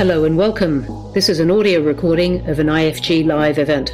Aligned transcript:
Hello 0.00 0.24
and 0.24 0.36
welcome. 0.36 0.86
This 1.12 1.28
is 1.28 1.40
an 1.40 1.50
audio 1.50 1.82
recording 1.82 2.48
of 2.48 2.58
an 2.58 2.68
IFG 2.68 3.26
Live 3.26 3.58
event. 3.58 3.90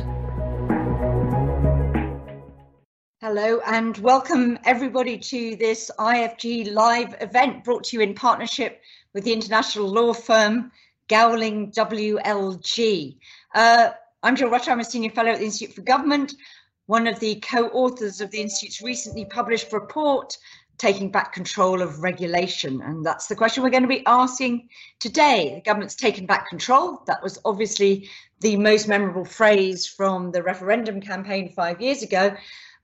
Hello 3.21 3.61
and 3.67 3.99
welcome 3.99 4.57
everybody 4.65 5.19
to 5.19 5.57
this 5.57 5.91
IFG 5.99 6.73
Live 6.73 7.17
event 7.21 7.65
brought 7.65 7.83
to 7.85 7.97
you 7.97 8.03
in 8.03 8.14
partnership 8.14 8.82
with 9.14 9.25
the 9.25 9.32
international 9.32 9.89
law 9.89 10.12
firm 10.12 10.71
Gowling 11.09 11.73
WLG. 11.73 13.17
Uh, 13.55 13.91
I'm 14.23 14.37
Jill 14.37 14.49
Rutter, 14.49 14.71
I'm 14.71 14.79
a 14.79 14.85
senior 14.85 15.11
fellow 15.11 15.31
at 15.31 15.39
the 15.39 15.45
Institute 15.45 15.75
for 15.75 15.83
Government, 15.83 16.35
one 16.87 17.09
of 17.09 17.19
the 17.19 17.41
co-authors 17.41 18.21
of 18.21 18.31
the 18.31 18.41
Institute's 18.41 18.81
recently 18.81 19.25
published 19.25 19.73
report 19.73 20.39
taking 20.79 21.11
back 21.11 21.33
control 21.33 21.83
of 21.83 22.03
regulation. 22.03 22.83
And 22.83 23.05
that's 23.05 23.27
the 23.27 23.37
question 23.37 23.63
we're 23.63 23.71
going 23.71 23.83
to 23.83 23.89
be 23.89 24.07
asking 24.07 24.69
today. 24.99 25.53
The 25.55 25.63
government's 25.63 25.95
taken 25.95 26.27
back 26.27 26.48
control. 26.48 27.03
That 27.07 27.23
was 27.23 27.39
obviously 27.45 28.09
the 28.41 28.57
most 28.57 28.87
memorable 28.87 29.25
phrase 29.25 29.87
from 29.87 30.33
the 30.33 30.43
referendum 30.43 31.01
campaign 31.01 31.48
five 31.48 31.81
years 31.81 32.03
ago. 32.03 32.34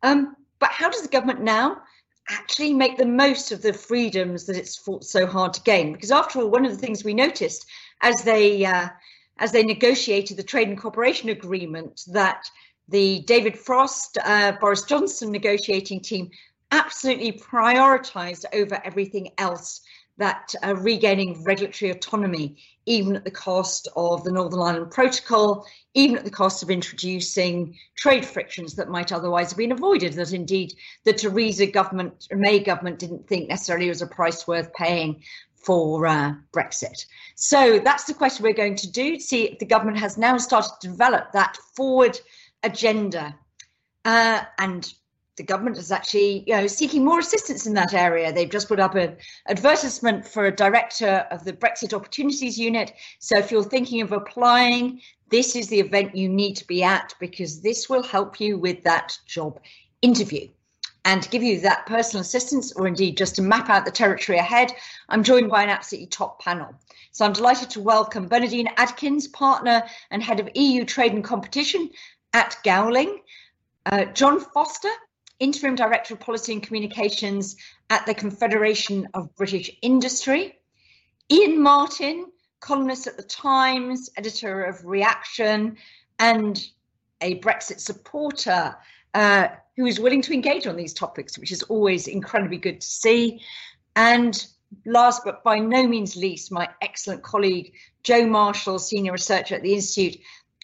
Um, 0.03 0.37
but 0.59 0.71
how 0.71 0.89
does 0.89 1.03
the 1.03 1.09
government 1.09 1.43
now 1.43 1.83
actually 2.29 2.73
make 2.73 2.97
the 2.97 3.07
most 3.07 3.53
of 3.53 3.63
the 3.63 3.73
freedoms 3.73 4.47
that 4.47 4.57
it's 4.57 4.77
fought 4.77 5.05
so 5.05 5.27
hard 5.27 5.53
to 5.55 5.63
gain? 5.63 5.93
Because 5.93 6.11
after 6.11 6.41
all, 6.41 6.51
one 6.51 6.65
of 6.65 6.73
the 6.73 6.79
things 6.79 7.05
we 7.05 7.15
noticed 7.15 7.67
as 8.01 8.23
they 8.23 8.65
uh, 8.65 8.89
as 9.39 9.53
they 9.53 9.63
negotiated 9.63 10.37
the 10.37 10.43
trade 10.43 10.69
and 10.69 10.79
cooperation 10.79 11.29
agreement 11.31 12.03
that 12.13 12.49
the 12.89 13.21
David 13.27 13.59
Frost, 13.59 14.19
uh, 14.25 14.53
Boris 14.61 14.83
Johnson 14.83 15.33
negotiating 15.33 16.01
team 16.01 16.31
absolutely 16.73 17.33
prioritized 17.33 18.45
over 18.53 18.81
everything 18.85 19.31
else 19.39 19.83
that 20.19 20.55
uh, 20.65 20.75
regaining 20.77 21.43
regulatory 21.45 21.91
autonomy, 21.91 22.57
even 22.87 23.17
at 23.17 23.25
the 23.25 23.31
cost 23.31 23.89
of 23.97 24.25
the 24.25 24.33
Northern 24.33 24.61
Ireland 24.61 24.91
Protocol, 24.91 25.67
even 25.95 26.19
at 26.19 26.25
the 26.25 26.31
cost 26.31 26.63
of 26.63 26.71
introducing 26.71 27.77
trade 27.97 28.25
frictions 28.25 28.75
that 28.75 28.89
might 28.89 29.13
otherwise 29.13 29.51
have 29.51 29.59
been 29.59 29.73
avoided, 29.73 30.13
that 30.15 30.33
indeed 30.33 30.75
the 31.05 31.13
Theresa 31.13 31.67
government, 31.67 32.29
May 32.31 32.59
government 32.59 32.99
didn't 32.99 33.27
think 33.27 33.49
necessarily 33.49 33.89
was 33.89 34.03
a 34.03 34.07
price 34.07 34.47
worth 34.47 34.73
paying 34.75 35.23
for 35.55 36.07
uh, 36.07 36.35
Brexit. 36.53 37.07
So 37.37 37.79
that's 37.79 38.05
the 38.05 38.15
question 38.15 38.43
we're 38.43 38.53
going 38.53 38.77
to 38.77 38.91
do, 38.91 39.19
see 39.19 39.45
if 39.45 39.59
the 39.59 39.67
government 39.67 39.99
has 39.99 40.19
now 40.19 40.37
started 40.37 40.73
to 40.81 40.89
develop 40.89 41.33
that 41.33 41.57
forward 41.77 42.19
agenda. 42.63 43.35
Uh, 44.05 44.43
and 44.59 44.93
the 45.37 45.43
government 45.43 45.79
is 45.79 45.91
actually 45.91 46.45
you 46.47 46.55
know 46.55 46.67
seeking 46.67 47.05
more 47.05 47.19
assistance 47.19 47.67
in 47.67 47.75
that 47.75 47.95
area. 47.95 48.33
They've 48.33 48.51
just 48.51 48.69
put 48.69 48.81
up 48.81 48.95
an 48.95 49.17
advertisement 49.49 50.27
for 50.27 50.47
a 50.47 50.55
director 50.55 51.27
of 51.31 51.45
the 51.45 51.53
brexit 51.53 51.95
opportunities 51.95 52.59
unit. 52.59 52.93
So 53.19 53.39
if 53.39 53.51
you're 53.51 53.65
thinking 53.65 54.03
of 54.03 54.13
applying 54.13 55.01
this 55.31 55.57
is 55.57 55.69
the 55.69 55.81
event 55.81 56.15
you 56.15 56.29
need 56.29 56.55
to 56.57 56.67
be 56.67 56.83
at 56.83 57.15
because 57.19 57.63
this 57.63 57.89
will 57.89 58.03
help 58.03 58.41
you 58.41 58.59
with 58.59 58.83
that 58.83 59.17
job 59.27 59.61
interview. 60.03 60.49
And 61.05 61.23
to 61.23 61.29
give 61.31 61.43
you 61.43 61.59
that 61.61 61.87
personal 61.87 62.21
assistance 62.21 62.73
or 62.73 62.87
indeed 62.87 63.17
just 63.17 63.35
to 63.37 63.43
map 63.43 63.69
out 63.71 63.85
the 63.85 63.91
territory 63.91 64.39
ahead 64.39 64.73
i'm 65.09 65.25
joined 65.25 65.51
by 65.51 65.63
an 65.63 65.71
absolutely 65.71 66.09
top 66.09 66.41
panel. 66.43 66.75
So 67.13 67.25
i'm 67.25 67.33
delighted 67.33 67.71
to 67.71 67.81
welcome 67.81 68.29
bernardine 68.29 68.69
adkins 68.77 69.29
partner 69.29 69.83
and 70.11 70.23
head 70.23 70.41
of 70.41 70.51
eu 70.55 70.85
trade 70.85 71.15
and 71.15 71.25
competition 71.25 71.89
at 72.35 72.57
gowling 72.63 73.21
uh, 73.87 74.05
John 74.07 74.41
Foster, 74.41 74.91
Interim 75.43 75.75
Director 75.75 76.15
of 76.15 76.21
Policy 76.21 76.53
and 76.53 76.63
Communications 76.63 77.57
at 77.91 78.07
the 78.07 78.15
Confederation 78.15 79.09
of 79.13 79.35
British 79.35 79.73
Industry. 79.83 80.57
Iain 81.33 81.61
Martin, 81.61 82.27
columnist 82.61 83.09
at 83.09 83.17
The 83.17 83.25
Times, 83.25 84.09
editor 84.17 84.63
of 84.63 84.85
Reaction, 84.85 85.77
and 86.21 86.65
a 87.21 87.41
Brexit 87.41 87.81
supporter 87.81 88.77
uh, 89.15 89.49
who 89.77 89.87
is 89.87 89.99
willing 89.99 90.23
to 90.23 90.33
engage 90.33 90.69
on 90.69 90.77
these 90.77 90.95
topics, 90.95 91.37
which 91.37 91.51
is 91.51 91.65
always 91.65 92.07
incredibly 92.07 92.59
good 92.59 92.81
to 92.81 92.87
see. 92.87 93.41
And 93.97 94.47
last 94.87 95.23
but 95.25 95.43
by 95.43 95.59
no 95.59 95.89
means 95.89 96.15
least, 96.15 96.53
my 96.53 96.69
excellent 96.81 97.25
colleague, 97.25 97.75
Joe 98.05 98.27
Marshall, 98.27 98.79
senior 98.79 99.11
researcher 99.11 99.57
at 99.57 99.63
the 99.63 99.75
Institute. 99.75 100.21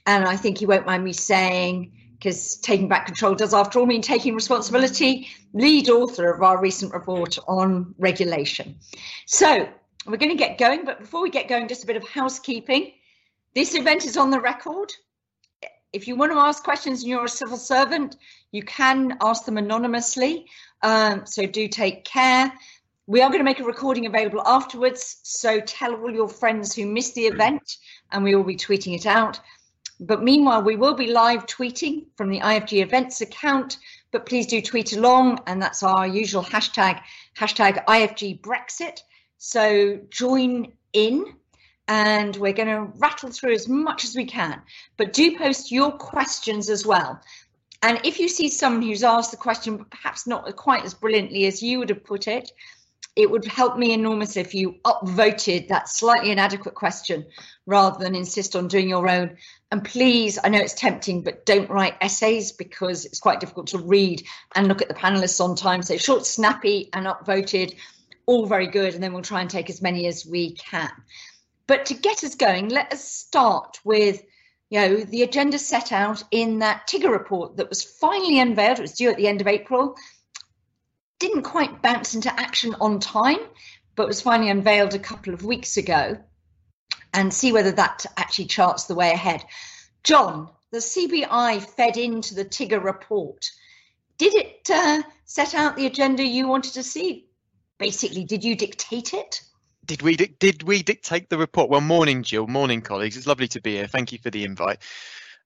And 0.06 0.24
I 0.24 0.36
think 0.36 0.58
he 0.58 0.66
won't 0.66 0.86
mind 0.86 1.02
me 1.02 1.12
saying 1.12 1.92
because 2.18 2.56
taking 2.56 2.88
back 2.88 3.06
control 3.06 3.34
does, 3.34 3.54
after 3.54 3.78
all, 3.78 3.86
mean 3.86 4.02
taking 4.02 4.34
responsibility, 4.34 5.28
lead 5.52 5.88
author 5.88 6.32
of 6.32 6.42
our 6.42 6.60
recent 6.60 6.92
report 6.92 7.38
on 7.46 7.94
regulation. 7.98 8.76
So 9.26 9.68
we're 10.06 10.16
going 10.16 10.36
to 10.36 10.36
get 10.36 10.58
going, 10.58 10.84
but 10.84 11.00
before 11.00 11.22
we 11.22 11.30
get 11.30 11.48
going, 11.48 11.68
just 11.68 11.84
a 11.84 11.86
bit 11.86 11.96
of 11.96 12.08
housekeeping. 12.08 12.92
This 13.54 13.74
event 13.74 14.04
is 14.04 14.16
on 14.16 14.30
the 14.30 14.40
record. 14.40 14.92
If 15.92 16.08
you 16.08 16.16
want 16.16 16.32
to 16.32 16.38
ask 16.38 16.62
questions 16.64 17.02
and 17.02 17.10
you're 17.10 17.24
a 17.24 17.28
civil 17.28 17.56
servant, 17.56 18.16
you 18.50 18.62
can 18.62 19.16
ask 19.20 19.44
them 19.44 19.56
anonymously. 19.56 20.46
Um, 20.82 21.24
so 21.24 21.46
do 21.46 21.68
take 21.68 22.04
care. 22.04 22.52
We 23.06 23.22
are 23.22 23.28
going 23.28 23.40
to 23.40 23.44
make 23.44 23.60
a 23.60 23.64
recording 23.64 24.06
available 24.06 24.42
afterwards. 24.44 25.20
So 25.22 25.60
tell 25.60 25.94
all 25.94 26.12
your 26.12 26.28
friends 26.28 26.74
who 26.74 26.84
missed 26.84 27.14
the 27.14 27.26
event, 27.26 27.76
and 28.12 28.22
we 28.22 28.34
will 28.34 28.44
be 28.44 28.56
tweeting 28.56 28.94
it 28.94 29.06
out. 29.06 29.40
But 30.00 30.22
meanwhile, 30.22 30.62
we 30.62 30.76
will 30.76 30.94
be 30.94 31.08
live 31.08 31.46
tweeting 31.46 32.06
from 32.16 32.30
the 32.30 32.40
IFG 32.40 32.82
events 32.82 33.20
account. 33.20 33.78
But 34.10 34.26
please 34.26 34.46
do 34.46 34.62
tweet 34.62 34.94
along, 34.96 35.40
and 35.46 35.60
that's 35.60 35.82
our 35.82 36.06
usual 36.06 36.42
hashtag, 36.42 37.00
hashtag 37.36 37.84
IFG 37.84 38.40
Brexit. 38.40 39.00
So 39.38 40.00
join 40.10 40.72
in, 40.92 41.34
and 41.88 42.36
we're 42.36 42.52
going 42.52 42.68
to 42.68 42.92
rattle 42.98 43.30
through 43.30 43.52
as 43.52 43.68
much 43.68 44.04
as 44.04 44.14
we 44.14 44.24
can. 44.24 44.62
But 44.96 45.12
do 45.12 45.36
post 45.36 45.70
your 45.72 45.92
questions 45.92 46.70
as 46.70 46.86
well. 46.86 47.20
And 47.82 48.00
if 48.04 48.18
you 48.18 48.28
see 48.28 48.48
someone 48.48 48.82
who's 48.82 49.04
asked 49.04 49.30
the 49.30 49.36
question, 49.36 49.84
perhaps 49.90 50.26
not 50.26 50.54
quite 50.56 50.84
as 50.84 50.94
brilliantly 50.94 51.46
as 51.46 51.62
you 51.62 51.78
would 51.78 51.90
have 51.90 52.04
put 52.04 52.26
it, 52.26 52.50
it 53.18 53.28
would 53.28 53.44
help 53.44 53.76
me 53.76 53.92
enormously 53.92 54.40
if 54.40 54.54
you 54.54 54.76
upvoted 54.84 55.66
that 55.66 55.88
slightly 55.88 56.30
inadequate 56.30 56.76
question 56.76 57.26
rather 57.66 57.98
than 57.98 58.14
insist 58.14 58.54
on 58.54 58.68
doing 58.68 58.88
your 58.88 59.08
own. 59.08 59.36
And 59.72 59.84
please, 59.84 60.38
I 60.42 60.48
know 60.48 60.60
it's 60.60 60.74
tempting, 60.74 61.24
but 61.24 61.44
don't 61.44 61.68
write 61.68 61.96
essays 62.00 62.52
because 62.52 63.04
it's 63.04 63.18
quite 63.18 63.40
difficult 63.40 63.66
to 63.68 63.78
read 63.78 64.22
and 64.54 64.68
look 64.68 64.82
at 64.82 64.88
the 64.88 64.94
panelists 64.94 65.40
on 65.40 65.56
time. 65.56 65.82
So 65.82 65.96
short, 65.96 66.26
snappy, 66.26 66.90
and 66.92 67.06
upvoted, 67.06 67.74
all 68.26 68.46
very 68.46 68.68
good. 68.68 68.94
And 68.94 69.02
then 69.02 69.12
we'll 69.12 69.22
try 69.22 69.40
and 69.40 69.50
take 69.50 69.68
as 69.68 69.82
many 69.82 70.06
as 70.06 70.24
we 70.24 70.52
can. 70.52 70.92
But 71.66 71.86
to 71.86 71.94
get 71.94 72.22
us 72.22 72.36
going, 72.36 72.68
let 72.68 72.92
us 72.92 73.02
start 73.04 73.80
with 73.82 74.22
you 74.70 74.80
know 74.80 74.96
the 74.96 75.22
agenda 75.22 75.58
set 75.58 75.90
out 75.90 76.22
in 76.30 76.60
that 76.60 76.86
TIGRR 76.86 77.10
report 77.10 77.56
that 77.56 77.68
was 77.68 77.82
finally 77.82 78.38
unveiled. 78.38 78.78
It 78.78 78.82
was 78.82 78.92
due 78.92 79.10
at 79.10 79.16
the 79.16 79.26
end 79.26 79.40
of 79.40 79.48
April 79.48 79.96
didn't 81.18 81.42
quite 81.42 81.82
bounce 81.82 82.14
into 82.14 82.32
action 82.40 82.74
on 82.80 83.00
time, 83.00 83.38
but 83.96 84.06
was 84.06 84.20
finally 84.20 84.50
unveiled 84.50 84.94
a 84.94 84.98
couple 84.98 85.34
of 85.34 85.44
weeks 85.44 85.76
ago, 85.76 86.18
and 87.12 87.32
see 87.32 87.52
whether 87.52 87.72
that 87.72 88.06
actually 88.16 88.46
charts 88.46 88.84
the 88.84 88.94
way 88.94 89.10
ahead. 89.10 89.44
John, 90.04 90.50
the 90.70 90.78
CBI 90.78 91.62
fed 91.62 91.96
into 91.96 92.34
the 92.34 92.44
TIGRR 92.44 92.82
report. 92.82 93.50
Did 94.18 94.34
it 94.34 94.70
uh, 94.70 95.02
set 95.24 95.54
out 95.54 95.76
the 95.76 95.86
agenda 95.86 96.24
you 96.24 96.48
wanted 96.48 96.74
to 96.74 96.82
see? 96.82 97.26
Basically, 97.78 98.24
did 98.24 98.44
you 98.44 98.56
dictate 98.56 99.14
it? 99.14 99.42
Did 99.84 100.02
we 100.02 100.16
did 100.16 100.62
we 100.64 100.82
dictate 100.82 101.30
the 101.30 101.38
report? 101.38 101.70
Well, 101.70 101.80
morning, 101.80 102.22
Jill. 102.22 102.46
Morning, 102.46 102.82
colleagues. 102.82 103.16
It's 103.16 103.26
lovely 103.26 103.48
to 103.48 103.60
be 103.60 103.76
here. 103.76 103.86
Thank 103.86 104.12
you 104.12 104.18
for 104.18 104.30
the 104.30 104.44
invite. 104.44 104.78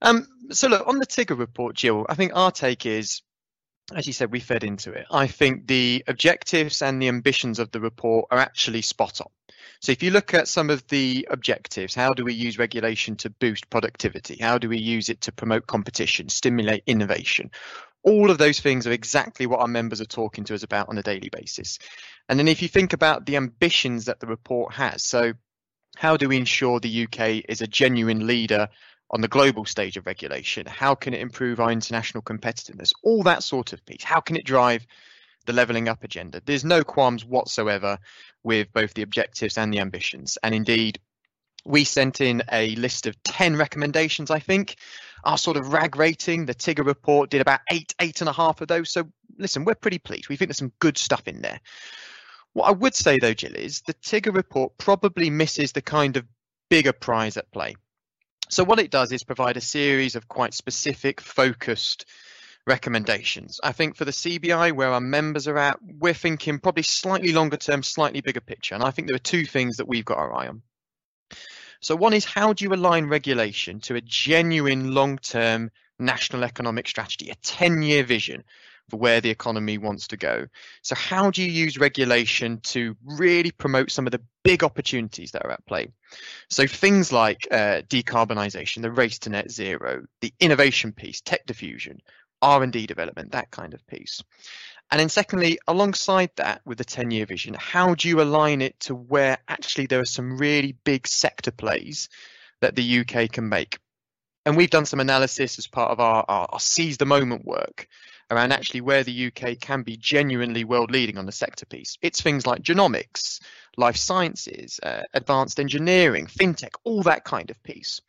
Um, 0.01 0.27
so, 0.51 0.67
look 0.69 0.89
on 0.89 0.99
the 0.99 1.07
TIGRR 1.07 1.39
report, 1.39 1.77
Jill. 1.77 2.07
I 2.09 2.15
think 2.15 2.33
our 2.35 2.51
take 2.51 2.85
is 2.87 3.23
as 3.95 4.07
you 4.07 4.13
said, 4.13 4.33
we 4.33 4.41
fed 4.41 4.65
into 4.65 4.93
it. 4.93 5.07
I 5.11 5.27
think 5.27 5.67
the 5.67 6.05
objectives 6.07 6.83
and 6.83 7.01
the 7.01 7.09
ambitions 7.09 7.59
of 7.59 7.71
the 7.71 7.81
report 7.81 8.27
are 8.31 8.39
actually 8.39 8.83
spot 8.83 9.21
on. 9.21 9.29
So 9.81 9.93
if 9.93 10.03
you 10.03 10.11
look 10.11 10.33
at 10.35 10.49
some 10.49 10.71
of 10.71 10.87
the 10.89 11.27
objectives, 11.31 11.95
how 11.95 12.13
do 12.13 12.25
we 12.25 12.35
use 12.35 12.59
regulation 12.59 13.17
to 13.17 13.31
boost 13.31 13.69
productivity? 13.69 14.37
How 14.41 14.59
do 14.59 14.69
we 14.69 14.79
use 14.79 15.09
it 15.09 15.23
to 15.23 15.33
promote 15.33 15.67
competition, 15.67 16.29
stimulate 16.29 16.85
innovation? 16.87 17.51
All 18.05 18.31
of 18.31 18.39
those 18.39 18.61
things 18.61 18.87
are 18.87 18.93
exactly 18.93 19.47
what 19.47 19.61
our 19.61 19.69
members 19.69 20.01
are 20.01 20.07
talking 20.07 20.45
to 20.45 20.55
us 20.55 20.63
about 20.63 20.89
on 20.89 20.99
a 20.99 21.03
daily 21.03 21.31
basis. 21.31 21.79
And 22.29 22.39
then 22.39 22.49
if 22.49 22.63
you 22.63 22.69
think 22.69 22.93
about 22.93 23.27
the 23.27 23.37
ambitions 23.37 24.07
that 24.07 24.21
the 24.21 24.27
report 24.27 24.75
has, 24.75 25.05
so 25.05 25.33
how 25.97 26.17
do 26.17 26.29
we 26.29 26.37
ensure 26.37 26.81
the 26.81 27.05
UK 27.05 27.45
is 27.49 27.61
a 27.61 27.67
genuine 27.67 28.27
leader 28.27 28.69
on 29.13 29.21
the 29.21 29.29
global 29.29 29.65
stage 29.65 29.97
of 29.97 30.07
regulation? 30.07 30.67
How 30.67 30.95
can 30.95 31.15
it 31.15 31.21
improve 31.21 31.61
our 31.61 31.71
international 31.71 32.23
competitiveness? 32.23 32.93
All 33.03 33.23
that 33.25 33.43
sort 33.43 33.73
of 33.73 33.85
piece. 33.85 34.03
How 34.03 34.21
can 34.21 34.37
it 34.37 34.45
drive 34.45 34.87
the 35.47 35.53
levelling 35.53 35.89
up 35.89 36.03
agenda? 36.05 36.41
There's 36.45 36.65
no 36.65 36.83
qualms 36.83 37.25
whatsoever 37.25 37.99
with 38.43 38.73
both 38.73 38.95
the 38.95 39.03
objectives 39.03 39.59
and 39.59 39.73
the 39.73 39.81
ambitions. 39.81 40.39
And 40.43 40.55
indeed, 40.55 40.99
we 41.65 41.85
sent 41.85 42.21
in 42.21 42.43
a 42.51 42.75
list 42.77 43.07
of 43.07 43.23
10 43.23 43.57
recommendations, 43.57 44.31
I 44.31 44.39
think. 44.39 44.77
Our 45.25 45.39
sort 45.39 45.57
of 45.57 45.73
RAG 45.73 45.97
rating, 45.97 46.47
the 46.47 46.55
TIGRR 46.55 46.85
report, 46.85 47.31
did 47.31 47.41
about 47.41 47.61
eight, 47.71 47.95
eight 48.01 48.21
and 48.21 48.29
a 48.29 48.33
half 48.33 48.61
of 48.61 48.69
those. 48.69 48.91
So 48.91 49.05
listen, 49.39 49.65
we're 49.65 49.75
pretty 49.75 49.99
pleased. 49.99 50.29
We 50.29 50.37
think 50.37 50.49
there's 50.49 50.59
some 50.59 50.73
good 50.81 50.99
stuff 50.99 51.29
in 51.29 51.43
there. 51.43 51.61
What 52.55 52.69
I 52.69 52.73
would 52.73 52.95
say 52.95 53.19
though, 53.19 53.35
Jill, 53.35 53.55
is 53.55 53.83
the 53.83 53.95
TIGRR 53.95 54.35
report 54.35 54.77
probably 54.79 55.31
misses 55.31 55.73
the 55.73 55.83
kind 55.83 56.17
of 56.17 56.25
bigger 56.69 56.93
prize 56.93 57.37
at 57.37 57.51
play. 57.53 57.77
So 58.53 58.65
what 58.65 58.79
it 58.79 58.91
does 58.91 59.13
is 59.13 59.25
provide 59.25 59.57
a 59.57 59.63
series 59.63 60.15
of 60.15 60.29
quite 60.29 60.53
specific, 60.53 61.23
focused 61.23 62.05
recommendations. 62.67 63.59
I 63.65 63.73
think 63.73 63.97
for 63.97 64.05
the 64.05 64.11
CBI, 64.11 64.73
where 64.73 64.91
our 64.91 65.01
members 65.01 65.49
are 65.49 65.57
at, 65.57 65.79
we're 65.83 66.13
thinking 66.13 66.59
probably 66.59 66.83
slightly 66.83 67.33
longer 67.33 67.57
term, 67.57 67.83
slightly 67.83 68.21
bigger 68.21 68.43
picture. 68.43 68.75
And 68.75 68.85
I 68.85 68.91
think 68.91 69.09
there 69.09 69.17
are 69.17 69.31
two 69.31 69.47
things 69.47 69.79
that 69.79 69.89
we've 69.89 70.05
got 70.05 70.19
our 70.19 70.35
eye 70.35 70.49
on. 70.49 70.61
So 71.81 71.97
one 71.97 72.13
is 72.13 72.27
how 72.27 72.53
do 72.53 72.65
you 72.67 72.75
align 72.75 73.07
regulation 73.07 73.81
to 73.81 73.95
a 73.95 74.03
genuine 74.03 74.93
long-term 74.93 75.71
national 75.99 76.45
economic 76.45 76.87
strategy, 76.89 77.31
a 77.31 77.37
10-year 77.37 78.05
vision 78.05 78.45
for 78.93 78.99
where 78.99 79.23
the 79.23 79.31
economy 79.31 79.79
wants 79.79 80.09
to 80.09 80.19
go. 80.19 80.47
So 80.83 80.95
how 80.95 81.31
do 81.31 81.43
you 81.43 81.51
use 81.51 81.79
regulation 81.79 82.61
to 82.65 82.95
really 83.03 83.51
promote 83.51 83.91
some 83.91 84.07
of 84.07 84.11
the 84.11 84.21
big 84.45 84.63
opportunities 84.63 85.31
that 85.31 85.47
are 85.47 85.51
at 85.51 85.65
play? 85.65 85.89
So 86.51 86.67
things 86.67 87.11
like 87.11 87.49
uh, 87.51 87.81
decarbonisation, 87.89 88.83
the 88.83 88.93
race 88.93 89.19
to 89.21 89.31
net 89.31 89.51
zero, 89.51 90.05
the 90.21 90.35
innovation 90.39 90.93
piece, 90.93 91.23
tech 91.23 91.47
diffusion, 91.47 92.01
R&D 92.43 92.87
development, 92.87 93.33
that 93.33 93.51
kind 93.51 93.73
of 93.73 93.87
piece. 93.87 94.23
And 94.91 95.01
then 95.01 95.09
secondly, 95.09 95.59
alongside 95.67 96.29
that 96.37 96.61
with 96.67 96.77
the 96.77 96.85
10 96.85 97.11
year 97.11 97.25
vision, 97.25 97.57
how 97.59 97.95
do 97.95 98.11
you 98.11 98.21
align 98.21 98.61
it 98.61 98.79
to 98.81 98.95
where 98.95 99.39
actually 99.49 99.87
there 99.87 100.01
are 100.01 100.05
some 100.05 100.37
really 100.37 100.77
big 100.85 101.09
sector 101.09 101.51
plays 101.51 102.11
that 102.61 102.77
the 102.77 102.99
UK 103.01 103.33
can 103.33 103.49
make? 103.49 103.79
And 104.45 104.55
we've 104.55 104.69
done 104.69 104.85
some 104.85 105.01
analysis 105.01 105.59
as 105.59 105.67
part 105.67 105.93
of 105.93 106.01
our, 106.01 106.27
our, 106.29 106.47
our 106.53 106.61
seize 106.61 106.99
the 106.99 107.07
moment 107.07 107.47
work 107.47 107.89
around 108.33 108.53
actually 108.53 108.81
where 108.81 109.05
the 109.05 109.27
UK 109.27 109.61
can 109.61 109.83
be 109.83 109.97
genuinely 109.97 110.65
world 110.65 110.91
leading 110.91 111.19
on 111.19 111.27
the 111.27 111.33
sector 111.33 111.67
piece. 111.67 111.99
It's 112.01 112.23
things 112.23 112.47
like 112.47 112.63
genomics, 112.63 113.41
life 113.77 113.97
sciences, 113.97 114.81
uh, 114.83 115.03
advanced 115.13 115.61
engineering, 115.61 116.27
fintech, 116.27 116.75
all 116.85 117.03
that 117.03 117.25
kind 117.25 117.51
of 117.51 117.63
piece. 117.63 118.01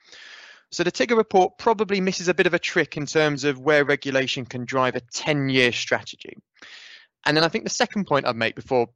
So 0.71 0.83
the 0.83 0.91
TIGRR 0.91 1.17
report 1.17 1.57
probably 1.57 2.01
misses 2.01 2.29
a 2.29 2.33
bit 2.33 2.47
of 2.47 2.53
a 2.53 2.59
trick 2.59 2.97
in 2.97 3.05
terms 3.05 3.43
of 3.43 3.59
where 3.59 3.85
regulation 3.85 4.45
can 4.45 4.65
drive 4.65 4.95
a 4.95 5.01
10 5.01 5.49
year 5.49 5.71
strategy. 5.71 6.37
And 7.25 7.37
then 7.37 7.43
I 7.43 7.47
think 7.49 7.63
the 7.63 7.69
second 7.69 8.07
point 8.07 8.25
I'd 8.25 8.35
make 8.35 8.55
before 8.55 8.89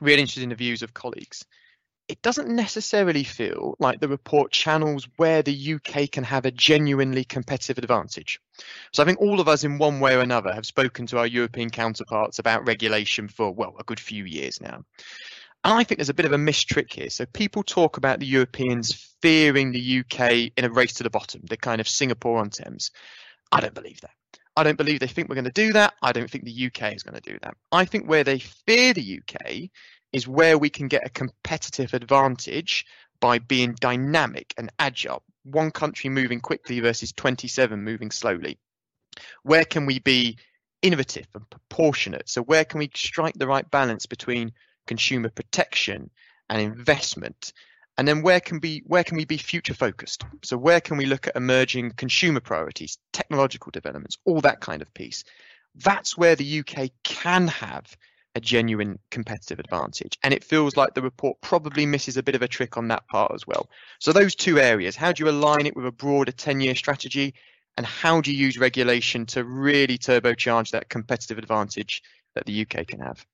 really 0.00 0.20
interested 0.20 0.42
in 0.42 0.48
the 0.48 0.54
views 0.54 0.82
of 0.82 0.94
colleagues, 0.94 1.44
it 2.10 2.22
doesn't 2.22 2.48
necessarily 2.48 3.22
feel 3.22 3.76
like 3.78 4.00
the 4.00 4.08
report 4.08 4.50
channels 4.50 5.06
where 5.16 5.42
the 5.42 5.74
UK 5.74 6.10
can 6.10 6.24
have 6.24 6.44
a 6.44 6.50
genuinely 6.50 7.22
competitive 7.22 7.78
advantage. 7.78 8.40
So 8.92 9.04
I 9.04 9.06
think 9.06 9.20
all 9.20 9.38
of 9.38 9.46
us 9.46 9.62
in 9.62 9.78
one 9.78 10.00
way 10.00 10.16
or 10.16 10.20
another 10.20 10.52
have 10.52 10.66
spoken 10.66 11.06
to 11.06 11.18
our 11.18 11.26
European 11.26 11.70
counterparts 11.70 12.40
about 12.40 12.66
regulation 12.66 13.28
for, 13.28 13.52
well, 13.52 13.76
a 13.78 13.84
good 13.84 14.00
few 14.00 14.24
years 14.24 14.60
now. 14.60 14.82
And 15.62 15.74
I 15.74 15.84
think 15.84 15.98
there's 15.98 16.08
a 16.08 16.14
bit 16.14 16.26
of 16.26 16.32
a 16.32 16.38
missed 16.38 16.68
trick 16.68 16.92
here. 16.92 17.10
So 17.10 17.26
people 17.26 17.62
talk 17.62 17.96
about 17.96 18.18
the 18.18 18.26
Europeans 18.26 19.14
fearing 19.22 19.70
the 19.70 20.00
UK 20.00 20.50
in 20.56 20.64
a 20.64 20.70
race 20.70 20.94
to 20.94 21.04
the 21.04 21.10
bottom, 21.10 21.42
the 21.48 21.56
kind 21.56 21.80
of 21.80 21.88
Singapore 21.88 22.38
on 22.38 22.50
Thames. 22.50 22.90
I 23.52 23.60
don't 23.60 23.74
believe 23.74 24.00
that. 24.00 24.10
I 24.56 24.64
don't 24.64 24.78
believe 24.78 24.98
they 24.98 25.06
think 25.06 25.28
we're 25.28 25.36
going 25.36 25.44
to 25.44 25.52
do 25.52 25.74
that. 25.74 25.94
I 26.02 26.10
don't 26.10 26.28
think 26.28 26.44
the 26.44 26.66
UK 26.66 26.92
is 26.92 27.04
going 27.04 27.20
to 27.20 27.32
do 27.32 27.38
that. 27.42 27.54
I 27.70 27.84
think 27.84 28.08
where 28.08 28.24
they 28.24 28.40
fear 28.40 28.92
the 28.92 29.20
UK 29.20 29.70
is 30.12 30.26
where 30.26 30.58
we 30.58 30.70
can 30.70 30.88
get 30.88 31.06
a 31.06 31.10
competitive 31.10 31.94
advantage 31.94 32.86
by 33.20 33.38
being 33.38 33.74
dynamic 33.80 34.54
and 34.56 34.70
agile. 34.78 35.22
One 35.44 35.70
country 35.70 36.10
moving 36.10 36.40
quickly 36.40 36.80
versus 36.80 37.12
27 37.12 37.82
moving 37.82 38.10
slowly. 38.10 38.58
Where 39.42 39.64
can 39.64 39.86
we 39.86 39.98
be 39.98 40.38
innovative 40.82 41.26
and 41.34 41.48
proportionate? 41.50 42.28
So, 42.28 42.42
where 42.42 42.64
can 42.64 42.78
we 42.78 42.90
strike 42.94 43.34
the 43.34 43.46
right 43.46 43.68
balance 43.70 44.06
between 44.06 44.52
consumer 44.86 45.28
protection 45.28 46.10
and 46.48 46.60
investment 46.60 47.52
and 48.00 48.08
then 48.08 48.22
where 48.22 48.40
can 48.40 48.58
be 48.58 48.82
where 48.86 49.04
can 49.04 49.16
we 49.16 49.24
be 49.24 49.36
future 49.36 49.74
focused 49.74 50.24
so 50.42 50.56
where 50.56 50.80
can 50.80 50.96
we 50.96 51.06
look 51.06 51.26
at 51.26 51.36
emerging 51.36 51.92
consumer 51.92 52.40
priorities 52.40 52.98
technological 53.12 53.70
developments 53.70 54.16
all 54.24 54.40
that 54.40 54.60
kind 54.60 54.82
of 54.82 54.92
piece 54.94 55.22
that's 55.76 56.16
where 56.16 56.34
the 56.34 56.60
UK 56.60 56.90
can 57.04 57.46
have 57.46 57.96
a 58.34 58.40
genuine 58.40 58.98
competitive 59.10 59.58
advantage. 59.58 60.18
And 60.22 60.32
it 60.32 60.44
feels 60.44 60.76
like 60.76 60.94
the 60.94 61.02
report 61.02 61.40
probably 61.40 61.86
misses 61.86 62.16
a 62.16 62.22
bit 62.22 62.34
of 62.34 62.42
a 62.42 62.48
trick 62.48 62.76
on 62.76 62.88
that 62.88 63.06
part 63.08 63.32
as 63.34 63.46
well. 63.46 63.68
So 63.98 64.12
those 64.12 64.34
two 64.34 64.58
areas 64.58 64.96
how 64.96 65.12
do 65.12 65.24
you 65.24 65.30
align 65.30 65.66
it 65.66 65.76
with 65.76 65.86
a 65.86 65.92
broader 65.92 66.32
10 66.32 66.60
year 66.60 66.74
strategy? 66.74 67.34
And 67.76 67.86
how 67.86 68.20
do 68.20 68.32
you 68.32 68.38
use 68.38 68.58
regulation 68.58 69.26
to 69.26 69.44
really 69.44 69.96
turbocharge 69.96 70.72
that 70.72 70.88
competitive 70.88 71.38
advantage 71.38 72.02
that 72.34 72.44
the 72.44 72.62
UK 72.62 72.86
can 72.86 73.00
have? 73.00 73.24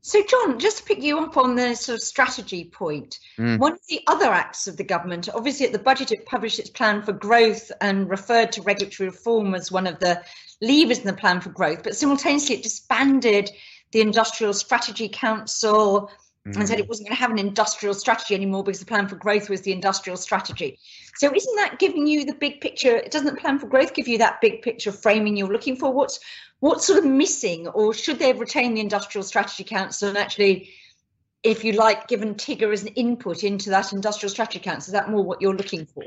So, 0.00 0.22
John, 0.22 0.60
just 0.60 0.78
to 0.78 0.84
pick 0.84 1.02
you 1.02 1.18
up 1.18 1.36
on 1.36 1.56
the 1.56 1.74
sort 1.74 1.96
of 1.96 2.02
strategy 2.02 2.70
point, 2.72 3.18
mm. 3.38 3.58
one 3.58 3.72
of 3.72 3.80
the 3.88 4.02
other 4.06 4.26
acts 4.26 4.68
of 4.68 4.76
the 4.76 4.84
government, 4.84 5.28
obviously 5.34 5.66
at 5.66 5.72
the 5.72 5.80
budget, 5.80 6.12
it 6.12 6.26
published 6.26 6.60
its 6.60 6.70
plan 6.70 7.02
for 7.02 7.12
growth 7.12 7.72
and 7.80 8.08
referred 8.08 8.52
to 8.52 8.62
regulatory 8.62 9.08
reform 9.08 9.54
as 9.54 9.72
one 9.72 9.86
of 9.86 9.98
the 9.98 10.22
levers 10.62 11.00
in 11.00 11.06
the 11.06 11.12
plan 11.12 11.40
for 11.40 11.50
growth, 11.50 11.82
but 11.82 11.96
simultaneously 11.96 12.54
it 12.54 12.62
disbanded 12.62 13.50
the 13.96 14.02
Industrial 14.02 14.52
Strategy 14.52 15.08
Council 15.08 16.10
mm. 16.46 16.54
and 16.54 16.68
said 16.68 16.78
it 16.78 16.86
wasn't 16.86 17.08
going 17.08 17.16
to 17.16 17.20
have 17.20 17.30
an 17.30 17.38
industrial 17.38 17.94
strategy 17.94 18.34
anymore 18.34 18.62
because 18.62 18.78
the 18.78 18.84
plan 18.84 19.08
for 19.08 19.16
growth 19.16 19.48
was 19.48 19.62
the 19.62 19.72
industrial 19.72 20.18
strategy. 20.18 20.78
So, 21.14 21.34
isn't 21.34 21.56
that 21.56 21.78
giving 21.78 22.06
you 22.06 22.26
the 22.26 22.34
big 22.34 22.60
picture? 22.60 23.00
Doesn't 23.10 23.34
the 23.34 23.40
plan 23.40 23.58
for 23.58 23.68
growth 23.68 23.94
give 23.94 24.06
you 24.06 24.18
that 24.18 24.42
big 24.42 24.60
picture 24.60 24.92
framing 24.92 25.34
you're 25.34 25.50
looking 25.50 25.76
for? 25.76 25.94
What's 25.94 26.20
what's 26.60 26.86
sort 26.86 26.98
of 26.98 27.06
missing, 27.06 27.68
or 27.68 27.94
should 27.94 28.18
they 28.18 28.26
have 28.26 28.38
retained 28.38 28.76
the 28.76 28.82
Industrial 28.82 29.24
Strategy 29.24 29.64
Council 29.64 30.10
and 30.10 30.18
actually, 30.18 30.68
if 31.42 31.64
you 31.64 31.72
like, 31.72 32.06
given 32.06 32.34
TIGRR 32.34 32.74
as 32.74 32.82
an 32.82 32.88
input 32.88 33.44
into 33.44 33.70
that 33.70 33.94
Industrial 33.94 34.28
Strategy 34.28 34.58
Council? 34.58 34.90
Is 34.90 34.92
that 34.92 35.08
more 35.08 35.24
what 35.24 35.40
you're 35.40 35.56
looking 35.56 35.86
for? 35.86 36.04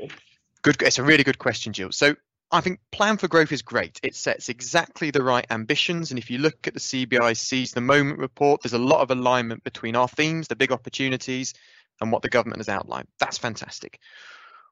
Good. 0.62 0.80
It's 0.80 1.00
a 1.00 1.02
really 1.02 1.24
good 1.24 1.40
question, 1.40 1.72
Jill. 1.72 1.90
So 1.90 2.14
I 2.52 2.60
think 2.60 2.80
Plan 2.90 3.16
for 3.16 3.28
Growth 3.28 3.52
is 3.52 3.62
great. 3.62 4.00
It 4.02 4.16
sets 4.16 4.48
exactly 4.48 5.10
the 5.10 5.22
right 5.22 5.46
ambitions. 5.50 6.10
And 6.10 6.18
if 6.18 6.30
you 6.30 6.38
look 6.38 6.66
at 6.66 6.74
the 6.74 6.80
CBI 6.80 7.36
Seize 7.36 7.72
the 7.72 7.80
Moment 7.80 8.18
report, 8.18 8.62
there's 8.62 8.72
a 8.72 8.78
lot 8.78 9.00
of 9.00 9.10
alignment 9.10 9.62
between 9.62 9.94
our 9.94 10.08
themes, 10.08 10.48
the 10.48 10.56
big 10.56 10.72
opportunities, 10.72 11.54
and 12.00 12.10
what 12.10 12.22
the 12.22 12.28
government 12.28 12.58
has 12.58 12.68
outlined. 12.68 13.06
That's 13.20 13.38
fantastic. 13.38 14.00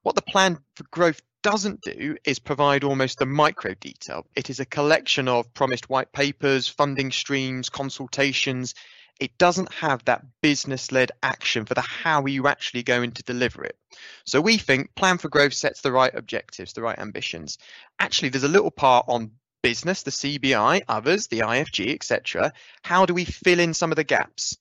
What 0.03 0.17
the 0.17 0.23
Plan 0.23 0.59
for 0.75 0.85
Growth 0.91 1.21
doesn't 1.43 1.81
do 1.83 2.17
is 2.25 2.41
provide 2.41 2.83
almost 2.83 3.19
the 3.19 3.27
micro 3.27 3.75
detail. 3.75 4.27
It 4.35 4.51
is 4.51 4.59
a 4.59 4.65
collection 4.65 5.29
of 5.29 5.53
promised 5.55 5.89
white 5.89 6.13
papers, 6.13 6.67
funding 6.67 7.13
streams, 7.13 7.69
consultations. 7.69 8.75
It 9.21 9.37
doesn't 9.39 9.73
have 9.75 10.05
that 10.05 10.25
business 10.43 10.93
led 10.93 11.11
action 11.23 11.65
for 11.65 11.75
the 11.75 11.81
how 11.81 12.23
are 12.23 12.29
you 12.29 12.47
actually 12.47 12.85
going 12.85 13.13
to 13.13 13.23
deliver 13.25 13.65
it. 13.65 13.77
So 14.25 14.41
we 14.41 14.59
think 14.59 14.95
Plan 14.95 15.19
for 15.19 15.29
Growth 15.29 15.55
sets 15.55 15.81
the 15.81 15.93
right 15.93 16.15
objectives, 16.15 16.73
the 16.73 16.83
right 16.83 16.99
ambitions. 16.99 17.59
Actually, 17.99 18.29
there's 18.29 18.45
a 18.45 18.49
little 18.49 18.71
part 18.71 19.07
on 19.09 19.33
business, 19.63 20.05
the 20.05 20.11
CBI, 20.11 20.83
others, 20.89 21.27
the 21.27 21.41
IFG, 21.41 21.95
etc. 21.95 22.53
How 22.83 23.07
do 23.07 23.15
we 23.15 23.25
fill 23.25 23.59
in 23.59 23.75
some 23.75 23.91
of 23.91 23.97
the 23.97 24.05
gaps? 24.05 24.57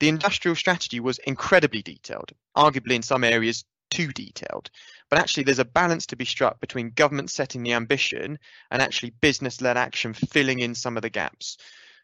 The 0.00 0.08
industrial 0.08 0.56
strategy 0.56 0.98
was 0.98 1.18
incredibly 1.18 1.82
detailed, 1.82 2.32
arguably 2.56 2.94
in 2.94 3.02
some 3.02 3.22
areas 3.22 3.64
too 3.90 4.12
detailed. 4.12 4.70
But 5.08 5.18
actually, 5.18 5.44
there's 5.44 5.58
a 5.58 5.64
balance 5.64 6.06
to 6.06 6.16
be 6.16 6.24
struck 6.24 6.60
between 6.60 6.90
government 6.90 7.30
setting 7.30 7.62
the 7.62 7.74
ambition 7.74 8.38
and 8.70 8.80
actually 8.80 9.10
business 9.10 9.60
led 9.60 9.76
action 9.76 10.14
filling 10.14 10.60
in 10.60 10.74
some 10.74 10.96
of 10.96 11.02
the 11.02 11.10
gaps. 11.10 11.58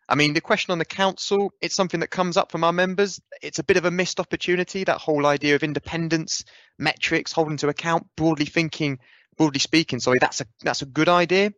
I 0.09 0.15
mean, 0.15 0.35
the 0.35 0.41
question 0.41 0.73
on 0.73 0.79
the 0.79 0.85
council, 0.85 1.53
it's 1.61 1.75
something 1.75 2.01
that 2.01 2.11
comes 2.11 2.37
up 2.37 2.53
from 2.53 2.63
our 2.63 2.73
members. 2.73 3.21
It's 3.43 3.59
a 3.59 3.65
bit 3.65 3.77
of 3.77 3.85
a 3.85 3.91
missed 3.91 4.21
opportunity, 4.21 4.85
that 4.85 4.99
whole 4.99 5.27
idea 5.27 5.57
of 5.57 5.65
independence, 5.65 6.45
metrics, 6.79 7.33
holding 7.33 7.57
to 7.59 7.69
account, 7.69 8.07
broadly 8.17 8.47
thinking, 8.47 9.01
broadly 9.37 9.59
speaking, 9.59 9.99
sorry, 9.99 10.19
that's 10.21 10.41
a 10.41 10.47
that's 10.63 10.83
a 10.83 10.87
good 10.87 11.09
idea. 11.09 11.53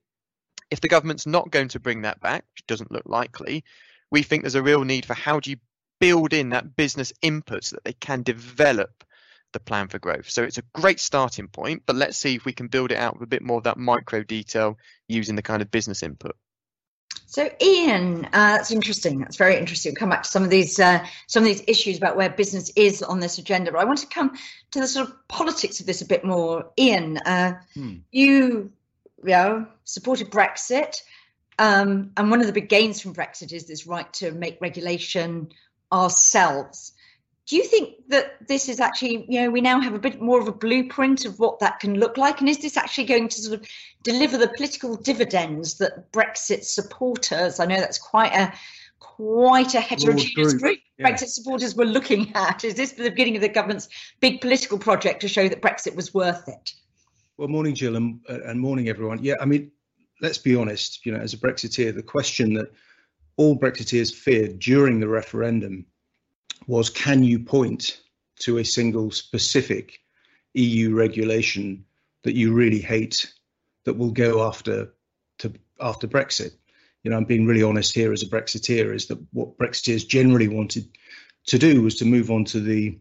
If 0.70 0.80
the 0.80 0.88
government's 0.88 1.26
not 1.26 1.50
going 1.50 1.68
to 1.68 1.80
bring 1.80 2.02
that 2.02 2.20
back, 2.20 2.44
which 2.54 2.66
doesn't 2.66 2.92
look 2.92 3.04
likely, 3.06 3.64
we 4.10 4.22
think 4.22 4.42
there's 4.42 4.54
a 4.54 4.62
real 4.62 4.84
need 4.84 5.06
for 5.06 5.14
how 5.14 5.40
do 5.40 5.50
you 5.50 5.56
build 6.00 6.32
in 6.32 6.50
that 6.50 6.76
business 6.76 7.12
input 7.22 7.64
so 7.64 7.76
that 7.76 7.84
they 7.84 7.92
can 7.92 8.22
develop 8.22 9.04
the 9.52 9.60
plan 9.60 9.88
for 9.88 9.98
growth. 9.98 10.28
So 10.28 10.42
it's 10.42 10.58
a 10.58 10.64
great 10.74 11.00
starting 11.00 11.48
point, 11.48 11.82
but 11.86 11.96
let's 11.96 12.18
see 12.18 12.34
if 12.34 12.44
we 12.44 12.52
can 12.52 12.68
build 12.68 12.92
it 12.92 12.98
out 12.98 13.14
with 13.14 13.22
a 13.22 13.30
bit 13.30 13.42
more 13.42 13.58
of 13.58 13.64
that 13.64 13.78
micro 13.78 14.22
detail 14.22 14.78
using 15.08 15.36
the 15.36 15.42
kind 15.42 15.62
of 15.62 15.70
business 15.70 16.02
input. 16.02 16.36
So, 17.30 17.46
Iain, 17.62 18.24
uh, 18.24 18.30
that's 18.56 18.70
interesting. 18.70 19.18
That's 19.18 19.36
very 19.36 19.58
interesting. 19.58 19.92
We'll 19.92 20.00
come 20.00 20.08
back 20.08 20.22
to 20.22 20.28
some 20.30 20.44
of 20.44 20.48
these 20.48 20.80
uh, 20.80 21.04
some 21.26 21.42
of 21.42 21.46
these 21.46 21.62
issues 21.68 21.98
about 21.98 22.16
where 22.16 22.30
business 22.30 22.70
is 22.74 23.02
on 23.02 23.20
this 23.20 23.36
agenda. 23.36 23.70
But 23.70 23.82
I 23.82 23.84
want 23.84 23.98
to 23.98 24.06
come 24.06 24.34
to 24.70 24.80
the 24.80 24.88
sort 24.88 25.10
of 25.10 25.28
politics 25.28 25.78
of 25.80 25.84
this 25.84 26.00
a 26.00 26.06
bit 26.06 26.24
more. 26.24 26.70
Iain, 26.80 27.18
uh, 27.18 27.60
hmm. 27.74 27.96
you, 28.10 28.72
you 29.22 29.30
know, 29.30 29.66
supported 29.84 30.30
Brexit, 30.30 31.02
um, 31.58 32.12
and 32.16 32.30
one 32.30 32.40
of 32.40 32.46
the 32.46 32.52
big 32.54 32.70
gains 32.70 33.02
from 33.02 33.12
Brexit 33.12 33.52
is 33.52 33.66
this 33.66 33.86
right 33.86 34.10
to 34.14 34.32
make 34.32 34.62
regulation 34.62 35.50
ourselves 35.92 36.94
do 37.48 37.56
you 37.56 37.64
think 37.64 37.94
that 38.08 38.46
this 38.46 38.68
is 38.68 38.78
actually, 38.78 39.24
you 39.26 39.40
know, 39.40 39.50
we 39.50 39.62
now 39.62 39.80
have 39.80 39.94
a 39.94 39.98
bit 39.98 40.20
more 40.20 40.38
of 40.38 40.48
a 40.48 40.52
blueprint 40.52 41.24
of 41.24 41.38
what 41.38 41.58
that 41.60 41.80
can 41.80 41.98
look 41.98 42.18
like? 42.18 42.40
And 42.40 42.48
is 42.48 42.58
this 42.58 42.76
actually 42.76 43.04
going 43.04 43.28
to 43.28 43.40
sort 43.40 43.58
of 43.58 43.66
deliver 44.02 44.36
the 44.36 44.48
political 44.48 44.96
dividends 44.96 45.78
that 45.78 46.12
Brexit 46.12 46.62
supporters, 46.64 47.58
I 47.58 47.64
know 47.64 47.80
that's 47.80 47.98
quite 47.98 48.34
a 48.34 48.52
quite 49.00 49.74
a 49.74 49.80
heterogeneous 49.80 50.54
group 50.54 50.78
yeah. 50.98 51.08
Brexit 51.08 51.28
supporters 51.28 51.74
were 51.74 51.86
looking 51.86 52.32
at. 52.34 52.64
Is 52.64 52.74
this 52.74 52.92
the 52.92 53.08
beginning 53.08 53.36
of 53.36 53.42
the 53.42 53.48
government's 53.48 53.88
big 54.20 54.40
political 54.42 54.78
project 54.78 55.20
to 55.22 55.28
show 55.28 55.48
that 55.48 55.62
Brexit 55.62 55.96
was 55.96 56.12
worth 56.12 56.46
it? 56.48 56.74
Well, 57.38 57.48
morning, 57.48 57.74
Jill, 57.74 57.96
and, 57.96 58.20
and 58.28 58.60
morning, 58.60 58.88
everyone. 58.88 59.22
Yeah, 59.22 59.34
I 59.40 59.46
mean, 59.46 59.70
let's 60.20 60.38
be 60.38 60.54
honest. 60.54 61.06
You 61.06 61.12
know, 61.12 61.20
as 61.20 61.32
a 61.32 61.38
Brexiteer, 61.38 61.94
the 61.94 62.02
question 62.02 62.52
that 62.54 62.70
all 63.36 63.58
Brexiteers 63.58 64.12
feared 64.12 64.58
during 64.58 65.00
the 65.00 65.08
referendum 65.08 65.86
was, 66.66 66.90
can 66.90 67.22
you 67.22 67.38
point 67.38 68.00
to 68.40 68.58
a 68.58 68.64
single 68.64 69.10
specific 69.10 70.00
EU 70.54 70.94
regulation 70.94 71.84
that 72.24 72.34
you 72.34 72.52
really 72.52 72.80
hate 72.80 73.32
that 73.84 73.96
will 73.96 74.10
go 74.10 74.46
after 74.46 74.92
to 75.38 75.52
after 75.80 76.06
Brexit? 76.06 76.52
you 77.02 77.10
know, 77.10 77.16
I'm 77.16 77.24
being 77.24 77.46
really 77.46 77.62
honest 77.62 77.94
here 77.94 78.12
as 78.12 78.22
a 78.22 78.26
Brexiteer, 78.26 78.94
is 78.94 79.06
that 79.06 79.18
what 79.32 79.56
Brexiteers 79.56 80.06
generally 80.06 80.48
wanted 80.48 80.88
to 81.46 81.58
do 81.58 81.82
was 81.82 81.96
to 81.96 82.04
move 82.04 82.30
on 82.30 82.44
to 82.46 82.60
the 82.60 82.98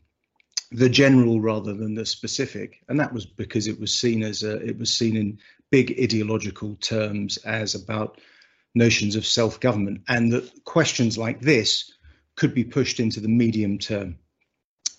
the 0.71 0.89
general 0.89 1.39
rather 1.39 1.73
than 1.73 1.95
the 1.95 2.05
specific, 2.05 2.83
and 2.89 2.99
that 2.99 3.13
was 3.13 3.25
because 3.25 3.67
it 3.67 3.79
was 3.79 3.93
seen 3.93 4.21
as 4.21 4.43
a, 4.43 4.57
it 4.57 4.77
was 4.77 4.93
seen 4.93 5.15
in 5.15 5.39
big 5.71 5.97
ideological 6.01 6.75
terms 6.75 7.37
as 7.37 7.73
about 7.73 8.19
notions 8.75 9.15
of 9.15 9.25
self-government, 9.25 10.01
and 10.09 10.31
that 10.33 10.63
questions 10.65 11.17
like 11.17 11.39
this 11.39 11.91
could 12.37 12.53
be 12.53 12.63
pushed 12.63 13.01
into 13.01 13.19
the 13.19 13.27
medium 13.27 13.77
term, 13.77 14.17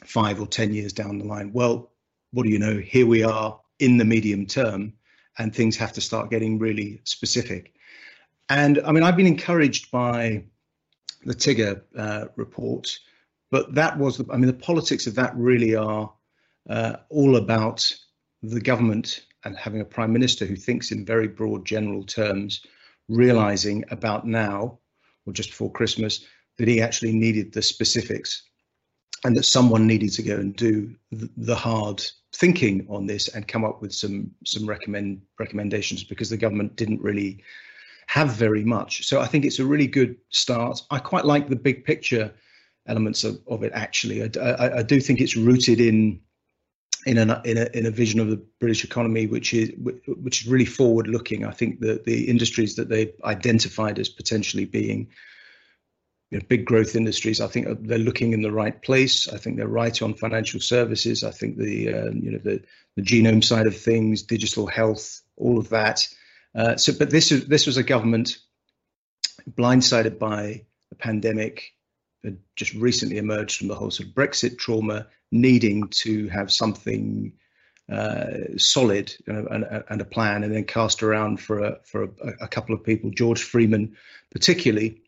five 0.04 0.40
or 0.40 0.46
ten 0.46 0.74
years 0.74 0.92
down 0.92 1.18
the 1.18 1.24
line. 1.24 1.52
Well, 1.54 1.90
what 2.32 2.42
do 2.42 2.50
you 2.50 2.58
know? 2.58 2.76
Here 2.76 3.06
we 3.06 3.22
are 3.22 3.58
in 3.78 3.96
the 3.96 4.04
medium 4.04 4.44
term, 4.44 4.92
and 5.38 5.54
things 5.54 5.76
have 5.76 5.92
to 5.94 6.00
start 6.02 6.30
getting 6.30 6.58
really 6.58 7.00
specific. 7.04 7.72
And 8.50 8.80
I 8.84 8.92
mean, 8.92 9.02
I've 9.02 9.16
been 9.16 9.26
encouraged 9.26 9.90
by 9.90 10.44
the 11.24 11.34
TIGRR 11.34 11.82
uh, 11.96 12.24
report, 12.36 12.98
but 13.50 13.74
that 13.74 13.98
was, 13.98 14.18
the, 14.18 14.26
I 14.32 14.36
mean, 14.36 14.46
the 14.48 14.52
politics 14.52 15.06
of 15.06 15.14
that 15.14 15.34
really 15.36 15.74
are 15.74 16.12
uh, 16.68 16.96
all 17.08 17.36
about 17.36 17.90
the 18.42 18.60
government 18.60 19.24
and 19.44 19.56
having 19.56 19.80
a 19.80 19.84
prime 19.84 20.12
minister 20.12 20.44
who 20.44 20.56
thinks 20.56 20.90
in 20.90 21.04
very 21.04 21.28
broad 21.28 21.64
general 21.64 22.04
terms, 22.04 22.64
realizing 23.08 23.84
about 23.90 24.26
now 24.26 24.78
or 25.26 25.32
just 25.32 25.50
before 25.50 25.72
Christmas 25.72 26.24
that 26.58 26.68
he 26.68 26.80
actually 26.80 27.12
needed 27.12 27.52
the 27.52 27.62
specifics 27.62 28.42
and 29.24 29.36
that 29.36 29.44
someone 29.44 29.86
needed 29.86 30.12
to 30.12 30.22
go 30.22 30.36
and 30.36 30.54
do 30.56 30.94
the 31.10 31.56
hard 31.56 32.04
thinking 32.34 32.86
on 32.88 33.06
this 33.06 33.28
and 33.28 33.48
come 33.48 33.64
up 33.64 33.80
with 33.80 33.92
some 33.92 34.30
some 34.44 34.66
recommend 34.66 35.20
recommendations 35.38 36.04
because 36.04 36.30
the 36.30 36.36
government 36.36 36.76
didn't 36.76 37.00
really 37.00 37.42
have 38.06 38.30
very 38.30 38.64
much. 38.64 39.06
So 39.06 39.20
I 39.20 39.26
think 39.26 39.44
it's 39.44 39.58
a 39.58 39.66
really 39.66 39.86
good 39.86 40.16
start. 40.30 40.80
I 40.90 40.98
quite 40.98 41.24
like 41.24 41.48
the 41.48 41.56
big 41.56 41.84
picture 41.84 42.32
elements 42.86 43.22
of, 43.22 43.38
of 43.48 43.62
it. 43.62 43.72
Actually, 43.74 44.22
I, 44.22 44.40
I, 44.40 44.78
I 44.78 44.82
do 44.82 45.00
think 45.00 45.20
it's 45.20 45.36
rooted 45.36 45.80
in 45.80 46.20
in 47.06 47.18
a, 47.18 47.40
in 47.44 47.58
a 47.58 47.66
in 47.74 47.86
a 47.86 47.90
vision 47.90 48.20
of 48.20 48.30
the 48.30 48.42
British 48.60 48.84
economy, 48.84 49.26
which 49.26 49.52
is 49.52 49.72
which 50.06 50.42
is 50.42 50.48
really 50.48 50.64
forward 50.64 51.08
looking. 51.08 51.44
I 51.44 51.52
think 51.52 51.80
that 51.80 52.04
the 52.04 52.28
industries 52.28 52.76
that 52.76 52.88
they've 52.88 53.12
identified 53.24 53.98
as 53.98 54.08
potentially 54.08 54.64
being 54.64 55.08
you 56.30 56.38
know, 56.38 56.44
big 56.48 56.64
growth 56.64 56.94
industries, 56.94 57.40
I 57.40 57.46
think 57.46 57.66
they're 57.80 57.98
looking 57.98 58.32
in 58.32 58.42
the 58.42 58.52
right 58.52 58.80
place. 58.82 59.28
I 59.28 59.38
think 59.38 59.56
they're 59.56 59.66
right 59.66 60.02
on 60.02 60.14
financial 60.14 60.60
services. 60.60 61.24
I 61.24 61.30
think 61.30 61.56
the 61.56 61.92
uh, 61.92 62.10
you 62.10 62.32
know 62.32 62.38
the 62.38 62.62
the 62.96 63.02
genome 63.02 63.42
side 63.42 63.66
of 63.66 63.76
things, 63.76 64.22
digital 64.22 64.66
health, 64.66 65.22
all 65.36 65.58
of 65.58 65.70
that 65.70 66.06
uh, 66.54 66.76
so, 66.76 66.92
but 66.98 67.10
this 67.10 67.30
is 67.30 67.46
this 67.46 67.66
was 67.66 67.76
a 67.76 67.82
government 67.82 68.38
blindsided 69.48 70.18
by 70.18 70.64
the 70.90 70.96
pandemic, 70.96 71.72
had 72.24 72.38
just 72.56 72.74
recently 72.74 73.18
emerged 73.18 73.58
from 73.58 73.68
the 73.68 73.74
whole 73.74 73.90
sort 73.90 74.08
of 74.08 74.14
Brexit 74.14 74.58
trauma, 74.58 75.06
needing 75.30 75.88
to 75.88 76.28
have 76.28 76.50
something 76.50 77.32
uh, 77.90 78.56
solid 78.56 79.14
and, 79.26 79.64
and, 79.88 80.00
a 80.00 80.04
plan, 80.04 80.42
and 80.42 80.54
then 80.54 80.64
cast 80.64 81.02
around 81.02 81.40
for 81.40 81.60
a 81.60 81.78
for 81.84 82.04
a, 82.04 82.08
a 82.42 82.48
couple 82.48 82.74
of 82.74 82.84
people, 82.84 83.10
George 83.10 83.42
Freeman, 83.42 83.96
particularly, 84.30 85.02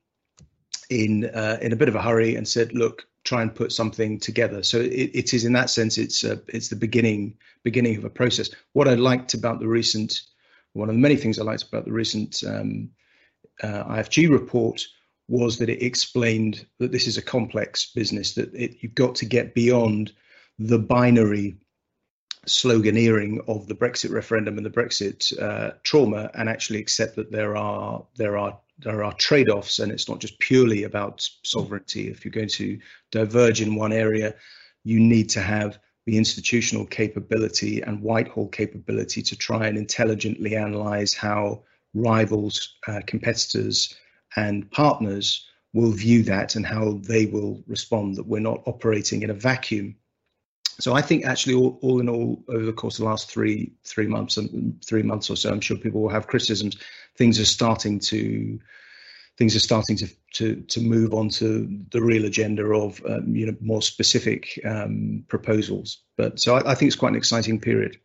in 0.91 1.25
uh, 1.27 1.59
in 1.63 1.73
a 1.73 1.77
bit 1.77 1.89
of 1.89 1.95
a 1.95 2.03
hurry, 2.03 2.37
and 2.37 2.47
said, 2.47 2.75
"Look, 2.75 3.07
try 3.25 3.43
and 3.43 3.55
put 3.55 3.73
something 3.73 4.21
together." 4.21 4.63
So 4.63 4.79
it, 4.79 5.11
it 5.15 5.35
is 5.35 5.45
in 5.45 5.53
that 5.55 5.71
sense, 5.71 5.97
it's 5.97 6.25
uh, 6.25 6.37
it's 6.49 6.69
the 6.69 6.77
beginning 6.77 7.37
beginning 7.63 7.97
of 7.97 8.05
a 8.05 8.11
process. 8.11 8.51
What 8.73 8.89
I 8.89 8.95
liked 8.95 9.35
about 9.35 9.61
the 9.61 9.69
recent 9.69 10.21
one 10.73 10.89
of 10.89 10.95
the 10.95 11.01
many 11.01 11.17
things 11.17 11.39
I 11.39 11.45
liked 11.45 11.65
about 11.65 11.85
the 11.85 11.93
recent 11.93 12.43
um, 12.47 12.91
uh, 13.63 13.85
IFG 13.85 14.31
report 14.31 14.87
was 15.29 15.59
that 15.59 15.69
it 15.69 15.83
explained 15.83 16.67
that 16.79 16.93
this 16.93 17.07
is 17.07 17.17
a 17.17 17.23
complex 17.23 17.93
business, 17.93 18.35
that 18.35 18.53
it, 18.55 18.77
you've 18.81 18.95
got 18.95 19.15
to 19.17 19.27
get 19.27 19.55
beyond 19.55 20.13
the 20.59 20.79
binary 20.79 21.57
sloganeering 22.47 23.39
of 23.49 23.67
the 23.67 23.75
Brexit 23.75 24.11
referendum 24.11 24.57
and 24.57 24.67
the 24.67 24.71
Brexit 24.71 25.39
uh, 25.41 25.73
trauma, 25.83 26.31
and 26.35 26.49
actually 26.49 26.81
accept 26.81 27.17
that 27.17 27.31
there 27.31 27.57
are 27.57 28.05
there 28.17 28.37
are 28.37 28.59
there 28.83 29.05
are 29.05 29.13
trade-offs, 29.15 29.79
and 29.79 29.93
it's 29.93 30.09
not 30.09 30.21
just 30.21 30.39
purely 30.39 30.85
about 30.85 31.29
sovereignty. 31.43 32.09
If 32.09 32.25
you're 32.25 32.33
going 32.33 32.49
to 32.49 32.79
diverge 33.11 33.61
in 33.61 33.75
one 33.75 33.93
area, 33.93 34.35
you 34.85 34.99
need 35.01 35.29
to 35.31 35.41
have 35.41 35.79
the 36.07 36.17
institutional 36.17 36.87
capability 36.87 37.83
and 37.83 38.03
Whitehall 38.03 38.49
capability 38.49 39.23
to 39.23 39.37
try 39.37 39.67
and 39.67 39.77
intelligently 39.77 40.57
analyze 40.57 41.15
how 41.15 41.63
rivals, 41.95 42.77
uh, 42.89 43.01
competitors, 43.07 43.95
and 44.37 44.71
partners 44.71 45.47
will 45.73 45.93
view 45.93 46.23
that 46.25 46.57
and 46.57 46.67
how 46.67 47.01
they 47.03 47.27
will 47.27 47.63
respond, 47.67 48.17
that 48.17 48.27
we're 48.27 48.41
not 48.41 48.63
operating 48.67 49.23
in 49.23 49.31
a 49.31 49.35
vacuum. 49.35 49.95
So 50.81 50.95
I 50.95 51.03
think 51.03 51.27
actually, 51.27 51.55
all, 51.55 51.79
all 51.83 52.01
in 52.01 52.09
all, 52.09 52.43
over 52.49 52.65
the 52.65 52.73
course 52.73 52.99
of 52.99 53.05
the 53.05 53.11
last 53.11 53.31
three 53.31 53.73
three 53.85 54.07
months 54.07 54.37
and 54.37 54.83
three 54.85 55.03
months 55.03 55.31
or 55.31 55.37
so, 55.37 55.51
I'm 55.51 55.61
sure 55.61 55.77
people 55.77 56.03
will 56.03 56.09
have 56.11 56.27
criticisms. 56.27 56.77
Things 57.17 57.39
are 57.39 57.45
starting 57.45 58.01
to 58.01 58.59
things 59.37 59.57
are 59.57 59.61
starting 59.61 59.97
to 59.97 60.09
to 60.35 60.57
to 60.69 60.81
move 60.81 61.15
on 61.15 61.29
to 61.31 61.85
the 61.91 62.03
real 62.03 62.25
agenda 62.25 62.65
of 62.65 63.03
um, 63.09 63.35
you 63.35 63.47
know 63.47 63.57
more 63.61 63.83
specific 63.83 64.61
um, 64.65 65.25
proposals. 65.29 66.03
But 66.17 66.41
so 66.41 66.57
I, 66.57 66.73
I, 66.73 66.75
think 66.75 66.89
it's 66.89 66.97
quite 66.97 67.11
an 67.11 67.17
exciting 67.17 67.61
period. 67.61 67.99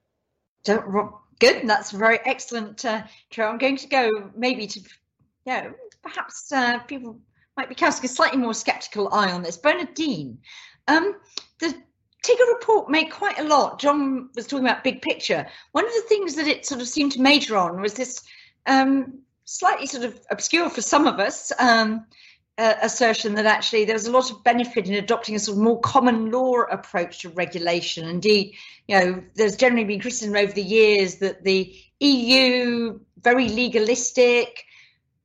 Good, 1.40 1.68
that's 1.68 1.92
very 1.92 2.20
excellent. 2.24 2.86
Uh, 2.86 3.04
I'm 3.38 3.58
going 3.58 3.76
to 3.78 3.88
go 3.88 4.10
maybe 4.36 4.68
to 4.68 4.80
yeah 5.46 5.72
perhaps 6.02 6.52
uh, 6.52 6.80
people 6.80 7.20
might 7.58 7.70
be 7.70 7.76
casting 7.76 8.06
a 8.06 8.14
slightly 8.14 8.40
more 8.40 8.54
sceptical 8.54 9.14
eye 9.14 9.32
on 9.32 9.44
this. 9.44 9.58
Bernardine, 9.58 10.40
um, 10.88 11.16
the 11.60 11.76
TIGRR 12.26 12.54
report 12.54 12.90
made 12.90 13.12
quite 13.12 13.38
a 13.38 13.44
lot. 13.44 13.80
John 13.80 14.30
was 14.36 14.48
talking 14.48 14.66
about 14.66 14.84
big 14.84 15.02
picture. 15.02 15.46
One 15.74 15.86
of 15.86 15.94
the 15.94 16.06
things 16.10 16.36
that 16.36 16.48
it 16.48 16.66
sort 16.66 16.82
of 16.82 16.88
seemed 16.88 17.12
to 17.14 17.22
major 17.22 17.56
on 17.56 17.80
was 17.80 17.94
this 17.94 18.24
um, 18.66 19.20
slightly 19.44 19.86
sort 19.86 20.06
of 20.06 20.20
obscure 20.32 20.70
for 20.72 20.82
some 20.82 21.06
of 21.06 21.20
us 21.20 21.52
um, 21.60 22.06
uh, 22.58 22.74
assertion 22.82 23.36
that 23.36 23.46
actually 23.46 23.86
there 23.86 23.94
was 23.94 24.08
a 24.08 24.12
lot 24.12 24.32
of 24.32 24.44
benefit 24.44 24.88
in 24.88 24.96
adopting 24.96 25.36
a 25.36 25.40
sort 25.40 25.58
of 25.58 25.64
more 25.64 25.80
common 25.82 26.32
law 26.32 26.62
approach 26.72 27.22
to 27.22 27.30
regulation. 27.30 28.08
Indeed, 28.08 28.56
you 28.88 29.00
know, 29.00 29.24
there's 29.36 29.56
generally 29.56 29.86
been 29.86 30.00
criticism 30.00 30.36
over 30.36 30.52
the 30.52 30.64
years 30.64 31.16
that 31.18 31.44
the 31.44 31.76
EU 32.00 33.00
very 33.22 33.50
legalistic, 33.50 34.66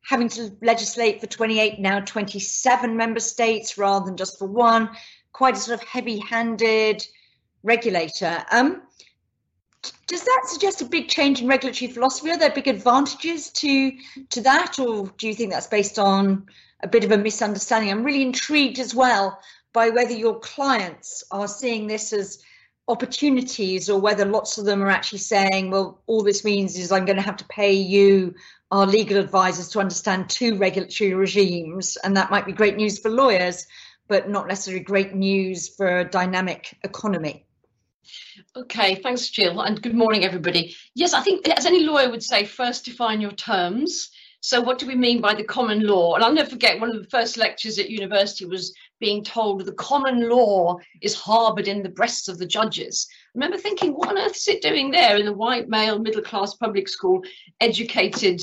having 0.02 0.28
to 0.28 0.50
legislate 0.60 1.20
for 1.20 1.26
28 1.26 1.78
now 1.78 2.00
27 2.00 2.96
member 2.96 3.20
states 3.20 3.78
rather 3.78 4.04
than 4.04 4.16
just 4.16 4.38
for 4.38 4.46
one, 4.46 4.90
quite 5.32 5.56
a 5.56 5.58
sort 5.58 5.80
of 5.80 5.86
heavy-handed 5.86 7.06
regulator. 7.62 8.44
Um, 8.50 8.82
does 10.06 10.22
that 10.22 10.42
suggest 10.46 10.82
a 10.82 10.84
big 10.84 11.08
change 11.08 11.40
in 11.40 11.48
regulatory 11.48 11.90
philosophy? 11.90 12.30
Are 12.30 12.38
there 12.38 12.50
big 12.50 12.68
advantages 12.68 13.50
to 13.50 13.92
to 14.30 14.40
that, 14.42 14.78
or 14.78 15.06
do 15.16 15.26
you 15.26 15.34
think 15.34 15.52
that's 15.52 15.66
based 15.66 15.98
on 15.98 16.46
a 16.82 16.88
bit 16.88 17.04
of 17.04 17.12
a 17.12 17.18
misunderstanding? 17.18 17.90
I'm 17.90 18.04
really 18.04 18.22
intrigued 18.22 18.78
as 18.78 18.94
well 18.94 19.40
by 19.72 19.90
whether 19.90 20.12
your 20.12 20.38
clients 20.40 21.24
are 21.30 21.48
seeing 21.48 21.86
this 21.86 22.12
as 22.12 22.42
opportunities 22.88 23.88
or 23.88 24.00
whether 24.00 24.24
lots 24.24 24.58
of 24.58 24.64
them 24.64 24.82
are 24.82 24.90
actually 24.90 25.20
saying, 25.20 25.70
well, 25.70 26.02
all 26.06 26.24
this 26.24 26.44
means 26.44 26.76
is 26.76 26.90
I'm 26.90 27.04
going 27.04 27.16
to 27.16 27.22
have 27.22 27.36
to 27.36 27.44
pay 27.44 27.72
you, 27.72 28.34
our 28.72 28.84
legal 28.84 29.16
advisors, 29.16 29.68
to 29.70 29.80
understand 29.80 30.28
two 30.28 30.56
regulatory 30.56 31.14
regimes. 31.14 31.96
And 32.02 32.16
that 32.16 32.32
might 32.32 32.46
be 32.46 32.52
great 32.52 32.76
news 32.76 32.98
for 32.98 33.08
lawyers, 33.08 33.66
but 34.10 34.28
not 34.28 34.48
necessarily 34.48 34.82
great 34.82 35.14
news 35.14 35.68
for 35.68 36.00
a 36.00 36.04
dynamic 36.04 36.76
economy. 36.82 37.46
Okay, 38.56 38.96
thanks, 38.96 39.28
Jill, 39.28 39.60
and 39.60 39.80
good 39.80 39.94
morning, 39.94 40.24
everybody. 40.24 40.74
Yes, 40.96 41.14
I 41.14 41.22
think, 41.22 41.48
as 41.48 41.64
any 41.64 41.84
lawyer 41.84 42.10
would 42.10 42.22
say, 42.22 42.44
first 42.44 42.84
define 42.84 43.20
your 43.20 43.30
terms. 43.30 44.10
So, 44.40 44.60
what 44.60 44.78
do 44.78 44.86
we 44.86 44.96
mean 44.96 45.20
by 45.20 45.34
the 45.34 45.44
common 45.44 45.86
law? 45.86 46.14
And 46.14 46.24
I'll 46.24 46.32
never 46.32 46.50
forget 46.50 46.80
one 46.80 46.90
of 46.90 47.00
the 47.00 47.08
first 47.08 47.36
lectures 47.36 47.78
at 47.78 47.88
university 47.88 48.46
was 48.46 48.74
being 48.98 49.22
told 49.22 49.64
the 49.64 49.72
common 49.74 50.28
law 50.28 50.78
is 51.02 51.14
harboured 51.14 51.68
in 51.68 51.84
the 51.84 51.88
breasts 51.88 52.26
of 52.26 52.38
the 52.38 52.46
judges. 52.46 53.06
I 53.10 53.30
remember 53.34 53.58
thinking, 53.58 53.92
what 53.92 54.08
on 54.08 54.18
earth 54.18 54.34
is 54.34 54.48
it 54.48 54.62
doing 54.62 54.90
there 54.90 55.16
in 55.18 55.24
the 55.26 55.32
white 55.32 55.68
male 55.68 56.00
middle 56.00 56.22
class 56.22 56.54
public 56.54 56.88
school 56.88 57.22
educated, 57.60 58.42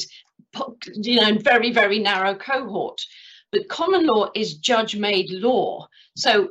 you 0.94 1.16
know, 1.18 1.38
very, 1.40 1.74
very 1.74 2.00
narrow 2.00 2.36
cohort? 2.36 3.02
But 3.52 3.70
common 3.70 4.06
law 4.06 4.30
is 4.36 4.56
judge 4.56 4.96
made 4.96 5.30
law. 5.30 5.88
So 6.16 6.50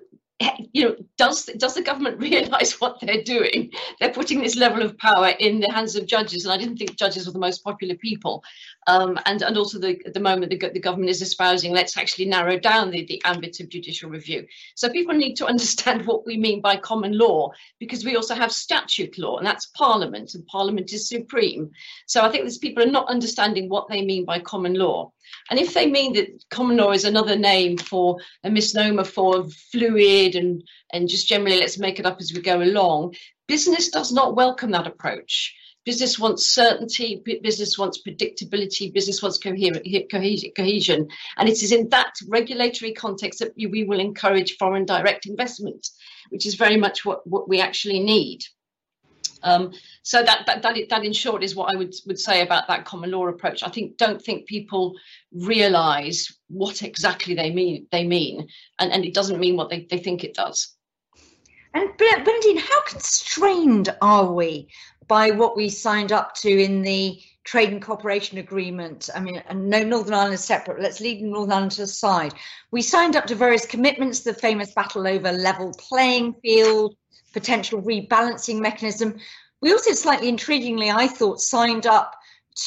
you 0.72 0.84
know, 0.84 0.96
does 1.16 1.46
does 1.56 1.74
the 1.74 1.82
government 1.82 2.18
realise 2.20 2.80
what 2.80 3.00
they're 3.00 3.22
doing? 3.22 3.70
They're 4.00 4.12
putting 4.12 4.40
this 4.40 4.56
level 4.56 4.82
of 4.82 4.96
power 4.98 5.28
in 5.40 5.60
the 5.60 5.70
hands 5.70 5.96
of 5.96 6.06
judges, 6.06 6.44
and 6.44 6.52
I 6.52 6.58
didn't 6.58 6.76
think 6.76 6.96
judges 6.96 7.26
were 7.26 7.32
the 7.32 7.38
most 7.38 7.64
popular 7.64 7.94
people. 7.96 8.42
Um, 8.88 9.18
and 9.26 9.42
and 9.42 9.58
also 9.58 9.78
the, 9.78 10.00
at 10.06 10.14
the 10.14 10.20
moment 10.20 10.50
the, 10.50 10.70
the 10.70 10.80
government 10.80 11.10
is 11.10 11.20
espousing 11.20 11.72
let's 11.72 11.96
actually 11.96 12.26
narrow 12.26 12.56
down 12.58 12.90
the, 12.90 13.04
the 13.06 13.20
ambit 13.24 13.58
of 13.60 13.68
judicial 13.68 14.10
review. 14.10 14.46
So 14.74 14.88
people 14.88 15.14
need 15.14 15.34
to 15.36 15.46
understand 15.52 16.06
what 16.06 16.24
we 16.24 16.36
mean 16.36 16.60
by 16.60 16.76
common 16.76 17.18
law, 17.18 17.50
because 17.80 18.04
we 18.04 18.16
also 18.16 18.34
have 18.34 18.52
statute 18.52 19.18
law, 19.18 19.38
and 19.38 19.46
that's 19.46 19.66
Parliament, 19.66 20.34
and 20.34 20.46
Parliament 20.46 20.92
is 20.92 21.08
supreme. 21.08 21.70
So 22.06 22.22
I 22.22 22.30
think 22.30 22.44
these 22.44 22.58
people 22.58 22.82
are 22.82 22.90
not 22.90 23.08
understanding 23.08 23.68
what 23.68 23.88
they 23.88 24.04
mean 24.04 24.24
by 24.24 24.38
common 24.40 24.74
law. 24.74 25.12
And 25.50 25.58
if 25.58 25.74
they 25.74 25.86
mean 25.90 26.12
that 26.14 26.44
common 26.50 26.76
law 26.76 26.92
is 26.92 27.04
another 27.04 27.36
name 27.36 27.78
for 27.78 28.18
a 28.44 28.50
misnomer 28.50 29.04
for 29.04 29.48
fluid 29.72 30.34
and, 30.36 30.62
and 30.92 31.08
just 31.08 31.28
generally 31.28 31.58
let's 31.58 31.78
make 31.78 31.98
it 31.98 32.06
up 32.06 32.20
as 32.20 32.32
we 32.32 32.40
go 32.40 32.62
along, 32.62 33.14
business 33.46 33.88
does 33.88 34.12
not 34.12 34.36
welcome 34.36 34.70
that 34.72 34.86
approach. 34.86 35.54
Business 35.86 36.18
wants 36.18 36.48
certainty, 36.48 37.22
business 37.42 37.78
wants 37.78 38.02
predictability, 38.02 38.92
business 38.92 39.22
wants 39.22 39.38
cohesion. 39.38 41.08
And 41.36 41.48
it 41.48 41.62
is 41.62 41.70
in 41.70 41.88
that 41.90 42.12
regulatory 42.28 42.92
context 42.92 43.38
that 43.38 43.52
we 43.56 43.84
will 43.84 44.00
encourage 44.00 44.56
foreign 44.56 44.84
direct 44.84 45.26
investment, 45.26 45.88
which 46.30 46.44
is 46.44 46.56
very 46.56 46.76
much 46.76 47.04
what, 47.04 47.24
what 47.24 47.48
we 47.48 47.60
actually 47.60 48.00
need. 48.00 48.42
Um, 49.44 49.74
so 50.02 50.24
that, 50.24 50.44
that, 50.46 50.62
that, 50.62 50.76
that 50.90 51.04
in 51.04 51.12
short 51.12 51.44
is 51.44 51.54
what 51.54 51.72
I 51.72 51.76
would, 51.76 51.94
would 52.06 52.18
say 52.18 52.42
about 52.42 52.66
that 52.66 52.84
common 52.84 53.12
law 53.12 53.28
approach. 53.28 53.62
I 53.62 53.68
think 53.68 53.96
don't 53.96 54.20
think 54.20 54.46
people 54.46 54.96
realize 55.32 56.32
what 56.48 56.82
exactly 56.82 57.34
they 57.34 57.52
mean 57.52 57.86
they 57.92 58.04
mean 58.04 58.48
and, 58.78 58.90
and 58.90 59.04
it 59.04 59.14
doesn't 59.14 59.38
mean 59.38 59.56
what 59.56 59.70
they, 59.70 59.86
they 59.88 59.98
think 59.98 60.24
it 60.24 60.34
does. 60.34 60.74
And 61.74 61.90
Bernardine, 61.98 62.56
how 62.56 62.82
constrained 62.84 63.94
are 64.00 64.32
we 64.32 64.68
by 65.08 65.30
what 65.30 65.56
we 65.56 65.68
signed 65.68 66.12
up 66.12 66.34
to 66.36 66.50
in 66.50 66.82
the 66.82 67.20
trade 67.44 67.70
and 67.70 67.82
cooperation 67.82 68.38
agreement? 68.38 69.08
I 69.14 69.20
mean, 69.20 69.42
no 69.54 69.82
Northern 69.82 70.14
Ireland 70.14 70.34
is 70.34 70.44
separate. 70.44 70.80
Let's 70.80 71.00
leave 71.00 71.22
Northern 71.22 71.52
Ireland 71.52 71.72
to 71.72 71.82
the 71.82 71.86
side. 71.86 72.34
We 72.70 72.82
signed 72.82 73.16
up 73.16 73.26
to 73.26 73.34
various 73.34 73.66
commitments, 73.66 74.20
the 74.20 74.34
famous 74.34 74.72
battle 74.72 75.06
over 75.06 75.32
level 75.32 75.72
playing 75.78 76.34
field, 76.42 76.96
potential 77.32 77.82
rebalancing 77.82 78.60
mechanism. 78.60 79.16
We 79.60 79.72
also 79.72 79.92
slightly 79.92 80.30
intriguingly, 80.30 80.94
I 80.94 81.06
thought, 81.06 81.40
signed 81.40 81.86
up 81.86 82.14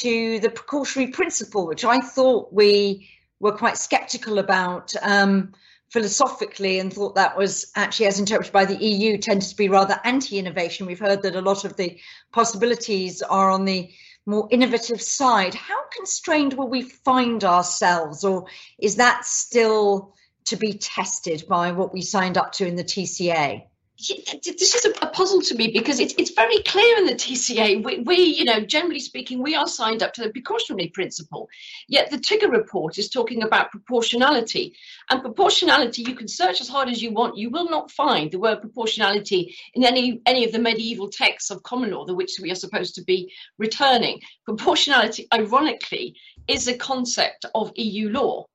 to 0.00 0.38
the 0.40 0.50
precautionary 0.50 1.10
principle, 1.10 1.66
which 1.66 1.84
I 1.84 1.98
thought 1.98 2.52
we 2.52 3.08
were 3.40 3.56
quite 3.56 3.76
skeptical 3.76 4.38
about 4.38 4.92
um, 5.02 5.52
philosophically 5.90 6.78
and 6.78 6.92
thought 6.92 7.16
that 7.16 7.36
was 7.36 7.70
actually, 7.74 8.06
as 8.06 8.18
interpreted 8.18 8.52
by 8.52 8.64
the 8.64 8.82
EU, 8.82 9.18
tended 9.18 9.48
to 9.48 9.56
be 9.56 9.68
rather 9.68 10.00
anti 10.04 10.38
innovation. 10.38 10.86
We've 10.86 10.98
heard 10.98 11.22
that 11.22 11.36
a 11.36 11.40
lot 11.40 11.64
of 11.64 11.76
the 11.76 11.98
possibilities 12.32 13.22
are 13.22 13.50
on 13.50 13.64
the 13.64 13.90
more 14.26 14.48
innovative 14.50 15.02
side. 15.02 15.54
How 15.54 15.84
constrained 15.96 16.54
will 16.54 16.68
we 16.68 16.82
find 16.82 17.42
ourselves, 17.44 18.24
or 18.24 18.46
is 18.78 18.96
that 18.96 19.24
still 19.24 20.14
to 20.46 20.56
be 20.56 20.74
tested 20.74 21.44
by 21.48 21.72
what 21.72 21.92
we 21.92 22.02
signed 22.02 22.38
up 22.38 22.52
to 22.52 22.66
in 22.66 22.76
the 22.76 22.84
TCA? 22.84 23.64
This 24.00 24.74
is 24.74 24.86
a, 24.86 24.90
puzzle 25.10 25.42
to 25.42 25.54
me 25.54 25.68
because 25.68 26.00
it's, 26.00 26.14
it's 26.16 26.30
very 26.30 26.62
clear 26.62 26.96
in 26.96 27.04
the 27.04 27.14
TCA. 27.14 27.84
We, 27.84 27.98
we, 27.98 28.16
you 28.16 28.44
know, 28.44 28.60
generally 28.60 29.00
speaking, 29.00 29.42
we 29.42 29.54
are 29.54 29.66
signed 29.66 30.02
up 30.02 30.14
to 30.14 30.22
the 30.22 30.30
precautionary 30.30 30.88
principle. 30.88 31.48
Yet 31.88 32.10
the 32.10 32.16
TIGRR 32.16 32.50
report 32.50 32.96
is 32.96 33.10
talking 33.10 33.42
about 33.42 33.70
proportionality. 33.70 34.74
And 35.10 35.20
proportionality, 35.20 36.02
you 36.02 36.14
can 36.14 36.28
search 36.28 36.62
as 36.62 36.68
hard 36.68 36.88
as 36.88 37.02
you 37.02 37.12
want, 37.12 37.36
you 37.36 37.50
will 37.50 37.68
not 37.68 37.90
find 37.90 38.30
the 38.30 38.38
word 38.38 38.62
proportionality 38.62 39.54
in 39.74 39.84
any, 39.84 40.22
any 40.24 40.46
of 40.46 40.52
the 40.52 40.58
medieval 40.58 41.10
texts 41.10 41.50
of 41.50 41.62
common 41.62 41.90
law, 41.90 42.06
the 42.06 42.14
which 42.14 42.38
we 42.40 42.50
are 42.50 42.54
supposed 42.54 42.94
to 42.94 43.04
be 43.04 43.30
returning. 43.58 44.20
Proportionality, 44.46 45.26
ironically, 45.34 46.16
is 46.48 46.68
a 46.68 46.76
concept 46.76 47.44
of 47.54 47.72
EU 47.76 48.08
law. 48.08 48.46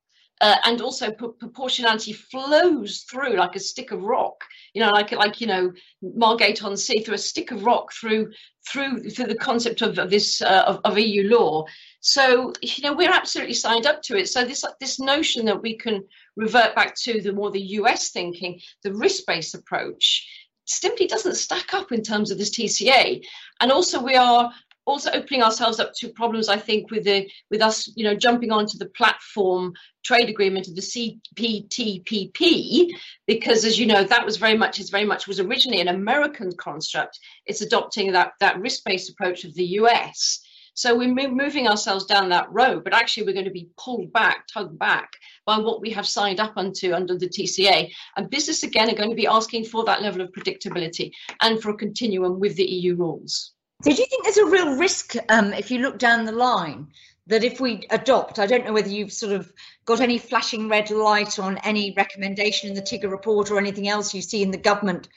Uh, 0.42 0.56
and 0.64 0.82
also 0.82 1.10
proportionality 1.10 2.12
flows 2.12 3.06
through 3.10 3.36
like 3.36 3.56
a 3.56 3.60
stick 3.60 3.90
of 3.90 4.02
rock. 4.02 4.44
You 4.74 4.82
know 4.82 4.90
like 4.90 5.12
like 5.12 5.40
you 5.40 5.46
know 5.46 5.72
margate 6.02 6.62
on 6.62 6.76
sea 6.76 7.02
through 7.02 7.14
a 7.14 7.18
stick 7.18 7.52
of 7.52 7.64
rock 7.64 7.92
through 7.92 8.32
through 8.68 9.08
through 9.08 9.26
the 9.26 9.34
concept 9.34 9.80
of, 9.80 9.98
of 9.98 10.10
this 10.10 10.42
uh, 10.42 10.64
of, 10.66 10.80
of, 10.84 10.98
eu 10.98 11.28
law. 11.28 11.64
So 12.00 12.52
you 12.60 12.82
know 12.82 12.92
we're 12.92 13.10
absolutely 13.10 13.54
signed 13.54 13.86
up 13.86 14.02
to 14.02 14.16
it. 14.18 14.28
So 14.28 14.44
this 14.44 14.64
this 14.78 15.00
notion 15.00 15.46
that 15.46 15.62
we 15.62 15.76
can 15.78 16.04
revert 16.36 16.74
back 16.74 16.94
to 17.04 17.22
the 17.22 17.32
more 17.32 17.50
the 17.50 17.60
us 17.60 18.10
thinking 18.10 18.60
the 18.82 18.92
risk-based 18.92 19.54
approach 19.54 20.28
simply 20.66 21.06
doesn't 21.06 21.36
stack 21.36 21.72
up 21.72 21.92
in 21.92 22.02
terms 22.02 22.30
of 22.30 22.38
this 22.38 22.50
tca 22.50 23.24
and 23.60 23.70
also 23.70 24.02
we 24.02 24.16
are 24.16 24.52
also 24.86 25.10
opening 25.10 25.42
ourselves 25.42 25.80
up 25.80 25.92
to 25.96 26.08
problems, 26.08 26.48
I 26.48 26.56
think, 26.56 26.90
with 26.90 27.04
the 27.04 27.28
with 27.50 27.60
us, 27.60 27.92
you 27.96 28.04
know, 28.04 28.14
jumping 28.14 28.52
onto 28.52 28.78
the 28.78 28.86
platform 28.86 29.74
trade 30.04 30.28
agreement 30.28 30.68
of 30.68 30.76
the 30.76 30.80
CPTPP, 31.36 32.90
because 33.26 33.64
as 33.64 33.78
you 33.78 33.86
know, 33.86 34.04
that 34.04 34.24
was 34.24 34.36
very 34.36 34.56
much 34.56 34.78
is 34.78 34.90
very 34.90 35.04
much 35.04 35.26
was 35.26 35.40
originally 35.40 35.80
an 35.80 35.88
American 35.88 36.52
construct. 36.52 37.18
It's 37.44 37.60
adopting 37.60 38.12
that 38.12 38.32
that 38.40 38.60
risk-based 38.60 39.10
approach 39.10 39.44
of 39.44 39.54
the 39.54 39.64
US. 39.80 40.40
So 40.74 40.94
we're 40.94 41.30
moving 41.30 41.66
ourselves 41.66 42.04
down 42.04 42.28
that 42.28 42.52
road, 42.52 42.84
but 42.84 42.92
actually 42.92 43.24
we're 43.24 43.32
going 43.32 43.46
to 43.46 43.50
be 43.50 43.70
pulled 43.78 44.12
back, 44.12 44.46
tugged 44.46 44.78
back 44.78 45.08
by 45.46 45.56
what 45.56 45.80
we 45.80 45.88
have 45.92 46.06
signed 46.06 46.38
up 46.38 46.52
onto 46.56 46.92
under 46.92 47.16
the 47.16 47.30
TCA. 47.30 47.90
And 48.14 48.28
business 48.28 48.62
again 48.62 48.90
are 48.90 48.94
going 48.94 49.08
to 49.08 49.16
be 49.16 49.26
asking 49.26 49.64
for 49.64 49.84
that 49.84 50.02
level 50.02 50.20
of 50.20 50.32
predictability 50.32 51.12
and 51.40 51.62
for 51.62 51.70
a 51.70 51.76
continuum 51.76 52.38
with 52.38 52.56
the 52.56 52.66
EU 52.66 52.94
rules. 52.94 53.54
So 53.82 53.92
do 53.92 54.00
you 54.00 54.06
think 54.06 54.24
there's 54.24 54.38
a 54.38 54.46
real 54.46 54.76
risk 54.76 55.14
um, 55.28 55.52
if 55.52 55.70
you 55.70 55.80
look 55.80 55.98
down 55.98 56.24
the 56.24 56.32
line 56.32 56.88
that 57.26 57.44
if 57.44 57.60
we 57.60 57.86
adopt, 57.90 58.38
I 58.38 58.46
don't 58.46 58.64
know 58.64 58.72
whether 58.72 58.88
you've 58.88 59.12
sort 59.12 59.32
of 59.32 59.52
got 59.84 60.00
any 60.00 60.18
flashing 60.18 60.68
red 60.68 60.90
light 60.90 61.38
on 61.38 61.58
any 61.58 61.92
recommendation 61.96 62.70
in 62.70 62.74
the 62.74 62.82
TIGRR 62.82 63.10
report 63.10 63.50
or 63.50 63.58
anything 63.58 63.88
else 63.88 64.14
you 64.14 64.22
see 64.22 64.42
in 64.42 64.50
the 64.50 64.58
government 64.58 65.08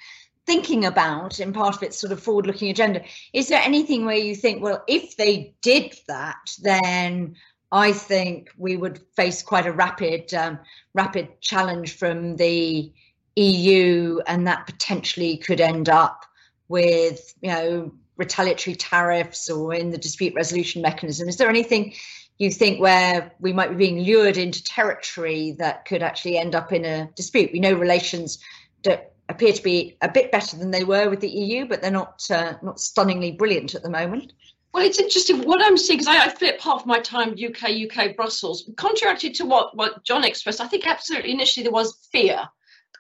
thinking 0.45 0.86
about 0.86 1.39
in 1.39 1.54
part 1.54 1.76
of 1.76 1.84
its 1.84 2.00
sort 2.00 2.12
of 2.12 2.22
forward 2.22 2.48
looking 2.48 2.69
agenda. 2.69 3.04
Is 3.34 3.48
there 3.48 3.62
anything 3.62 4.06
where 4.06 4.15
you 4.15 4.36
think, 4.36 4.63
well, 4.63 4.84
if 4.88 5.15
they 5.15 5.54
did 5.62 5.95
that, 6.08 6.58
then 6.62 7.36
I 7.72 7.93
think 7.93 8.50
we 8.58 8.76
would 8.76 9.00
face 9.15 9.43
quite 9.43 9.67
a 9.67 9.72
rapid, 9.72 10.34
um, 10.34 10.60
rapid 10.95 11.39
challenge 11.39 11.98
from 11.98 12.36
the 12.36 12.91
EU, 13.36 14.19
and 14.26 14.48
that 14.48 14.65
potentially 14.65 15.38
could 15.38 15.62
end 15.62 15.88
up 15.88 16.26
with, 16.67 17.34
you 17.41 17.52
know, 17.52 17.91
retaliatory 18.19 18.75
tariffs 18.75 19.49
or 19.49 19.73
in 19.73 19.89
the 19.89 19.97
dispute 19.97 20.36
resolution 20.36 20.82
mechanism. 20.84 21.27
Is 21.27 21.38
there 21.38 21.49
anything 21.49 21.93
you 22.38 22.51
think 22.51 22.79
where 22.79 23.32
we 23.39 23.53
might 23.53 23.69
be 23.69 23.75
being 23.75 24.03
lured 24.03 24.38
into 24.38 24.63
territory 24.63 25.55
that 25.58 25.86
could 25.86 26.03
actually 26.03 26.38
end 26.38 26.53
up 26.53 26.71
in 26.71 26.86
a 26.86 27.10
dispute? 27.15 27.51
We 27.51 27.62
know 27.62 27.73
relations 27.73 28.38
appear 29.29 29.53
to 29.53 29.63
be 29.63 29.97
a 30.01 30.12
bit 30.12 30.32
better 30.32 30.58
than 30.58 30.69
they 30.69 30.84
were 30.84 31.10
with 31.10 31.21
the 31.21 31.29
EU, 31.29 31.65
but 31.65 31.82
they're 31.82 31.91
not 31.91 32.21
uh, 32.29 32.53
not 32.62 32.79
stunningly 32.79 33.32
brilliant 33.32 33.73
at 33.73 33.84
the 33.84 33.89
moment. 33.89 34.34
Well, 34.73 34.86
it's 34.86 34.99
interesting 34.99 35.43
what 35.43 35.63
I'm 35.63 35.77
seeing 35.77 35.99
because 35.99 36.15
I, 36.15 36.25
I, 36.25 36.29
flip 36.29 36.62
half 36.62 36.86
my 36.86 36.99
time 36.99 37.32
UK, 37.32 37.71
UK, 37.89 38.15
Brussels. 38.15 38.69
Contrary 38.75 39.17
to 39.17 39.45
what, 39.45 39.75
what 39.75 40.03
John 40.03 40.23
expressed, 40.23 40.62
I 40.62 40.67
think 40.67 40.86
absolutely 40.86 41.32
initially 41.32 41.63
there 41.63 41.71
was 41.71 42.08
fear 42.12 42.47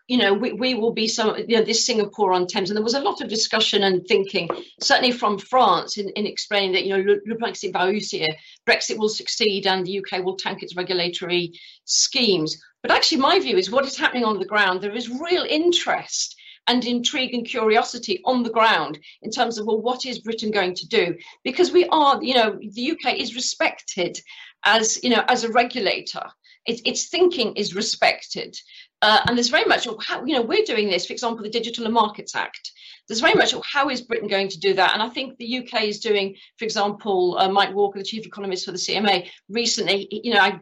you 0.09 0.17
know, 0.17 0.33
we, 0.33 0.53
we 0.53 0.73
will 0.73 0.91
be 0.91 1.07
some, 1.07 1.37
you 1.47 1.55
know, 1.55 1.63
this 1.63 1.85
Singapore 1.85 2.33
on 2.33 2.47
Thames. 2.47 2.71
And 2.71 2.75
there 2.75 2.83
was 2.83 2.95
a 2.95 2.99
lot 2.99 3.21
of 3.21 3.29
discussion 3.29 3.83
and 3.83 4.03
thinking, 4.07 4.49
certainly 4.81 5.11
from 5.11 5.37
France, 5.37 5.97
in, 5.97 6.09
in 6.09 6.25
explaining 6.25 6.71
that, 6.71 6.83
you 6.83 6.97
know, 6.97 7.13
le, 7.13 7.19
le 7.27 7.35
Brexit 7.35 7.71
va 7.71 7.85
réussir, 7.85 8.25
Brexit 8.67 8.97
will 8.97 9.07
succeed 9.07 9.67
and 9.67 9.85
the 9.85 9.99
UK 9.99 10.25
will 10.25 10.35
tank 10.35 10.63
its 10.63 10.75
regulatory 10.75 11.53
schemes. 11.85 12.59
But 12.81 12.91
actually, 12.91 13.19
my 13.19 13.39
view 13.39 13.55
is 13.55 13.69
what 13.69 13.85
is 13.85 13.97
happening 13.97 14.25
on 14.25 14.39
the 14.39 14.45
ground, 14.45 14.81
there 14.81 14.95
is 14.95 15.09
real 15.09 15.45
interest 15.47 16.35
and 16.65 16.83
intrigue 16.85 17.35
and 17.35 17.45
curiosity 17.45 18.19
on 18.25 18.41
the 18.41 18.49
ground 18.49 18.97
in 19.21 19.29
terms 19.29 19.59
of, 19.59 19.67
well, 19.67 19.79
what 19.79 20.07
is 20.07 20.19
Britain 20.19 20.49
going 20.49 20.73
to 20.73 20.87
do? 20.87 21.15
Because 21.43 21.71
we 21.71 21.85
are, 21.89 22.19
you 22.23 22.33
know, 22.33 22.57
the 22.71 22.91
UK 22.91 23.15
is 23.15 23.35
respected 23.35 24.19
as, 24.63 25.03
you 25.03 25.11
know, 25.11 25.23
as 25.27 25.43
a 25.43 25.51
regulator. 25.51 26.23
It, 26.65 26.81
its 26.85 27.09
thinking 27.09 27.53
is 27.53 27.75
respected. 27.75 28.55
Uh, 29.01 29.21
and 29.27 29.37
there's 29.37 29.49
very 29.49 29.65
much 29.65 29.87
how 30.01 30.25
you 30.25 30.35
know 30.35 30.41
we're 30.41 30.65
doing 30.65 30.89
this 30.89 31.05
for 31.05 31.13
example 31.13 31.43
the 31.43 31.49
digital 31.49 31.85
and 31.85 31.93
markets 31.93 32.35
act. 32.35 32.71
There's 33.07 33.21
very 33.21 33.33
much 33.33 33.53
how 33.71 33.89
is 33.89 34.01
britain 34.01 34.27
going 34.27 34.49
to 34.49 34.59
do 34.59 34.73
that? 34.73 34.93
And 34.93 35.01
i 35.01 35.09
think 35.09 35.37
the 35.37 35.59
uk 35.59 35.81
is 35.81 35.99
doing 35.99 36.35
for 36.57 36.65
example 36.65 37.37
uh, 37.39 37.49
mike 37.49 37.73
walker 37.73 37.97
the 37.97 38.05
chief 38.05 38.25
economist 38.25 38.65
for 38.65 38.71
the 38.71 38.77
cma 38.77 39.29
recently 39.47 40.07
you 40.11 40.33
know 40.33 40.39
i 40.39 40.59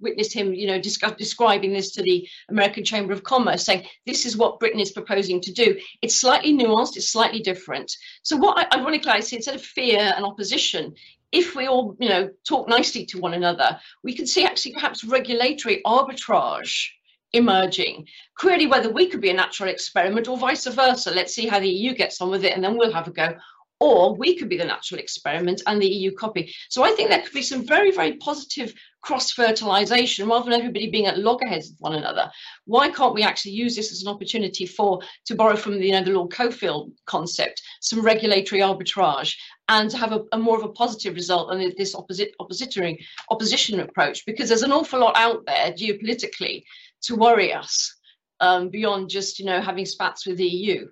witnessed 0.00 0.32
him 0.32 0.54
you 0.54 0.68
know 0.68 0.80
discuss, 0.80 1.12
describing 1.18 1.72
this 1.72 1.90
to 1.92 2.02
the 2.02 2.26
american 2.48 2.84
chamber 2.84 3.12
of 3.12 3.24
commerce 3.24 3.64
saying 3.64 3.84
this 4.06 4.24
is 4.24 4.36
what 4.36 4.60
britain 4.60 4.80
is 4.80 4.92
proposing 4.92 5.40
to 5.40 5.52
do. 5.52 5.76
It's 6.00 6.16
slightly 6.16 6.52
nuanced 6.52 6.96
it's 6.96 7.10
slightly 7.10 7.40
different. 7.40 7.90
So 8.22 8.36
what 8.36 8.56
I, 8.58 8.78
ironically 8.78 9.10
i 9.10 9.20
see 9.20 9.36
instead 9.36 9.56
of 9.56 9.62
fear 9.62 10.12
and 10.16 10.24
opposition 10.24 10.94
if 11.32 11.54
we 11.54 11.68
all, 11.68 11.96
you 12.00 12.08
know, 12.08 12.28
talk 12.44 12.68
nicely 12.68 13.06
to 13.06 13.20
one 13.20 13.34
another, 13.34 13.78
we 14.02 14.14
can 14.14 14.26
see 14.26 14.44
actually 14.44 14.72
perhaps 14.72 15.04
regulatory 15.04 15.80
arbitrage 15.86 16.88
emerging. 17.32 18.06
Query 18.38 18.66
whether 18.66 18.90
we 18.90 19.06
could 19.08 19.20
be 19.20 19.30
a 19.30 19.34
natural 19.34 19.68
experiment 19.68 20.28
or 20.28 20.38
vice 20.38 20.66
versa. 20.66 21.10
Let's 21.10 21.34
see 21.34 21.46
how 21.46 21.60
the 21.60 21.68
EU 21.68 21.94
gets 21.94 22.20
on 22.20 22.30
with 22.30 22.44
it 22.44 22.54
and 22.54 22.62
then 22.62 22.76
we'll 22.76 22.92
have 22.92 23.08
a 23.08 23.12
go. 23.12 23.34
Or 23.82 24.14
we 24.14 24.36
could 24.36 24.50
be 24.50 24.58
the 24.58 24.64
natural 24.66 25.00
experiment 25.00 25.62
and 25.66 25.80
the 25.80 25.88
EU 25.88 26.12
copy. 26.12 26.54
So 26.68 26.82
I 26.82 26.90
think 26.90 27.08
there 27.08 27.22
could 27.22 27.32
be 27.32 27.40
some 27.40 27.66
very, 27.66 27.90
very 27.90 28.16
positive 28.16 28.74
cross 29.00 29.32
fertilization 29.32 30.28
rather 30.28 30.50
than 30.50 30.60
everybody 30.60 30.90
being 30.90 31.06
at 31.06 31.18
loggerheads 31.18 31.70
with 31.70 31.80
one 31.80 31.94
another. 31.94 32.30
Why 32.66 32.90
can't 32.90 33.14
we 33.14 33.22
actually 33.22 33.52
use 33.52 33.74
this 33.74 33.90
as 33.90 34.02
an 34.02 34.08
opportunity 34.08 34.66
for, 34.66 35.00
to 35.24 35.34
borrow 35.34 35.56
from 35.56 35.78
the, 35.78 35.86
you 35.86 35.92
know, 35.92 36.04
the 36.04 36.10
Lord 36.10 36.30
Cockfield 36.30 36.92
concept, 37.06 37.62
some 37.80 38.02
regulatory 38.02 38.60
arbitrage 38.60 39.34
and 39.70 39.88
to 39.88 39.96
have 39.96 40.12
a, 40.12 40.24
a 40.32 40.38
more 40.38 40.58
of 40.58 40.64
a 40.64 40.72
positive 40.72 41.14
result 41.14 41.48
than 41.48 41.72
this 41.78 41.94
opposite, 41.94 42.34
oppository, 42.38 43.02
opposition 43.30 43.80
approach? 43.80 44.26
Because 44.26 44.50
there's 44.50 44.62
an 44.62 44.72
awful 44.72 45.00
lot 45.00 45.16
out 45.16 45.46
there 45.46 45.72
geopolitically 45.72 46.64
to 47.02 47.16
worry 47.16 47.52
us 47.52 47.94
um, 48.40 48.68
beyond 48.68 49.10
just 49.10 49.38
you 49.38 49.44
know 49.44 49.60
having 49.60 49.86
spats 49.86 50.26
with 50.26 50.36
the 50.36 50.46
EU. 50.46 50.88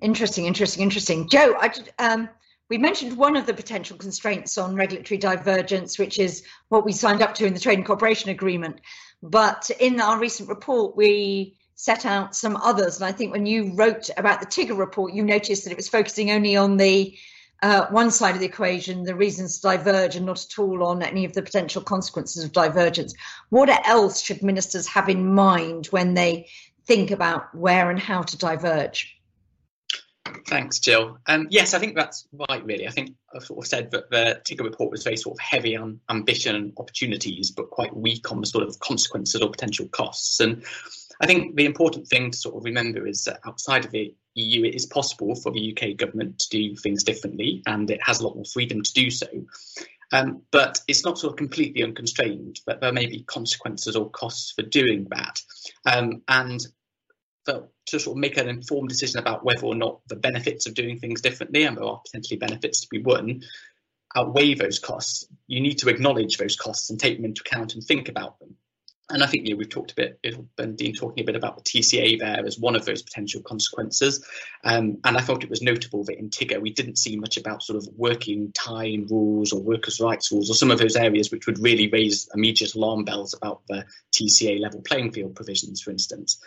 Interesting, 0.00 0.46
interesting, 0.46 0.82
interesting. 0.82 1.28
Joe, 1.28 1.56
I, 1.58 1.72
um, 1.98 2.28
we 2.70 2.78
mentioned 2.78 3.16
one 3.16 3.36
of 3.36 3.46
the 3.46 3.52
potential 3.52 3.98
constraints 3.98 4.56
on 4.56 4.74
regulatory 4.74 5.18
divergence, 5.18 5.98
which 5.98 6.18
is 6.18 6.44
what 6.68 6.84
we 6.84 6.92
signed 6.92 7.20
up 7.20 7.34
to 7.34 7.44
in 7.44 7.52
the 7.52 7.60
Trade 7.60 7.78
and 7.78 7.86
Cooperation 7.86 8.30
Agreement. 8.30 8.80
But 9.22 9.70
in 9.78 10.00
our 10.00 10.18
recent 10.18 10.48
report, 10.48 10.96
we 10.96 11.58
set 11.74 12.06
out 12.06 12.36
some 12.36 12.56
others. 12.56 12.96
And 12.96 13.04
I 13.04 13.12
think 13.12 13.32
when 13.32 13.44
you 13.46 13.74
wrote 13.74 14.08
about 14.16 14.40
the 14.40 14.46
TIGRR 14.46 14.78
report, 14.78 15.12
you 15.12 15.24
noticed 15.24 15.64
that 15.64 15.70
it 15.70 15.76
was 15.76 15.88
focusing 15.88 16.30
only 16.30 16.56
on 16.56 16.76
the 16.76 17.18
uh, 17.62 17.86
one 17.88 18.10
side 18.10 18.34
of 18.34 18.40
the 18.40 18.46
equation, 18.46 19.02
the 19.02 19.14
reasons 19.14 19.56
to 19.56 19.62
diverge, 19.62 20.16
and 20.16 20.26
not 20.26 20.44
at 20.44 20.58
all 20.58 20.82
on 20.84 21.02
any 21.02 21.24
of 21.24 21.32
the 21.32 21.42
potential 21.42 21.82
consequences 21.82 22.42
of 22.44 22.52
divergence. 22.52 23.14
What 23.50 23.68
else 23.86 24.20
should 24.20 24.42
ministers 24.42 24.86
have 24.88 25.08
in 25.08 25.34
mind 25.34 25.86
when 25.86 26.14
they 26.14 26.48
think 26.86 27.10
about 27.10 27.54
where 27.54 27.90
and 27.90 27.98
how 27.98 28.22
to 28.22 28.36
diverge? 28.38 29.16
Thanks, 30.46 30.78
Jill. 30.78 31.18
Um, 31.26 31.48
yes, 31.50 31.74
I 31.74 31.78
think 31.78 31.96
that's 31.96 32.26
right, 32.48 32.64
really. 32.64 32.86
I 32.86 32.90
think 32.90 33.14
I've 33.34 33.44
sort 33.44 33.64
of 33.64 33.68
said 33.68 33.90
that 33.90 34.10
the 34.10 34.40
TIGRR 34.44 34.64
report 34.64 34.90
was 34.90 35.02
very 35.02 35.16
sort 35.16 35.36
of 35.36 35.40
heavy 35.40 35.76
on 35.76 36.00
ambition 36.08 36.54
and 36.54 36.72
opportunities, 36.78 37.50
but 37.50 37.70
quite 37.70 37.94
weak 37.94 38.30
on 38.30 38.40
the 38.40 38.46
sort 38.46 38.66
of 38.66 38.78
consequences 38.80 39.40
or 39.40 39.50
potential 39.50 39.88
costs. 39.88 40.40
And 40.40 40.64
I 41.20 41.26
think 41.26 41.56
the 41.56 41.66
important 41.66 42.06
thing 42.06 42.30
to 42.30 42.38
sort 42.38 42.56
of 42.56 42.64
remember 42.64 43.06
is 43.06 43.24
that 43.24 43.40
outside 43.44 43.84
of 43.84 43.90
the 43.90 44.14
EU, 44.34 44.64
it 44.64 44.74
is 44.74 44.86
possible 44.86 45.34
for 45.34 45.52
the 45.52 45.76
UK 45.76 45.96
government 45.96 46.38
to 46.40 46.48
do 46.50 46.76
things 46.76 47.04
differently, 47.04 47.62
and 47.66 47.90
it 47.90 48.00
has 48.02 48.20
a 48.20 48.26
lot 48.26 48.36
more 48.36 48.44
freedom 48.44 48.82
to 48.82 48.92
do 48.92 49.10
so. 49.10 49.26
Um, 50.12 50.42
but 50.50 50.80
it's 50.88 51.04
not 51.04 51.18
sort 51.18 51.32
of 51.32 51.38
completely 51.38 51.84
unconstrained, 51.84 52.60
but 52.66 52.80
there 52.80 52.92
may 52.92 53.06
be 53.06 53.22
consequences 53.22 53.96
or 53.96 54.10
costs 54.10 54.52
for 54.52 54.62
doing 54.62 55.06
that. 55.10 55.40
Um, 55.86 56.22
and 56.28 56.60
to 57.46 57.98
sort 57.98 58.16
of 58.16 58.20
make 58.20 58.36
an 58.36 58.48
informed 58.48 58.88
decision 58.88 59.18
about 59.18 59.44
whether 59.44 59.66
or 59.66 59.74
not 59.74 60.00
the 60.06 60.14
benefits 60.14 60.66
of 60.66 60.74
doing 60.74 60.98
things 60.98 61.20
differently, 61.20 61.64
and 61.64 61.76
there 61.76 61.84
are 61.84 62.00
potentially 62.04 62.38
benefits 62.38 62.82
to 62.82 62.88
be 62.88 63.02
won, 63.02 63.42
outweigh 64.14 64.54
those 64.54 64.78
costs, 64.78 65.26
you 65.46 65.60
need 65.60 65.78
to 65.78 65.88
acknowledge 65.88 66.36
those 66.36 66.56
costs 66.56 66.90
and 66.90 66.98
take 66.98 67.16
them 67.16 67.24
into 67.24 67.42
account 67.44 67.74
and 67.74 67.82
think 67.82 68.08
about 68.08 68.38
them 68.38 68.56
and 69.10 69.22
I 69.22 69.26
think 69.26 69.46
you 69.46 69.54
know, 69.54 69.58
we've 69.58 69.68
talked 69.68 69.92
a 69.92 69.94
bit, 69.94 70.20
Bernardine 70.56 70.94
talking 70.94 71.22
a 71.22 71.26
bit 71.26 71.36
about 71.36 71.56
the 71.56 71.62
TCA 71.62 72.18
there 72.18 72.44
as 72.44 72.58
one 72.58 72.76
of 72.76 72.84
those 72.84 73.02
potential 73.02 73.42
consequences. 73.42 74.24
Um, 74.64 74.98
and 75.04 75.16
I 75.16 75.20
thought 75.20 75.44
it 75.44 75.50
was 75.50 75.62
notable 75.62 76.04
that 76.04 76.18
in 76.18 76.30
TIGRR 76.30 76.60
we 76.60 76.72
didn't 76.72 76.98
see 76.98 77.16
much 77.16 77.36
about 77.36 77.62
sort 77.62 77.76
of 77.76 77.88
working 77.96 78.52
time 78.52 79.06
rules 79.10 79.52
or 79.52 79.60
workers' 79.60 80.00
rights 80.00 80.30
rules 80.32 80.50
or 80.50 80.54
some 80.54 80.70
of 80.70 80.78
those 80.78 80.96
areas 80.96 81.30
which 81.30 81.46
would 81.46 81.58
really 81.58 81.88
raise 81.88 82.28
immediate 82.34 82.74
alarm 82.74 83.04
bells 83.04 83.34
about 83.34 83.62
the 83.68 83.84
TCA 84.12 84.60
level 84.60 84.82
playing 84.82 85.12
field 85.12 85.34
provisions, 85.34 85.80
for 85.80 85.90
instance. 85.90 86.40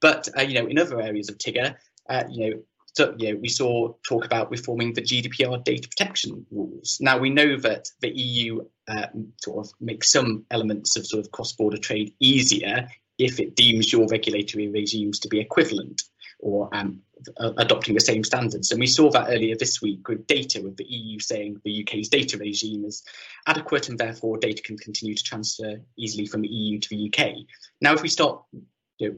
But 0.00 0.28
uh, 0.36 0.42
you 0.42 0.60
know, 0.60 0.66
in 0.66 0.78
other 0.78 1.00
areas 1.00 1.28
of 1.28 1.38
TIGRR, 1.38 1.76
uh, 2.08 2.24
you 2.30 2.50
know, 2.50 2.62
so, 2.94 3.14
know, 3.32 3.38
we 3.40 3.48
saw 3.48 3.94
talk 4.08 4.24
about 4.24 4.50
reforming 4.50 4.92
the 4.92 5.02
GDPR 5.02 5.62
data 5.62 5.88
protection 5.88 6.46
rules. 6.50 6.98
Now 7.00 7.18
we 7.18 7.30
know 7.30 7.56
that 7.58 7.88
the 8.00 8.10
EU 8.10 8.64
uh, 8.88 9.06
sort 9.42 9.66
of 9.66 9.72
makes 9.80 10.10
some 10.10 10.44
elements 10.50 10.96
of 10.96 11.06
sort 11.06 11.24
of 11.24 11.30
cross-border 11.30 11.78
trade 11.78 12.14
easier 12.18 12.88
if 13.18 13.40
it 13.40 13.56
deems 13.56 13.92
your 13.92 14.06
regulatory 14.06 14.68
regimes 14.68 15.20
to 15.20 15.28
be 15.28 15.40
equivalent 15.40 16.02
or 16.40 16.68
um, 16.72 17.00
adopting 17.38 17.94
the 17.94 18.00
same 18.00 18.22
standards. 18.22 18.70
And 18.70 18.78
we 18.78 18.86
saw 18.86 19.10
that 19.10 19.28
earlier 19.28 19.56
this 19.56 19.82
week 19.82 20.06
with 20.08 20.26
data, 20.26 20.60
with 20.62 20.76
the 20.76 20.84
EU 20.84 21.18
saying 21.18 21.60
the 21.64 21.82
UK's 21.82 22.08
data 22.08 22.38
regime 22.38 22.84
is 22.84 23.02
adequate 23.46 23.88
and 23.88 23.98
therefore 23.98 24.38
data 24.38 24.62
can 24.62 24.78
continue 24.78 25.14
to 25.16 25.22
transfer 25.22 25.80
easily 25.96 26.26
from 26.26 26.42
the 26.42 26.48
EU 26.48 26.78
to 26.78 26.88
the 26.88 27.12
UK. 27.12 27.32
Now, 27.80 27.92
if 27.94 28.02
we 28.02 28.08
start 28.08 28.42
you 28.98 29.10
know, 29.10 29.16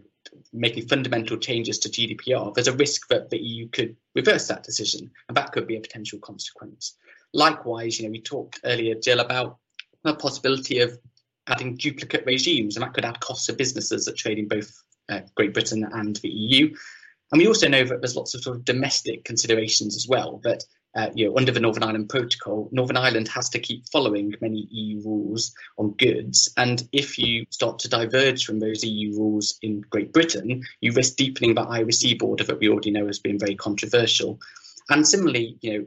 making 0.53 0.89
fundamental 0.89 1.37
changes 1.37 1.79
to 1.81 1.89
GDPR, 1.89 2.55
there's 2.55 2.69
a 2.69 2.77
risk 2.77 3.09
that 3.09 3.31
the 3.31 3.39
EU 3.39 3.69
could 3.69 3.97
reverse 4.15 4.49
that 4.49 4.63
decision, 4.63 5.11
and 5.29 5.37
that 5.37 5.53
could 5.53 5.67
be 5.67 5.77
a 5.77 5.81
potential 5.81 6.19
consequence. 6.19 6.97
Likewise, 7.33 7.99
you 7.99 8.07
know, 8.07 8.11
we 8.11 8.21
talked 8.21 8.61
earlier, 8.65 8.95
Jill, 8.95 9.21
about 9.21 9.59
the 10.03 10.15
possibility 10.15 10.81
of 10.81 10.99
adding 11.47 11.77
duplicate 11.77 12.25
regimes, 12.27 12.77
and 12.77 12.83
that 12.83 12.95
could 12.95 13.05
add 13.05 13.21
costs 13.21 13.47
to 13.47 13.53
businesses 13.53 14.05
that 14.05 14.17
trade 14.17 14.39
in 14.39 14.49
both 14.49 14.71
uh, 15.09 15.21
Great 15.35 15.55
Britain 15.55 15.89
and 15.93 16.17
the 16.17 16.29
EU. 16.29 16.75
And 17.33 17.41
we 17.41 17.47
also 17.47 17.69
know 17.69 17.85
that 17.85 18.01
there's 18.01 18.17
lots 18.17 18.35
of 18.35 18.43
sort 18.43 18.57
of 18.57 18.65
domestic 18.65 19.25
considerations 19.25 19.97
as 19.97 20.09
well. 20.09 20.41
That 20.43 20.65
uh, 20.97 21.11
you 21.15 21.27
know, 21.27 21.37
under 21.37 21.53
the 21.53 21.61
Northern 21.61 21.85
Ireland 21.85 22.09
Protocol, 22.09 22.69
Northern 22.73 22.97
Ireland 22.97 23.29
has 23.29 23.49
to 23.51 23.61
keep 23.61 23.89
following 23.89 24.35
many 24.41 24.67
EU 24.71 25.01
rules 25.03 25.55
on 25.79 25.93
goods. 25.93 26.53
And 26.57 26.83
if 26.93 27.19
you 27.19 27.47
start 27.51 27.79
to 27.81 27.89
diverge 27.89 28.45
from 28.45 28.59
those 28.59 28.85
EU 28.85 29.17
rules 29.17 29.59
in 29.63 29.83
Great 29.83 30.13
Britain, 30.13 30.63
you 30.81 30.93
risk 30.93 31.17
deepening 31.17 31.55
that 31.55 31.69
Irish 31.69 32.03
border 32.19 32.45
that 32.45 32.59
we 32.59 32.69
already 32.69 32.91
know 32.91 33.07
has 33.07 33.21
been 33.21 33.39
very 33.39 33.55
controversial. 33.55 34.41
And 34.89 35.07
similarly, 35.07 35.59
you 35.61 35.79
know, 35.79 35.87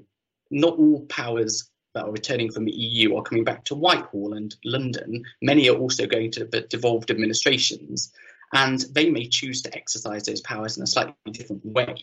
not 0.52 0.78
all 0.78 1.06
powers 1.08 1.70
that 1.94 2.06
are 2.06 2.12
returning 2.12 2.52
from 2.52 2.66
the 2.66 2.72
EU 2.72 3.16
are 3.16 3.24
coming 3.24 3.44
back 3.44 3.66
to 3.66 3.76
Whitehall 3.76 4.34
and 4.34 4.56
London. 4.64 5.24
Many 5.42 5.70
are 5.70 5.78
also 5.78 6.08
going 6.08 6.32
to 6.32 6.46
the 6.46 6.62
devolved 6.62 7.12
administrations 7.12 8.12
and 8.54 8.86
they 8.92 9.10
may 9.10 9.28
choose 9.28 9.62
to 9.64 9.76
exercise 9.76 10.24
those 10.24 10.42
powers 10.42 10.78
in 10.78 10.84
a 10.84 10.88
slightly 10.88 11.16
different 11.32 11.66
way. 11.66 11.96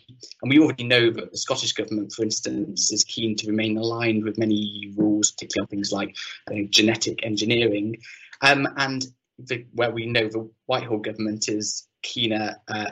And 0.42 0.50
we 0.50 0.58
already 0.58 0.84
know 0.84 1.10
that 1.10 1.30
the 1.30 1.38
Scottish 1.38 1.72
Government, 1.72 2.12
for 2.12 2.22
instance, 2.22 2.92
is 2.92 3.04
keen 3.04 3.36
to 3.36 3.46
remain 3.46 3.76
aligned 3.76 4.24
with 4.24 4.36
many 4.36 4.56
EU 4.56 4.92
rules, 4.96 5.30
particularly 5.30 5.64
on 5.64 5.68
things 5.68 5.92
like 5.92 6.16
genetic 6.70 7.24
engineering. 7.24 7.98
Um, 8.42 8.68
and 8.76 9.06
the, 9.38 9.64
where 9.72 9.92
we 9.92 10.06
know 10.06 10.28
the 10.28 10.50
Whitehall 10.66 10.98
Government 10.98 11.48
is 11.48 11.86
keener 12.02 12.56
uh, 12.66 12.90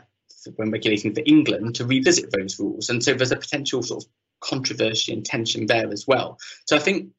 when 0.57 0.71
regulating 0.71 1.15
for 1.15 1.23
England 1.27 1.75
to 1.77 1.87
revisit 1.87 2.31
those 2.31 2.59
rules. 2.61 2.91
And 2.91 3.03
so 3.03 3.15
there's 3.15 3.33
a 3.33 3.37
potential 3.37 3.83
sort 3.83 4.05
of 4.05 4.11
controversy 4.41 5.13
and 5.13 5.25
tension 5.25 5.67
there 5.67 5.91
as 5.91 6.07
well. 6.07 6.39
So 6.67 6.77
I 6.77 6.79
think 6.79 7.11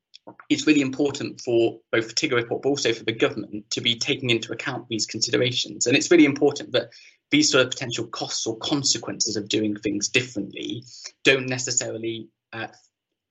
it's 0.50 0.68
really 0.68 0.82
important 0.82 1.42
for 1.42 1.80
both 1.92 2.08
the 2.08 2.14
TIGRR 2.14 2.36
report, 2.36 2.64
but 2.64 2.70
also 2.70 2.94
for 2.94 3.04
the 3.04 3.12
government 3.12 3.70
to 3.72 3.82
be 3.82 3.98
taking 3.98 4.30
into 4.30 4.52
account 4.52 4.88
these 4.88 5.06
considerations. 5.06 5.86
And 5.86 5.96
it's 5.96 6.12
really 6.12 6.26
important 6.26 6.72
that 6.74 6.90
these 7.32 7.52
sort 7.52 7.66
of 7.66 7.72
potential 7.72 8.08
costs 8.08 8.48
or 8.48 8.58
consequences 8.58 9.36
of 9.36 9.50
doing 9.50 9.76
things 9.76 10.10
differently 10.10 10.84
don't 11.24 11.48
necessarily, 11.48 12.30
uh, 12.54 12.68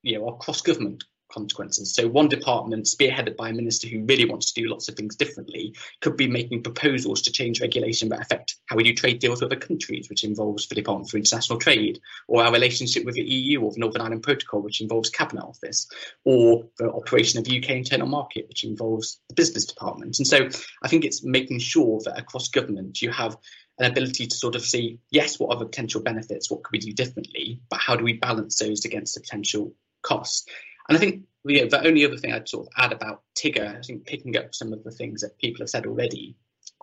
you 0.02 0.18
know, 0.18 0.28
are 0.28 0.36
cross 0.36 0.60
government 0.60 1.04
consequences. 1.28 1.94
So 1.94 2.08
one 2.08 2.28
department, 2.28 2.86
spearheaded 2.86 3.36
by 3.36 3.50
a 3.50 3.52
minister 3.52 3.88
who 3.88 4.04
really 4.04 4.24
wants 4.24 4.52
to 4.52 4.60
do 4.60 4.68
lots 4.68 4.88
of 4.88 4.94
things 4.96 5.16
differently, 5.16 5.74
could 6.00 6.16
be 6.16 6.26
making 6.26 6.62
proposals 6.62 7.22
to 7.22 7.32
change 7.32 7.60
regulation 7.60 8.08
that 8.08 8.20
affect 8.20 8.56
how 8.66 8.76
we 8.76 8.84
do 8.84 8.94
trade 8.94 9.18
deals 9.18 9.40
with 9.40 9.52
other 9.52 9.60
countries, 9.60 10.08
which 10.08 10.24
involves 10.24 10.66
the 10.66 10.74
Department 10.74 11.10
for 11.10 11.16
International 11.16 11.58
Trade, 11.58 12.00
or 12.26 12.44
our 12.44 12.52
relationship 12.52 13.04
with 13.04 13.14
the 13.14 13.22
EU 13.22 13.60
or 13.60 13.72
the 13.72 13.80
Northern 13.80 14.02
Ireland 14.02 14.22
Protocol, 14.22 14.62
which 14.62 14.80
involves 14.80 15.10
Cabinet 15.10 15.44
Office, 15.44 15.88
or 16.24 16.64
the 16.78 16.90
operation 16.90 17.38
of 17.38 17.44
the 17.44 17.58
UK 17.58 17.70
internal 17.70 18.06
market, 18.06 18.46
which 18.48 18.64
involves 18.64 19.20
the 19.28 19.34
Business 19.34 19.64
Department. 19.64 20.18
And 20.18 20.26
so 20.26 20.48
I 20.82 20.88
think 20.88 21.04
it's 21.04 21.24
making 21.24 21.60
sure 21.60 22.00
that 22.04 22.18
across 22.18 22.48
government 22.48 23.00
you 23.02 23.10
have 23.10 23.36
an 23.78 23.90
ability 23.90 24.26
to 24.26 24.36
sort 24.36 24.56
of 24.56 24.62
see, 24.62 24.98
yes, 25.10 25.38
what 25.38 25.54
are 25.54 25.58
the 25.58 25.66
potential 25.66 26.02
benefits? 26.02 26.50
What 26.50 26.64
could 26.64 26.72
we 26.72 26.78
do 26.78 26.92
differently? 26.92 27.60
But 27.70 27.80
how 27.80 27.96
do 27.96 28.04
we 28.04 28.14
balance 28.14 28.56
those 28.58 28.84
against 28.84 29.14
the 29.14 29.20
potential 29.20 29.74
costs? 30.02 30.46
And 30.88 30.96
I 30.96 31.00
think 31.00 31.24
know, 31.44 31.66
the 31.66 31.86
only 31.86 32.04
other 32.04 32.16
thing 32.16 32.32
I'd 32.32 32.48
sort 32.48 32.66
of 32.66 32.72
add 32.76 32.92
about 32.92 33.22
TIGRR, 33.36 33.78
I 33.78 33.82
think 33.82 34.06
picking 34.06 34.36
up 34.36 34.54
some 34.54 34.72
of 34.72 34.84
the 34.84 34.90
things 34.90 35.22
that 35.22 35.38
people 35.38 35.62
have 35.62 35.70
said 35.70 35.86
already, 35.86 36.36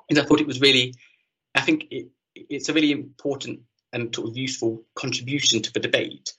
is 0.09 0.17
I 0.17 0.23
thought 0.23 0.41
it 0.41 0.47
was 0.47 0.61
really, 0.61 0.95
I 1.53 1.61
think 1.61 1.87
it, 1.91 2.07
it's 2.35 2.69
a 2.69 2.73
really 2.73 2.91
important 2.91 3.61
and 3.93 4.13
sort 4.13 4.29
of 4.29 4.37
useful 4.37 4.83
contribution 4.95 5.61
to 5.61 5.71
the 5.71 5.79
debate 5.79 6.33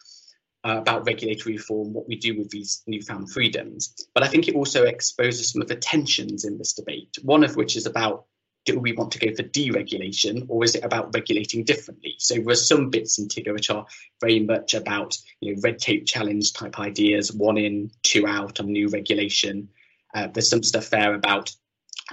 uh, 0.64 0.78
about 0.78 1.06
regulatory 1.06 1.56
reform, 1.56 1.92
what 1.92 2.08
we 2.08 2.16
do 2.16 2.36
with 2.36 2.50
these 2.50 2.82
newfound 2.86 3.30
freedoms. 3.30 3.94
But 4.14 4.24
I 4.24 4.28
think 4.28 4.48
it 4.48 4.54
also 4.54 4.84
exposes 4.84 5.52
some 5.52 5.62
of 5.62 5.68
the 5.68 5.76
tensions 5.76 6.44
in 6.44 6.58
this 6.58 6.74
debate, 6.74 7.16
one 7.22 7.44
of 7.44 7.56
which 7.56 7.76
is 7.76 7.86
about 7.86 8.26
do 8.66 8.78
we 8.78 8.92
want 8.92 9.12
to 9.12 9.18
go 9.18 9.34
for 9.34 9.44
deregulation 9.44 10.44
or 10.48 10.64
is 10.64 10.74
it 10.74 10.84
about 10.84 11.14
regulating 11.14 11.64
differently? 11.64 12.16
So 12.18 12.34
there 12.34 12.48
are 12.48 12.56
some 12.56 12.90
bits 12.90 13.18
in 13.18 13.28
TIGRR 13.28 13.54
which 13.54 13.70
are 13.70 13.86
very 14.20 14.40
much 14.40 14.74
about 14.74 15.16
you 15.40 15.54
know 15.54 15.60
red 15.62 15.78
tape 15.78 16.04
challenge 16.04 16.52
type 16.52 16.78
ideas, 16.78 17.32
one 17.32 17.56
in, 17.56 17.90
two 18.02 18.26
out 18.26 18.60
on 18.60 18.66
new 18.66 18.88
regulation. 18.88 19.68
Uh, 20.14 20.26
there's 20.26 20.50
some 20.50 20.62
stuff 20.62 20.90
there 20.90 21.14
about 21.14 21.54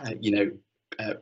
uh, 0.05 0.13
you 0.19 0.31
know 0.31 0.51
uh, 0.99 1.15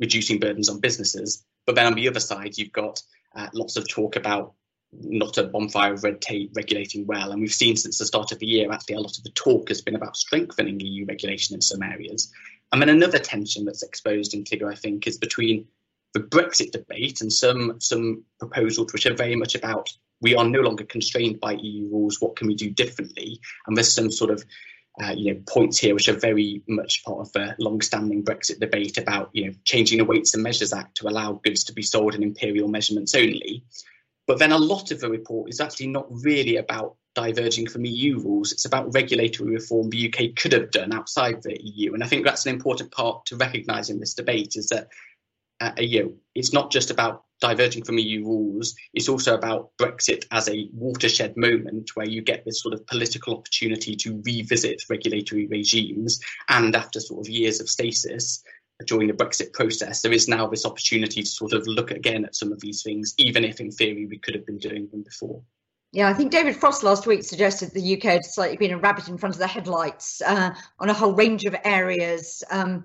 reducing 0.00 0.40
burdens 0.40 0.70
on 0.70 0.80
businesses, 0.80 1.44
but 1.66 1.74
then 1.74 1.86
on 1.86 1.94
the 1.94 2.08
other 2.08 2.20
side 2.20 2.56
you've 2.56 2.72
got 2.72 3.02
uh, 3.36 3.48
lots 3.52 3.76
of 3.76 3.86
talk 3.86 4.16
about 4.16 4.54
not 4.92 5.38
a 5.38 5.44
bonfire 5.44 5.92
of 5.92 6.02
red 6.02 6.20
tape 6.20 6.50
regulating 6.56 7.06
well. 7.06 7.30
And 7.30 7.40
we've 7.40 7.52
seen 7.52 7.76
since 7.76 7.98
the 7.98 8.06
start 8.06 8.32
of 8.32 8.38
the 8.40 8.46
year, 8.46 8.72
actually, 8.72 8.96
a 8.96 9.00
lot 9.00 9.16
of 9.16 9.22
the 9.22 9.30
talk 9.30 9.68
has 9.68 9.82
been 9.82 9.94
about 9.94 10.16
strengthening 10.16 10.80
EU 10.80 11.04
regulation 11.06 11.54
in 11.54 11.60
some 11.60 11.82
areas. 11.82 12.32
And 12.72 12.80
then 12.80 12.88
another 12.88 13.18
tension 13.18 13.64
that's 13.64 13.82
exposed 13.82 14.34
in 14.34 14.44
TIGRR, 14.44 14.70
I 14.70 14.76
think, 14.76 15.06
is 15.06 15.18
between 15.18 15.66
the 16.12 16.20
Brexit 16.20 16.72
debate 16.72 17.20
and 17.20 17.32
some 17.32 17.80
some 17.80 18.24
proposals 18.38 18.92
which 18.92 19.06
are 19.06 19.14
very 19.14 19.36
much 19.36 19.54
about 19.54 19.88
we 20.20 20.34
are 20.34 20.44
no 20.44 20.60
longer 20.60 20.84
constrained 20.84 21.40
by 21.40 21.52
EU 21.52 21.88
rules. 21.88 22.20
What 22.20 22.36
can 22.36 22.46
we 22.46 22.54
do 22.54 22.70
differently? 22.70 23.40
And 23.66 23.76
there's 23.76 23.92
some 23.92 24.10
sort 24.10 24.30
of 24.30 24.44
uh, 25.02 25.12
you 25.16 25.32
know 25.32 25.40
points 25.46 25.78
here 25.78 25.94
which 25.94 26.08
are 26.08 26.18
very 26.18 26.62
much 26.68 27.04
part 27.04 27.20
of 27.20 27.32
the 27.32 27.54
long-standing 27.58 28.24
Brexit 28.24 28.60
debate 28.60 28.98
about 28.98 29.30
you 29.32 29.46
know 29.46 29.52
changing 29.64 29.98
the 29.98 30.04
Weights 30.04 30.34
and 30.34 30.42
Measures 30.42 30.72
Act 30.72 30.96
to 30.96 31.08
allow 31.08 31.32
goods 31.32 31.64
to 31.64 31.72
be 31.72 31.82
sold 31.82 32.14
in 32.14 32.22
imperial 32.22 32.68
measurements 32.68 33.14
only. 33.14 33.64
But 34.26 34.38
then 34.38 34.52
a 34.52 34.58
lot 34.58 34.90
of 34.90 35.00
the 35.00 35.10
report 35.10 35.50
is 35.50 35.60
actually 35.60 35.88
not 35.88 36.06
really 36.08 36.56
about 36.56 36.96
diverging 37.20 37.68
from 37.68 37.84
EU 37.84 38.18
rules. 38.18 38.52
It's 38.52 38.64
about 38.64 38.94
regulatory 38.94 39.50
reform 39.50 39.90
the 39.90 40.08
UK 40.08 40.36
could 40.36 40.52
have 40.52 40.70
done 40.70 40.92
outside 40.92 41.42
the 41.42 41.58
EU. 41.62 41.94
And 41.94 42.02
I 42.02 42.06
think 42.06 42.24
that's 42.24 42.46
an 42.46 42.54
important 42.54 42.92
part 42.92 43.26
to 43.26 43.36
recognise 43.36 43.90
in 43.90 44.00
this 44.00 44.14
debate 44.14 44.56
is 44.56 44.68
that 44.68 44.88
uh, 45.60 45.72
you 45.78 46.02
know, 46.02 46.12
it's 46.34 46.54
not 46.54 46.72
just 46.72 46.90
about 46.90 47.24
diverging 47.40 47.84
from 47.84 47.98
EU 47.98 48.24
rules, 48.24 48.74
it's 48.94 49.10
also 49.10 49.34
about 49.34 49.70
Brexit 49.78 50.24
as 50.30 50.48
a 50.48 50.68
watershed 50.72 51.36
moment 51.36 51.90
where 51.94 52.08
you 52.08 52.22
get 52.22 52.44
this 52.44 52.62
sort 52.62 52.72
of 52.72 52.86
political 52.86 53.36
opportunity 53.36 53.94
to 53.96 54.22
revisit 54.24 54.82
regulatory 54.88 55.46
regimes. 55.46 56.20
And 56.48 56.74
after 56.74 57.00
sort 57.00 57.26
of 57.26 57.30
years 57.30 57.60
of 57.60 57.68
stasis, 57.68 58.42
during 58.86 59.08
the 59.08 59.14
Brexit 59.14 59.52
process, 59.52 60.00
there 60.00 60.12
is 60.12 60.28
now 60.28 60.46
this 60.46 60.64
opportunity 60.64 61.22
to 61.22 61.28
sort 61.28 61.52
of 61.52 61.66
look 61.66 61.90
again 61.90 62.24
at 62.24 62.34
some 62.34 62.52
of 62.52 62.60
these 62.60 62.82
things, 62.82 63.14
even 63.18 63.44
if 63.44 63.60
in 63.60 63.70
theory 63.70 64.06
we 64.06 64.18
could 64.18 64.34
have 64.34 64.46
been 64.46 64.58
doing 64.58 64.88
them 64.90 65.02
before. 65.02 65.42
Yeah, 65.92 66.08
I 66.08 66.14
think 66.14 66.30
David 66.30 66.54
Frost 66.54 66.84
last 66.84 67.06
week 67.06 67.24
suggested 67.24 67.72
the 67.72 67.96
UK 67.96 68.04
had 68.04 68.24
slightly 68.24 68.56
been 68.56 68.70
a 68.70 68.78
rabbit 68.78 69.08
in 69.08 69.18
front 69.18 69.34
of 69.34 69.40
the 69.40 69.46
headlights 69.46 70.22
uh, 70.22 70.54
on 70.78 70.88
a 70.88 70.94
whole 70.94 71.12
range 71.12 71.46
of 71.46 71.56
areas 71.64 72.44
um, 72.50 72.84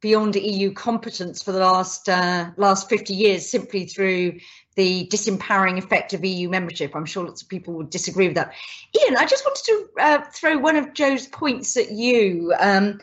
beyond 0.00 0.34
EU 0.34 0.72
competence 0.72 1.42
for 1.42 1.52
the 1.52 1.60
last 1.60 2.08
uh, 2.08 2.50
last 2.56 2.88
50 2.88 3.14
years, 3.14 3.48
simply 3.48 3.86
through 3.86 4.40
the 4.74 5.06
disempowering 5.12 5.78
effect 5.78 6.12
of 6.12 6.24
EU 6.24 6.48
membership. 6.48 6.96
I'm 6.96 7.06
sure 7.06 7.24
lots 7.24 7.42
of 7.42 7.48
people 7.48 7.74
would 7.74 7.90
disagree 7.90 8.26
with 8.26 8.36
that. 8.36 8.52
Iain, 8.98 9.16
I 9.16 9.26
just 9.26 9.44
wanted 9.44 9.64
to 9.66 9.88
uh, 10.00 10.24
throw 10.32 10.58
one 10.58 10.74
of 10.74 10.92
Joe's 10.92 11.28
points 11.28 11.76
at 11.76 11.92
you. 11.92 12.52
Um, 12.58 13.00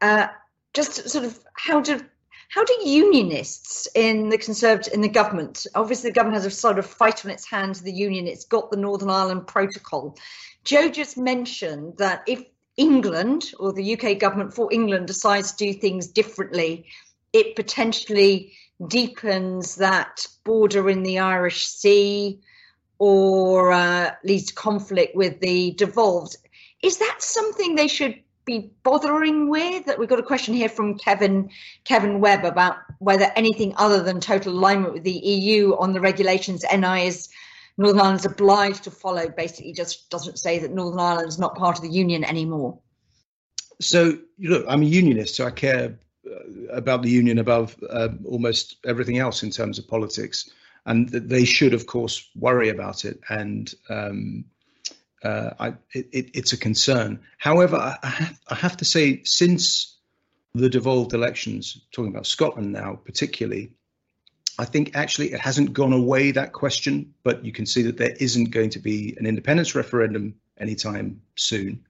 uh, 0.00 0.28
just 0.72 1.08
sort 1.08 1.24
of 1.24 1.38
how 1.54 1.80
do 1.80 2.00
how 2.48 2.64
do 2.64 2.76
unionists 2.84 3.86
in 3.94 4.28
the 4.28 4.38
conservative 4.38 4.92
in 4.92 5.00
the 5.00 5.08
government 5.08 5.66
obviously 5.74 6.10
the 6.10 6.14
government 6.14 6.42
has 6.42 6.46
a 6.46 6.50
sort 6.50 6.78
of 6.78 6.86
fight 6.86 7.24
on 7.24 7.30
its 7.30 7.48
hands 7.48 7.80
the 7.80 7.92
union 7.92 8.26
it's 8.26 8.44
got 8.44 8.70
the 8.70 8.76
northern 8.76 9.10
ireland 9.10 9.46
protocol. 9.46 10.16
Joe 10.64 10.88
just 10.88 11.16
mentioned 11.16 11.96
that 11.98 12.22
if 12.26 12.42
england 12.76 13.52
or 13.58 13.72
the 13.72 13.94
uk 13.94 14.18
government 14.18 14.54
for 14.54 14.72
england 14.72 15.06
decides 15.06 15.52
to 15.52 15.72
do 15.72 15.72
things 15.72 16.08
differently 16.08 16.86
it 17.32 17.56
potentially 17.56 18.52
deepens 18.86 19.76
that 19.76 20.26
border 20.44 20.88
in 20.88 21.02
the 21.02 21.18
irish 21.18 21.66
sea 21.66 22.40
or 22.98 23.72
uh, 23.72 24.12
leads 24.24 24.46
to 24.46 24.54
conflict 24.54 25.14
with 25.14 25.40
the 25.40 25.72
devolved. 25.72 26.36
Is 26.82 26.98
that 26.98 27.16
something 27.20 27.74
they 27.74 27.88
should 27.88 28.20
be 28.48 28.72
bothering 28.82 29.48
with? 29.48 29.84
That 29.86 29.98
we've 29.98 30.08
got 30.08 30.18
a 30.18 30.24
question 30.24 30.54
here 30.54 30.68
from 30.68 30.98
Kevin 30.98 31.50
Kevin 31.84 32.20
Webb 32.20 32.44
about 32.44 32.78
whether 32.98 33.30
anything 33.36 33.74
other 33.76 34.02
than 34.02 34.20
total 34.20 34.52
alignment 34.52 34.94
with 34.94 35.04
the 35.04 35.12
EU 35.12 35.76
on 35.76 35.92
the 35.92 36.00
regulations 36.00 36.64
NI 36.74 37.06
is 37.06 37.28
Northern 37.76 38.00
Ireland's 38.00 38.24
obliged 38.24 38.84
to 38.84 38.90
follow. 38.90 39.28
Basically, 39.28 39.72
just 39.72 40.10
doesn't 40.10 40.38
say 40.38 40.58
that 40.58 40.72
Northern 40.72 40.98
Ireland 40.98 41.28
is 41.28 41.38
not 41.38 41.56
part 41.56 41.76
of 41.76 41.82
the 41.82 41.90
union 41.90 42.24
anymore. 42.24 42.78
So 43.80 44.18
look, 44.40 44.64
I'm 44.68 44.82
a 44.82 44.86
unionist, 44.86 45.36
so 45.36 45.46
I 45.46 45.50
care 45.50 45.98
uh, 46.26 46.72
about 46.72 47.02
the 47.02 47.10
union 47.10 47.38
above 47.38 47.76
uh, 47.88 48.08
almost 48.24 48.76
everything 48.84 49.18
else 49.18 49.42
in 49.42 49.50
terms 49.50 49.78
of 49.78 49.86
politics, 49.86 50.50
and 50.86 51.08
they 51.10 51.44
should, 51.44 51.74
of 51.74 51.86
course, 51.86 52.28
worry 52.34 52.70
about 52.70 53.04
it 53.04 53.20
and. 53.28 53.72
Um, 53.90 54.44
uh, 55.22 55.50
I, 55.58 55.68
it, 55.92 56.30
it's 56.34 56.52
a 56.52 56.56
concern. 56.56 57.20
However, 57.38 57.76
I 57.76 58.06
have, 58.06 58.40
I 58.48 58.54
have, 58.54 58.76
to 58.78 58.84
say, 58.84 59.22
since 59.24 59.96
the 60.54 60.68
devolved 60.68 61.14
elections, 61.14 61.80
talking 61.92 62.10
about 62.10 62.26
Scotland 62.26 62.72
now 62.72 63.00
particularly, 63.04 63.72
I 64.58 64.64
think 64.64 64.96
actually 64.96 65.32
it 65.32 65.40
hasn't 65.40 65.72
gone 65.72 65.92
away 65.92 66.32
that 66.32 66.52
question, 66.52 67.14
but 67.22 67.44
you 67.44 67.52
can 67.52 67.66
see 67.66 67.82
that 67.82 67.96
there 67.96 68.14
isn't 68.18 68.50
going 68.50 68.70
to 68.70 68.80
be 68.80 69.14
an 69.18 69.26
independence 69.26 69.74
referendum 69.74 70.34
anytime 70.58 71.22
soon. 71.36 71.84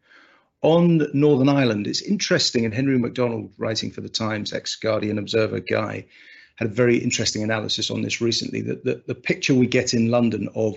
On 0.60 1.06
Northern 1.14 1.48
Ireland, 1.48 1.86
it's 1.86 2.02
interesting, 2.02 2.64
and 2.64 2.74
Henry 2.74 2.98
McDonald, 2.98 3.52
writing 3.56 3.90
for 3.90 4.00
the 4.00 4.08
Times, 4.08 4.52
ex 4.52 4.76
Guardian 4.76 5.18
Observer 5.18 5.60
guy, 5.60 6.06
had 6.56 6.68
a 6.68 6.74
very 6.74 6.98
interesting 6.98 7.42
analysis 7.44 7.90
on 7.90 8.02
this 8.02 8.20
recently. 8.20 8.62
That 8.62 8.84
the, 8.84 9.02
the 9.06 9.14
picture 9.14 9.54
we 9.54 9.68
get 9.68 9.94
in 9.94 10.10
London 10.10 10.48
of 10.54 10.76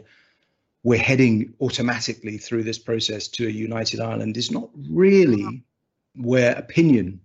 we're 0.84 1.00
heading 1.00 1.54
automatically 1.62 2.38
through 2.38 2.63
this 2.63 2.80
process 2.80 3.28
to 3.28 3.48
a 3.48 3.52
united 3.52 4.00
Ireland 4.00 4.38
is 4.38 4.52
not 4.52 4.70
really 4.89 5.63
where 6.15 6.54
opinion 6.54 7.22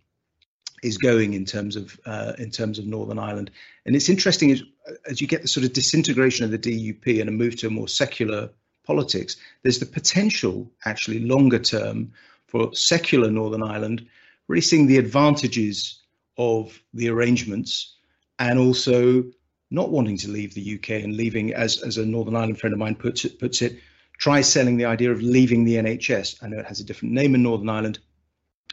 is 0.83 0.99
going 0.99 1.35
in 1.35 1.45
terms 1.45 1.77
of 1.77 1.99
uh, 2.07 2.35
in 2.38 2.51
terms 2.51 2.79
of 2.79 2.87
Northern 2.87 3.19
Ireland. 3.19 3.51
And 3.85 3.97
it's 3.97 4.09
interesting 4.09 4.51
as, 4.53 4.62
as 5.07 5.21
you 5.21 5.27
get 5.27 5.42
the 5.42 5.49
sort 5.49 5.64
of 5.64 5.73
disintegration 5.73 6.45
of 6.45 6.51
the 6.51 6.59
DUP 6.59 7.21
and 7.21 7.29
a 7.29 7.33
move 7.33 7.57
to 7.57 7.66
a 7.66 7.71
more 7.71 7.88
secular 7.88 8.51
politics, 8.85 9.37
there's 9.62 9.79
the 9.79 9.87
potential 9.87 10.71
actually 10.85 11.21
longer 11.21 11.59
term 11.59 12.12
for 12.47 12.75
secular 12.75 13.31
Northern 13.31 13.62
Ireland 13.62 14.07
really 14.49 14.61
seeing 14.61 14.87
the 14.87 14.99
advantages 14.99 16.01
of 16.38 16.81
the 16.95 17.09
arrangements 17.09 17.97
and 18.38 18.59
also 18.59 19.25
not 19.71 19.91
wanting 19.91 20.17
to 20.19 20.31
leave 20.31 20.55
the 20.55 20.75
UK 20.75 20.91
and 21.03 21.17
leaving, 21.17 21.53
as, 21.53 21.83
as 21.83 21.99
a 21.99 22.07
Northern 22.07 22.37
Ireland 22.37 22.61
friend 22.61 22.73
of 22.73 22.79
mine 22.79 22.95
puts 22.95 23.25
it, 23.25 23.39
puts 23.39 23.63
it, 23.63 23.79
try 24.19 24.41
selling 24.41 24.77
the 24.77 24.85
idea 24.85 25.11
of 25.11 25.23
leaving 25.23 25.65
the 25.65 25.77
NHS. 25.77 26.43
I 26.43 26.49
know 26.49 26.59
it 26.59 26.67
has 26.67 26.81
a 26.81 26.85
different 26.85 27.15
name 27.15 27.35
in 27.35 27.43
Northern 27.43 27.69
Ireland, 27.69 27.99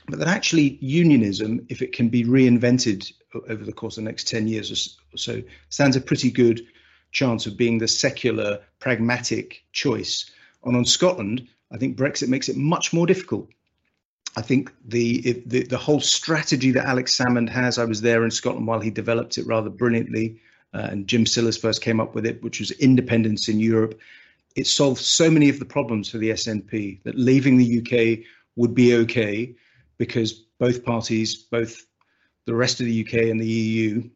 but 0.07 0.19
that 0.19 0.27
actually 0.27 0.77
unionism, 0.81 1.65
if 1.69 1.81
it 1.81 1.93
can 1.93 2.09
be 2.09 2.23
reinvented 2.23 3.11
over 3.33 3.63
the 3.63 3.73
course 3.73 3.97
of 3.97 4.03
the 4.03 4.09
next 4.09 4.27
10 4.27 4.47
years 4.47 4.93
or 5.11 5.17
so, 5.17 5.41
stands 5.69 5.95
a 5.95 6.01
pretty 6.01 6.29
good 6.29 6.61
chance 7.11 7.45
of 7.45 7.57
being 7.57 7.77
the 7.77 7.87
secular, 7.87 8.59
pragmatic 8.79 9.63
choice. 9.71 10.29
And 10.63 10.75
on 10.75 10.85
Scotland, 10.85 11.47
I 11.71 11.77
think 11.77 11.97
Brexit 11.97 12.27
makes 12.27 12.49
it 12.49 12.57
much 12.57 12.93
more 12.93 13.07
difficult. 13.07 13.49
I 14.35 14.41
think 14.41 14.73
the, 14.83 15.43
the 15.45 15.63
the 15.63 15.77
whole 15.77 15.99
strategy 15.99 16.71
that 16.71 16.85
Alex 16.85 17.15
Salmond 17.15 17.49
has, 17.49 17.77
I 17.77 17.85
was 17.85 18.01
there 18.01 18.23
in 18.23 18.31
Scotland 18.31 18.65
while 18.65 18.79
he 18.79 18.89
developed 18.89 19.37
it 19.37 19.45
rather 19.45 19.69
brilliantly 19.69 20.39
uh, 20.73 20.87
and 20.91 21.07
Jim 21.07 21.25
Sillars 21.25 21.57
first 21.57 21.81
came 21.81 21.99
up 21.99 22.15
with 22.15 22.25
it, 22.25 22.41
which 22.43 22.59
was 22.59 22.71
independence 22.71 23.47
in 23.47 23.59
Europe. 23.59 23.99
It 24.55 24.67
solved 24.67 25.01
so 25.01 25.29
many 25.29 25.49
of 25.49 25.59
the 25.59 25.65
problems 25.65 26.09
for 26.09 26.17
the 26.17 26.31
SNP 26.31 27.03
that 27.03 27.17
leaving 27.17 27.57
the 27.57 27.79
UK 27.79 28.25
would 28.55 28.73
be 28.73 28.95
okay 28.95 29.55
because 29.97 30.33
both 30.59 30.83
parties, 30.83 31.35
both 31.35 31.85
the 32.45 32.55
rest 32.55 32.79
of 32.79 32.85
the 32.85 33.05
UK 33.05 33.29
and 33.29 33.39
the 33.39 33.47
EU, 33.47 34.09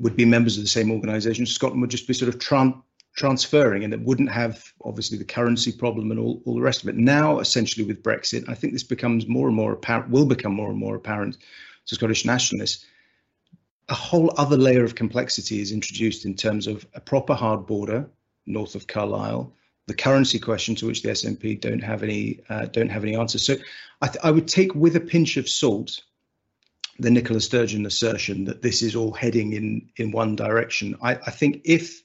would 0.00 0.16
be 0.16 0.24
members 0.24 0.56
of 0.56 0.64
the 0.64 0.68
same 0.68 0.90
organisation. 0.90 1.44
Scotland 1.44 1.80
would 1.80 1.90
just 1.90 2.08
be 2.08 2.14
sort 2.14 2.32
of 2.32 2.40
tran- 2.40 2.82
transferring, 3.14 3.84
and 3.84 3.92
it 3.92 4.00
wouldn't 4.00 4.30
have 4.30 4.64
obviously 4.84 5.18
the 5.18 5.24
currency 5.24 5.72
problem 5.72 6.10
and 6.10 6.18
all, 6.18 6.42
all 6.44 6.54
the 6.54 6.62
rest 6.62 6.82
of 6.82 6.88
it. 6.88 6.96
Now, 6.96 7.40
essentially 7.40 7.86
with 7.86 8.02
Brexit, 8.02 8.48
I 8.48 8.54
think 8.54 8.72
this 8.72 8.84
becomes 8.84 9.26
more 9.26 9.48
and 9.48 9.56
more 9.56 9.72
apparent, 9.72 10.10
will 10.10 10.26
become 10.26 10.54
more 10.54 10.70
and 10.70 10.78
more 10.78 10.96
apparent 10.96 11.38
to 11.86 11.94
Scottish 11.94 12.24
nationalists 12.24 12.86
a 13.92 13.94
whole 13.94 14.32
other 14.38 14.56
layer 14.56 14.84
of 14.84 14.94
complexity 14.94 15.60
is 15.60 15.70
introduced 15.70 16.24
in 16.24 16.34
terms 16.34 16.66
of 16.66 16.86
a 16.94 17.00
proper 17.00 17.34
hard 17.34 17.66
border 17.66 18.08
north 18.46 18.74
of 18.74 18.86
Carlisle, 18.86 19.52
the 19.86 19.92
currency 19.94 20.38
question 20.38 20.74
to 20.76 20.86
which 20.86 21.02
the 21.02 21.10
SNP 21.10 21.60
don't 21.60 21.84
have 21.84 22.02
any 22.02 22.40
uh, 22.48 22.64
don't 22.64 22.88
have 22.88 23.04
any 23.04 23.14
answers. 23.14 23.44
So 23.44 23.56
I, 24.00 24.08
th- 24.08 24.24
I, 24.24 24.30
would 24.30 24.48
take 24.48 24.74
with 24.74 24.96
a 24.96 25.00
pinch 25.00 25.36
of 25.36 25.46
salt 25.46 26.04
the 27.00 27.10
Nicola 27.10 27.38
Sturgeon 27.38 27.84
assertion 27.84 28.46
that 28.46 28.62
this 28.62 28.80
is 28.80 28.96
all 28.96 29.12
heading 29.12 29.52
in 29.52 29.90
in 29.96 30.10
one 30.10 30.36
direction. 30.36 30.96
I, 31.02 31.16
I 31.16 31.30
think 31.30 31.60
if 31.64 32.02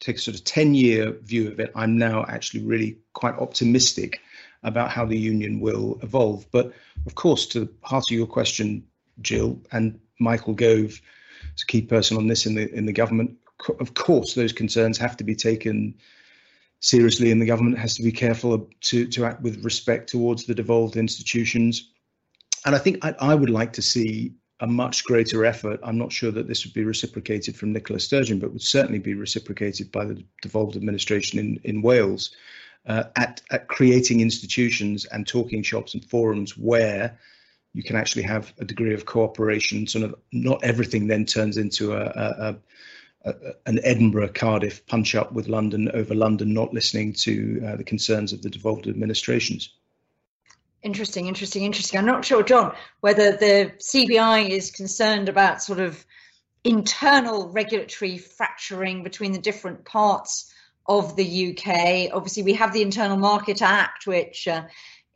take 0.00 0.16
a 0.16 0.18
sort 0.18 0.36
of 0.36 0.42
10 0.42 0.74
year 0.74 1.12
view 1.22 1.46
of 1.52 1.60
it, 1.60 1.70
I'm 1.76 1.96
now 1.98 2.24
actually 2.26 2.64
really 2.64 2.98
quite 3.12 3.36
optimistic 3.36 4.20
about 4.64 4.90
how 4.90 5.06
the 5.06 5.16
union 5.16 5.60
will 5.60 6.00
evolve. 6.02 6.50
But 6.50 6.72
of 7.06 7.14
course, 7.14 7.46
to 7.48 7.60
the 7.60 7.72
heart 7.82 8.10
of 8.10 8.16
your 8.16 8.26
question, 8.26 8.88
Jill, 9.22 9.60
and 9.70 10.00
Michael 10.18 10.54
Gove 10.54 11.00
is 11.56 11.62
a 11.62 11.66
key 11.66 11.82
person 11.82 12.16
on 12.16 12.26
this 12.26 12.46
in 12.46 12.54
the 12.54 12.72
in 12.74 12.86
the 12.86 12.92
government. 12.92 13.36
Of 13.80 13.94
course, 13.94 14.34
those 14.34 14.52
concerns 14.52 14.98
have 14.98 15.16
to 15.16 15.24
be 15.24 15.34
taken 15.34 15.94
seriously, 16.80 17.30
and 17.30 17.40
the 17.40 17.46
government 17.46 17.78
has 17.78 17.94
to 17.96 18.02
be 18.02 18.12
careful 18.12 18.68
to 18.82 19.06
to 19.06 19.24
act 19.24 19.42
with 19.42 19.64
respect 19.64 20.10
towards 20.10 20.44
the 20.44 20.54
devolved 20.54 20.96
institutions. 20.96 21.90
And 22.64 22.74
I 22.74 22.78
think 22.78 23.04
I, 23.04 23.14
I 23.20 23.34
would 23.34 23.50
like 23.50 23.72
to 23.74 23.82
see 23.82 24.34
a 24.60 24.66
much 24.66 25.04
greater 25.04 25.44
effort. 25.44 25.80
I'm 25.82 25.98
not 25.98 26.12
sure 26.12 26.30
that 26.30 26.48
this 26.48 26.64
would 26.64 26.74
be 26.74 26.84
reciprocated 26.84 27.56
from 27.56 27.72
Nicola 27.72 28.00
Sturgeon, 28.00 28.38
but 28.38 28.52
would 28.52 28.62
certainly 28.62 28.98
be 28.98 29.14
reciprocated 29.14 29.92
by 29.92 30.06
the 30.06 30.24
devolved 30.40 30.76
administration 30.76 31.38
in, 31.38 31.60
in 31.64 31.82
Wales 31.82 32.34
uh, 32.86 33.04
at, 33.16 33.42
at 33.50 33.68
creating 33.68 34.20
institutions 34.20 35.04
and 35.06 35.26
talking 35.26 35.62
shops 35.62 35.94
and 35.94 36.04
forums 36.04 36.56
where 36.56 37.18
you 37.76 37.82
can 37.82 37.94
actually 37.94 38.22
have 38.22 38.54
a 38.58 38.64
degree 38.64 38.94
of 38.94 39.04
cooperation. 39.04 39.86
Sort 39.86 40.04
of 40.04 40.14
not 40.32 40.64
everything 40.64 41.08
then 41.08 41.26
turns 41.26 41.58
into 41.58 41.92
a, 41.92 42.04
a, 42.06 42.56
a, 43.26 43.30
a 43.30 43.34
an 43.66 43.80
Edinburgh 43.84 44.30
Cardiff 44.34 44.86
punch 44.86 45.14
up 45.14 45.30
with 45.32 45.46
London 45.46 45.90
over 45.92 46.14
London 46.14 46.54
not 46.54 46.72
listening 46.72 47.12
to 47.12 47.62
uh, 47.66 47.76
the 47.76 47.84
concerns 47.84 48.32
of 48.32 48.40
the 48.40 48.48
devolved 48.48 48.86
administrations. 48.86 49.74
Interesting, 50.82 51.26
interesting, 51.26 51.64
interesting. 51.64 51.98
I'm 51.98 52.06
not 52.06 52.24
sure, 52.24 52.42
John, 52.42 52.74
whether 53.00 53.32
the 53.32 53.72
CBI 53.78 54.48
is 54.48 54.70
concerned 54.70 55.28
about 55.28 55.62
sort 55.62 55.80
of 55.80 56.02
internal 56.64 57.50
regulatory 57.50 58.16
fracturing 58.16 59.02
between 59.02 59.32
the 59.32 59.38
different 59.38 59.84
parts 59.84 60.50
of 60.86 61.14
the 61.16 61.50
UK. 61.50 62.10
Obviously, 62.14 62.42
we 62.42 62.54
have 62.54 62.72
the 62.72 62.80
Internal 62.80 63.18
Market 63.18 63.60
Act, 63.60 64.06
which 64.06 64.48
uh, 64.48 64.62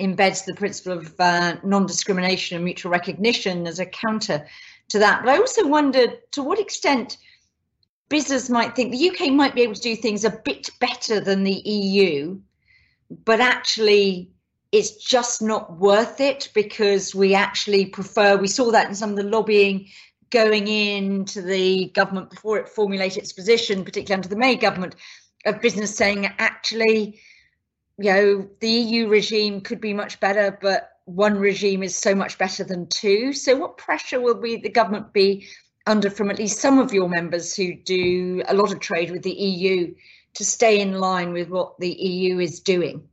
embeds 0.01 0.45
the 0.45 0.55
principle 0.55 0.93
of 0.99 1.15
uh, 1.21 1.57
non 1.63 1.87
discrimination 1.87 2.57
and 2.57 2.65
mutual 2.65 2.91
recognition 2.91 3.67
as 3.67 3.79
a 3.79 3.87
counter 3.87 4.47
to 4.89 4.99
that. 4.99 5.23
But 5.25 5.31
I 5.31 5.39
also 5.39 5.67
wondered 5.67 6.19
to 6.33 6.43
what 6.43 6.59
extent 6.59 7.17
business 8.09 8.51
might 8.51 8.75
think 8.75 8.93
the 8.93 9.11
UK 9.11 9.33
might 9.33 9.55
be 9.55 9.63
able 9.63 9.75
to 9.75 9.81
do 9.81 9.97
things 9.97 10.25
a 10.25 10.31
bit 10.45 10.69
better 10.81 11.21
than 11.21 11.45
the 11.45 11.63
EU, 11.65 12.41
but 13.25 13.41
actually 13.41 14.31
it's 14.73 14.97
just 15.05 15.43
not 15.43 15.79
worth 15.79 16.21
it 16.21 16.49
because 16.55 17.15
we 17.15 17.35
actually 17.35 17.87
prefer, 17.87 18.37
we 18.37 18.47
saw 18.47 18.71
that 18.71 18.89
in 18.89 18.95
some 18.95 19.11
of 19.11 19.17
the 19.17 19.23
lobbying 19.25 19.89
going 20.31 20.69
into 20.69 21.43
the 21.43 21.87
government 21.87 22.31
before 22.31 22.59
it 22.59 22.69
formulated 22.69 23.23
its 23.23 23.33
position, 23.33 23.85
particularly 23.85 24.19
under 24.19 24.29
the 24.29 24.37
May 24.37 24.55
government, 24.55 24.95
of 25.47 25.61
business 25.61 25.95
saying 25.95 26.27
actually, 26.39 27.21
you 28.01 28.13
know, 28.13 28.49
the 28.61 28.71
EU 28.71 29.09
regime 29.09 29.61
could 29.61 29.81
be 29.81 29.93
much 29.93 30.19
better, 30.21 30.59
but 30.63 30.93
one 31.05 31.39
regime 31.39 31.83
is 31.83 31.95
so 31.95 32.15
much 32.15 32.39
better 32.39 32.65
than 32.65 32.87
two. 32.87 33.35
So, 33.35 33.57
what 33.57 33.77
pressure 33.77 34.21
will 34.21 34.41
be 34.41 34.57
the 34.57 34.71
government 34.71 35.13
be 35.13 35.47
under 35.87 36.09
from 36.09 36.31
at 36.31 36.39
least 36.39 36.61
some 36.61 36.79
of 36.79 36.95
your 36.95 37.09
members 37.09 37.55
who 37.55 37.75
do 37.75 38.43
a 38.49 38.55
lot 38.55 38.73
of 38.73 38.81
trade 38.81 39.11
with 39.11 39.23
the 39.23 39.33
EU 39.33 39.95
to 40.35 40.45
stay 40.45 40.81
in 40.81 40.95
line 40.95 41.33
with 41.33 41.49
what 41.49 41.79
the 41.79 41.91
EU 41.91 42.39
is 42.39 42.61
doing? 42.61 43.07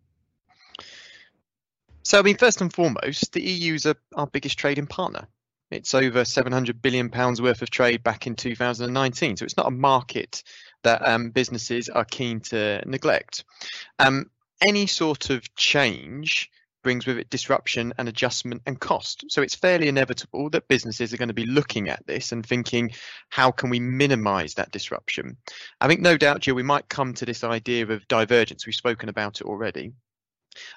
So, 2.04 2.20
I 2.20 2.22
mean, 2.22 2.38
first 2.38 2.62
and 2.62 2.72
foremost, 2.72 3.34
the 3.34 3.42
EU 3.42 3.74
is 3.74 3.86
our 4.16 4.28
biggest 4.28 4.58
trading 4.58 4.88
partner. 4.88 5.28
It's 5.70 5.94
over 5.94 6.24
700 6.24 6.82
billion 6.82 7.10
pounds 7.10 7.42
worth 7.42 7.62
of 7.62 7.70
trade 7.70 8.04
back 8.04 8.26
in 8.26 8.36
2019. 8.38 9.36
So 9.36 9.44
it's 9.44 9.58
not 9.58 9.68
a 9.68 9.72
market 9.72 10.44
that 10.84 11.06
um, 11.06 11.32
businesses 11.32 11.90
are 11.90 12.06
keen 12.06 12.40
to 12.40 12.82
neglect. 12.88 13.44
Um, 14.00 14.30
any 14.62 14.88
sort 14.88 15.30
of 15.30 15.54
change 15.56 16.50
brings 16.84 17.06
with 17.06 17.18
it 17.18 17.30
disruption 17.30 17.94
and 17.98 18.08
adjustment 18.08 18.62
and 18.66 18.80
cost. 18.80 19.26
So 19.30 19.42
it's 19.42 19.56
fairly 19.56 19.90
inevitable 19.90 20.50
that 20.52 20.70
businesses 20.70 21.14
are 21.14 21.18
going 21.18 21.28
to 21.28 21.34
be 21.34 21.46
looking 21.46 21.90
at 21.90 22.06
this 22.08 22.32
and 22.32 22.46
thinking, 22.46 22.92
how 23.30 23.52
can 23.52 23.70
we 23.70 23.80
minimize 23.80 24.54
that 24.54 24.72
disruption? 24.72 25.36
I 25.82 25.88
think 25.88 26.00
no 26.02 26.16
doubt, 26.16 26.40
Jill, 26.40 26.56
we 26.56 26.64
might 26.64 26.88
come 26.88 27.14
to 27.16 27.26
this 27.26 27.44
idea 27.44 27.86
of 27.88 28.08
divergence. 28.08 28.66
We've 28.66 28.74
spoken 28.74 29.10
about 29.10 29.42
it 29.42 29.48
already. 29.48 29.94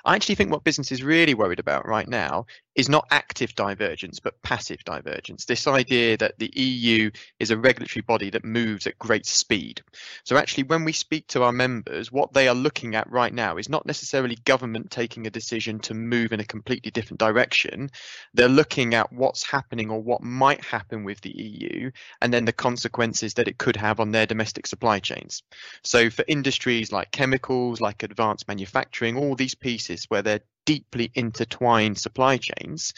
I 0.05 0.15
actually 0.15 0.35
think 0.37 0.51
what 0.51 0.65
business 0.65 0.93
is 0.93 1.03
really 1.03 1.35
worried 1.35 1.61
about 1.61 1.87
right 1.87 2.09
now 2.09 2.47
is 2.77 2.89
not 2.89 3.07
active 3.11 3.55
divergence, 3.55 4.21
but 4.21 4.41
passive 4.43 4.83
divergence. 4.85 5.45
This 5.45 5.67
idea 5.67 6.17
that 6.17 6.39
the 6.39 6.51
EU 6.55 7.11
is 7.39 7.51
a 7.51 7.59
regulatory 7.59 8.03
body 8.03 8.31
that 8.31 8.45
moves 8.45 8.87
at 8.87 8.99
great 8.99 9.27
speed. 9.27 9.83
So, 10.25 10.37
actually, 10.37 10.65
when 10.65 10.85
we 10.85 10.93
speak 10.93 11.27
to 11.29 11.43
our 11.43 11.53
members, 11.53 12.13
what 12.13 12.33
they 12.33 12.49
are 12.49 12.55
looking 12.55 12.95
at 12.95 13.11
right 13.11 13.35
now 13.35 13.57
is 13.57 13.69
not 13.69 13.87
necessarily 13.87 14.37
government 14.45 14.91
taking 14.91 15.27
a 15.27 15.31
decision 15.31 15.81
to 15.81 15.95
move 15.95 16.33
in 16.33 16.41
a 16.41 16.45
completely 16.45 16.91
different 16.91 17.21
direction. 17.21 17.91
They're 18.35 18.49
looking 18.49 18.95
at 18.95 19.13
what's 19.13 19.43
happening 19.43 19.91
or 19.91 20.01
what 20.01 20.23
might 20.23 20.65
happen 20.65 21.05
with 21.05 21.21
the 21.21 21.37
EU 21.37 21.91
and 22.23 22.33
then 22.33 22.45
the 22.45 22.53
consequences 22.53 23.35
that 23.35 23.49
it 23.49 23.59
could 23.59 23.77
have 23.77 24.01
on 24.01 24.13
their 24.13 24.27
domestic 24.27 24.67
supply 24.67 25.01
chains. 25.01 25.43
So, 25.83 26.09
for 26.09 26.25
industries 26.29 26.93
like 26.93 27.11
chemicals, 27.11 27.81
like 27.81 28.03
advanced 28.05 28.49
manufacturing, 28.49 29.17
all 29.17 29.35
these 29.35 29.55
pieces 29.71 30.07
where 30.09 30.23
they're 30.23 30.41
deeply 30.67 31.13
intertwined 31.15 31.97
supply 31.97 32.39
chains, 32.39 32.93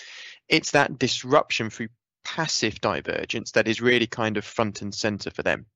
it's 0.48 0.70
that 0.70 0.98
disruption 0.98 1.68
through 1.68 1.88
passive 2.24 2.80
divergence 2.80 3.50
that 3.52 3.68
is 3.68 3.82
really 3.82 4.06
kind 4.06 4.38
of 4.38 4.44
front 4.44 4.80
and 4.80 4.94
center 4.94 5.30
for 5.30 5.42
them. 5.42 5.66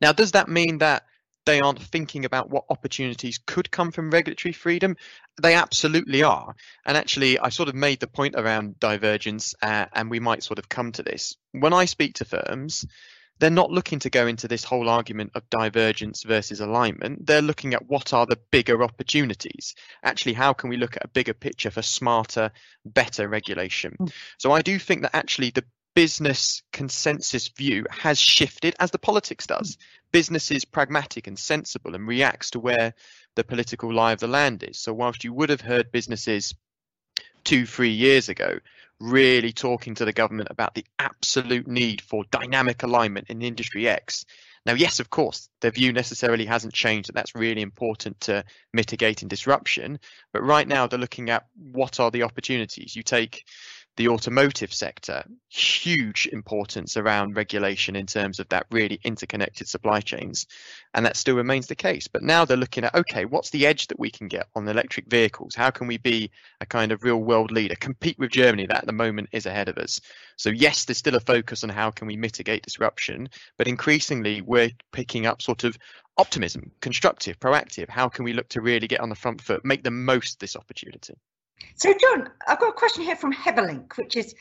Now, 0.00 0.12
does 0.12 0.32
that 0.32 0.48
mean 0.48 0.78
that 0.78 1.02
they 1.46 1.60
aren't 1.60 1.82
thinking 1.82 2.24
about 2.24 2.48
what 2.48 2.64
opportunities 2.70 3.40
could 3.44 3.70
come 3.70 3.90
from 3.90 4.12
regulatory 4.12 4.52
freedom? 4.52 4.96
They 5.42 5.54
absolutely 5.54 6.22
are. 6.22 6.54
And 6.86 6.96
actually, 6.96 7.40
I 7.40 7.48
sort 7.48 7.68
of 7.68 7.74
made 7.74 7.98
the 7.98 8.06
point 8.06 8.34
around 8.36 8.78
divergence, 8.78 9.54
uh, 9.60 9.86
and 9.92 10.10
we 10.10 10.20
might 10.20 10.44
sort 10.44 10.60
of 10.60 10.68
come 10.68 10.92
to 10.92 11.02
this. 11.02 11.36
When 11.50 11.72
I 11.72 11.86
speak 11.86 12.14
to 12.14 12.24
firms, 12.24 12.86
they're 13.38 13.50
not 13.50 13.70
looking 13.70 13.98
to 14.00 14.10
go 14.10 14.26
into 14.26 14.48
this 14.48 14.64
whole 14.64 14.88
argument 14.88 15.32
of 15.34 15.48
divergence 15.50 16.22
versus 16.22 16.60
alignment. 16.60 17.26
They're 17.26 17.42
looking 17.42 17.74
at 17.74 17.86
what 17.88 18.12
are 18.12 18.26
the 18.26 18.38
bigger 18.50 18.82
opportunities. 18.82 19.74
Actually, 20.02 20.34
how 20.34 20.52
can 20.52 20.70
we 20.70 20.76
look 20.76 20.96
at 20.96 21.04
a 21.04 21.08
bigger 21.08 21.34
picture 21.34 21.70
for 21.70 21.82
smarter, 21.82 22.52
better 22.84 23.28
regulation? 23.28 23.96
Mm. 24.00 24.12
So 24.38 24.52
I 24.52 24.62
do 24.62 24.78
think 24.78 25.02
that 25.02 25.16
actually 25.16 25.50
the 25.50 25.64
business 25.94 26.62
consensus 26.72 27.48
view 27.48 27.86
has 27.88 28.18
shifted 28.18 28.74
as 28.80 28.90
the 28.90 28.98
politics 28.98 29.46
does. 29.46 29.78
Business 30.12 30.50
is 30.50 30.64
pragmatic 30.64 31.26
and 31.26 31.38
sensible 31.38 31.94
and 31.94 32.06
reacts 32.06 32.50
to 32.50 32.60
where 32.60 32.94
the 33.36 33.44
political 33.44 33.92
lie 33.92 34.12
of 34.12 34.20
the 34.20 34.28
land 34.28 34.62
is. 34.62 34.78
So 34.78 34.92
whilst 34.92 35.24
you 35.24 35.32
would 35.32 35.50
have 35.50 35.60
heard 35.60 35.92
businesses 35.92 36.54
two, 37.44 37.66
three 37.66 37.90
years 37.90 38.28
ago 38.28 38.58
really 39.00 39.52
talking 39.52 39.94
to 39.96 40.04
the 40.04 40.12
government 40.12 40.48
about 40.50 40.74
the 40.74 40.84
absolute 40.98 41.66
need 41.66 42.00
for 42.00 42.24
dynamic 42.30 42.82
alignment 42.82 43.28
in 43.28 43.42
Industry 43.42 43.88
X. 43.88 44.24
Now, 44.66 44.72
yes, 44.74 44.98
of 44.98 45.10
course, 45.10 45.48
their 45.60 45.70
view 45.70 45.92
necessarily 45.92 46.46
hasn't 46.46 46.72
changed 46.72 47.08
that 47.08 47.14
that's 47.14 47.34
really 47.34 47.60
important 47.60 48.18
to 48.22 48.44
mitigating 48.72 49.28
disruption. 49.28 49.98
But 50.32 50.42
right 50.42 50.66
now, 50.66 50.86
they're 50.86 50.98
looking 50.98 51.28
at 51.28 51.46
what 51.54 52.00
are 52.00 52.10
the 52.10 52.22
opportunities. 52.22 52.96
You 52.96 53.02
take 53.02 53.44
the 53.96 54.08
automotive 54.08 54.72
sector, 54.74 55.24
huge 55.48 56.28
importance 56.32 56.96
around 56.96 57.36
regulation 57.36 57.94
in 57.94 58.06
terms 58.06 58.40
of 58.40 58.48
that 58.48 58.66
really 58.70 58.98
interconnected 59.04 59.68
supply 59.68 60.00
chains. 60.00 60.46
And 60.94 61.06
that 61.06 61.16
still 61.16 61.36
remains 61.36 61.68
the 61.68 61.76
case. 61.76 62.08
But 62.08 62.22
now 62.22 62.44
they're 62.44 62.56
looking 62.56 62.84
at, 62.84 62.94
okay, 62.94 63.24
what's 63.24 63.50
the 63.50 63.66
edge 63.66 63.86
that 63.88 63.98
we 63.98 64.10
can 64.10 64.26
get 64.26 64.48
on 64.54 64.66
electric 64.66 65.06
vehicles? 65.06 65.54
How 65.54 65.70
can 65.70 65.86
we 65.86 65.98
be 65.98 66.30
a 66.60 66.66
kind 66.66 66.90
of 66.90 67.04
real 67.04 67.18
world 67.18 67.52
leader, 67.52 67.76
compete 67.76 68.18
with 68.18 68.30
Germany 68.30 68.66
that 68.66 68.78
at 68.78 68.86
the 68.86 68.92
moment 68.92 69.28
is 69.32 69.46
ahead 69.46 69.68
of 69.68 69.78
us? 69.78 70.00
So 70.36 70.50
yes, 70.50 70.84
there's 70.84 70.98
still 70.98 71.14
a 71.14 71.20
focus 71.20 71.62
on 71.62 71.70
how 71.70 71.90
can 71.90 72.08
we 72.08 72.16
mitigate 72.16 72.64
disruption, 72.64 73.28
but 73.56 73.68
increasingly 73.68 74.42
we're 74.42 74.70
picking 74.92 75.26
up 75.26 75.40
sort 75.40 75.62
of 75.62 75.78
optimism, 76.16 76.70
constructive, 76.80 77.38
proactive. 77.38 77.88
How 77.88 78.08
can 78.08 78.24
we 78.24 78.32
look 78.32 78.48
to 78.50 78.60
really 78.60 78.88
get 78.88 79.00
on 79.00 79.08
the 79.08 79.14
front 79.14 79.40
foot, 79.40 79.64
make 79.64 79.84
the 79.84 79.90
most 79.90 80.34
of 80.34 80.38
this 80.40 80.56
opportunity? 80.56 81.14
So, 81.76 81.92
John, 81.92 82.30
I've 82.46 82.60
got 82.60 82.70
a 82.70 82.72
question 82.72 83.04
here 83.04 83.16
from 83.16 83.32
Heberlink, 83.32 83.96
which 83.96 84.16
is 84.16 84.34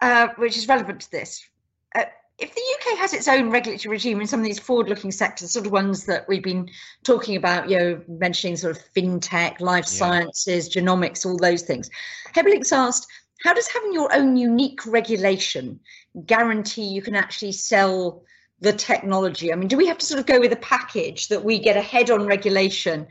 uh, 0.00 0.28
which 0.36 0.56
is 0.56 0.68
relevant 0.68 1.00
to 1.02 1.10
this. 1.10 1.46
Uh, 1.94 2.04
if 2.38 2.54
the 2.54 2.92
UK 2.92 2.98
has 2.98 3.12
its 3.12 3.28
own 3.28 3.50
regulatory 3.50 3.90
regime 3.90 4.20
in 4.20 4.26
some 4.26 4.40
of 4.40 4.46
these 4.46 4.58
forward-looking 4.58 5.12
sectors, 5.12 5.50
sort 5.52 5.66
of 5.66 5.72
ones 5.72 6.06
that 6.06 6.26
we've 6.26 6.42
been 6.42 6.70
talking 7.04 7.36
about, 7.36 7.68
you 7.68 7.78
know, 7.78 8.00
mentioning 8.08 8.56
sort 8.56 8.76
of 8.76 8.82
fintech, 8.94 9.60
life 9.60 9.84
yeah. 9.84 9.98
sciences, 9.98 10.70
genomics, 10.70 11.26
all 11.26 11.36
those 11.36 11.62
things, 11.62 11.90
Heberlink's 12.34 12.72
asked, 12.72 13.06
how 13.44 13.52
does 13.52 13.68
having 13.68 13.92
your 13.92 14.14
own 14.14 14.36
unique 14.36 14.86
regulation 14.86 15.80
guarantee 16.26 16.84
you 16.84 17.02
can 17.02 17.14
actually 17.14 17.52
sell 17.52 18.22
the 18.60 18.72
technology? 18.72 19.52
I 19.52 19.56
mean, 19.56 19.68
do 19.68 19.76
we 19.76 19.86
have 19.86 19.98
to 19.98 20.06
sort 20.06 20.20
of 20.20 20.26
go 20.26 20.40
with 20.40 20.52
a 20.52 20.56
package 20.56 21.28
that 21.28 21.44
we 21.44 21.58
get 21.58 21.76
ahead 21.76 22.10
on 22.10 22.26
regulation, 22.26 23.06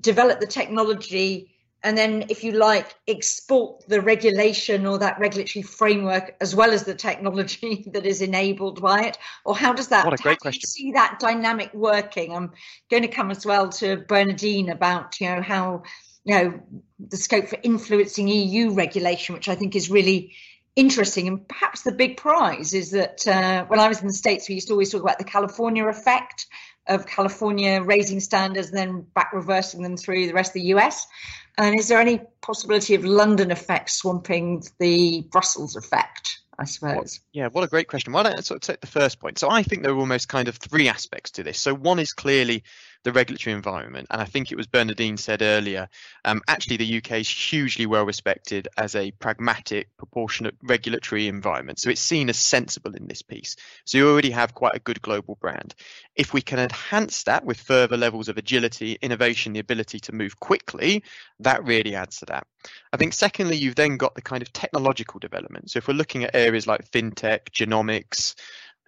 develop 0.00 0.40
the 0.40 0.46
technology? 0.46 1.55
And 1.86 1.96
then 1.96 2.24
if 2.30 2.42
you 2.42 2.50
like 2.50 2.96
export 3.06 3.86
the 3.86 4.00
regulation 4.00 4.86
or 4.86 4.98
that 4.98 5.20
regulatory 5.20 5.62
framework 5.62 6.34
as 6.40 6.52
well 6.52 6.72
as 6.72 6.82
the 6.82 6.96
technology 6.96 7.84
that 7.92 8.04
is 8.04 8.22
enabled 8.22 8.82
by 8.82 9.04
it 9.04 9.18
or 9.44 9.56
how 9.56 9.72
does 9.72 9.86
that 9.88 10.04
what 10.04 10.18
a 10.18 10.20
great 10.20 10.40
question 10.40 10.68
see 10.68 10.90
that 10.92 11.18
dynamic 11.20 11.72
working 11.74 12.34
i'm 12.34 12.50
going 12.90 13.04
to 13.04 13.08
come 13.08 13.30
as 13.30 13.46
well 13.46 13.68
to 13.68 13.98
bernardine 14.08 14.68
about 14.68 15.20
you 15.20 15.28
know 15.28 15.40
how 15.40 15.84
you 16.24 16.34
know 16.34 16.60
the 17.08 17.16
scope 17.16 17.46
for 17.46 17.58
influencing 17.62 18.26
eu 18.26 18.74
regulation 18.74 19.36
which 19.36 19.48
i 19.48 19.54
think 19.54 19.76
is 19.76 19.88
really 19.88 20.34
interesting. 20.76 21.26
And 21.26 21.48
perhaps 21.48 21.82
the 21.82 21.92
big 21.92 22.18
prize 22.18 22.74
is 22.74 22.90
that 22.90 23.26
uh, 23.26 23.64
when 23.64 23.80
I 23.80 23.88
was 23.88 24.02
in 24.02 24.06
the 24.06 24.12
States, 24.12 24.46
we 24.46 24.56
used 24.56 24.68
to 24.68 24.74
always 24.74 24.92
talk 24.92 25.02
about 25.02 25.18
the 25.18 25.24
California 25.24 25.86
effect 25.86 26.46
of 26.86 27.06
California 27.06 27.82
raising 27.82 28.20
standards 28.20 28.68
and 28.68 28.76
then 28.76 29.06
back 29.14 29.32
reversing 29.32 29.82
them 29.82 29.96
through 29.96 30.26
the 30.26 30.34
rest 30.34 30.50
of 30.50 30.54
the 30.54 30.68
US. 30.74 31.06
And 31.58 31.78
is 31.78 31.88
there 31.88 32.00
any 32.00 32.20
possibility 32.42 32.94
of 32.94 33.04
London 33.04 33.50
effect 33.50 33.90
swamping 33.90 34.62
the 34.78 35.26
Brussels 35.30 35.76
effect? 35.76 36.38
I 36.58 36.64
suppose. 36.64 36.96
What, 36.96 37.18
yeah, 37.32 37.48
what 37.48 37.64
a 37.64 37.68
great 37.68 37.88
question. 37.88 38.12
Why 38.12 38.22
don't 38.22 38.38
I 38.38 38.40
sort 38.40 38.56
of 38.56 38.60
take 38.62 38.80
the 38.80 38.86
first 38.86 39.20
point? 39.20 39.38
So 39.38 39.50
I 39.50 39.62
think 39.62 39.82
there 39.82 39.92
are 39.92 39.98
almost 39.98 40.28
kind 40.28 40.48
of 40.48 40.56
three 40.56 40.88
aspects 40.88 41.30
to 41.32 41.42
this. 41.42 41.58
So 41.58 41.74
one 41.74 41.98
is 41.98 42.14
clearly 42.14 42.62
the 43.06 43.12
regulatory 43.12 43.54
environment. 43.54 44.08
And 44.10 44.20
I 44.20 44.24
think 44.24 44.50
it 44.50 44.56
was 44.56 44.66
Bernardine 44.66 45.16
said 45.16 45.40
earlier, 45.40 45.88
um, 46.24 46.42
actually, 46.48 46.78
the 46.78 46.96
UK 46.96 47.20
is 47.20 47.28
hugely 47.28 47.86
well 47.86 48.04
respected 48.04 48.66
as 48.76 48.96
a 48.96 49.12
pragmatic, 49.12 49.96
proportionate 49.96 50.56
regulatory 50.60 51.28
environment. 51.28 51.78
So 51.78 51.88
it's 51.88 52.00
seen 52.00 52.28
as 52.28 52.36
sensible 52.36 52.96
in 52.96 53.06
this 53.06 53.22
piece. 53.22 53.54
So 53.84 53.96
you 53.96 54.10
already 54.10 54.30
have 54.30 54.54
quite 54.54 54.74
a 54.74 54.80
good 54.80 55.00
global 55.02 55.36
brand. 55.40 55.76
If 56.16 56.34
we 56.34 56.42
can 56.42 56.58
enhance 56.58 57.22
that 57.22 57.44
with 57.44 57.60
further 57.60 57.96
levels 57.96 58.28
of 58.28 58.38
agility, 58.38 58.98
innovation, 59.00 59.52
the 59.52 59.60
ability 59.60 60.00
to 60.00 60.12
move 60.12 60.40
quickly, 60.40 61.04
that 61.38 61.64
really 61.64 61.94
adds 61.94 62.18
to 62.18 62.26
that. 62.26 62.48
I 62.92 62.96
think, 62.96 63.12
secondly, 63.12 63.56
you've 63.56 63.76
then 63.76 63.98
got 63.98 64.16
the 64.16 64.22
kind 64.22 64.42
of 64.42 64.52
technological 64.52 65.20
development. 65.20 65.70
So 65.70 65.78
if 65.78 65.86
we're 65.86 65.94
looking 65.94 66.24
at 66.24 66.34
areas 66.34 66.66
like 66.66 66.90
fintech, 66.90 67.50
genomics, 67.52 68.34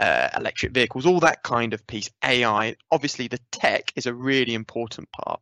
uh, 0.01 0.29
electric 0.37 0.73
vehicles, 0.73 1.07
all 1.07 1.21
that 1.21 1.43
kind 1.43 1.75
of 1.75 1.87
piece, 1.87 2.11
AI. 2.25 2.77
Obviously, 2.91 3.29
the 3.29 3.41
tech 3.51 3.93
is 3.97 4.07
a 4.07 4.15
really 4.15 4.55
important 4.55 5.11
part. 5.13 5.41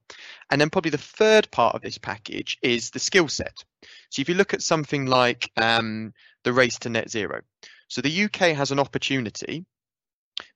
And 0.51 0.61
then, 0.61 0.71
probably 0.71 0.91
the 0.91 0.99
third 0.99 1.51
part 1.51 1.75
of 1.75 1.83
this 1.83 1.99
package 1.99 2.59
is 2.63 2.91
the 2.91 2.99
skill 2.99 3.29
set. 3.29 3.65
So, 4.11 4.21
if 4.21 4.29
you 4.29 4.35
look 4.35 4.55
at 4.55 4.63
something 4.63 5.07
like 5.07 5.51
um, 5.57 6.13
the 6.45 6.53
race 6.53 6.79
to 6.81 6.89
net 6.89 7.11
zero, 7.11 7.43
so 7.89 8.01
the 8.01 8.25
UK 8.25 8.57
has 8.57 8.71
an 8.71 8.79
opportunity 8.79 9.65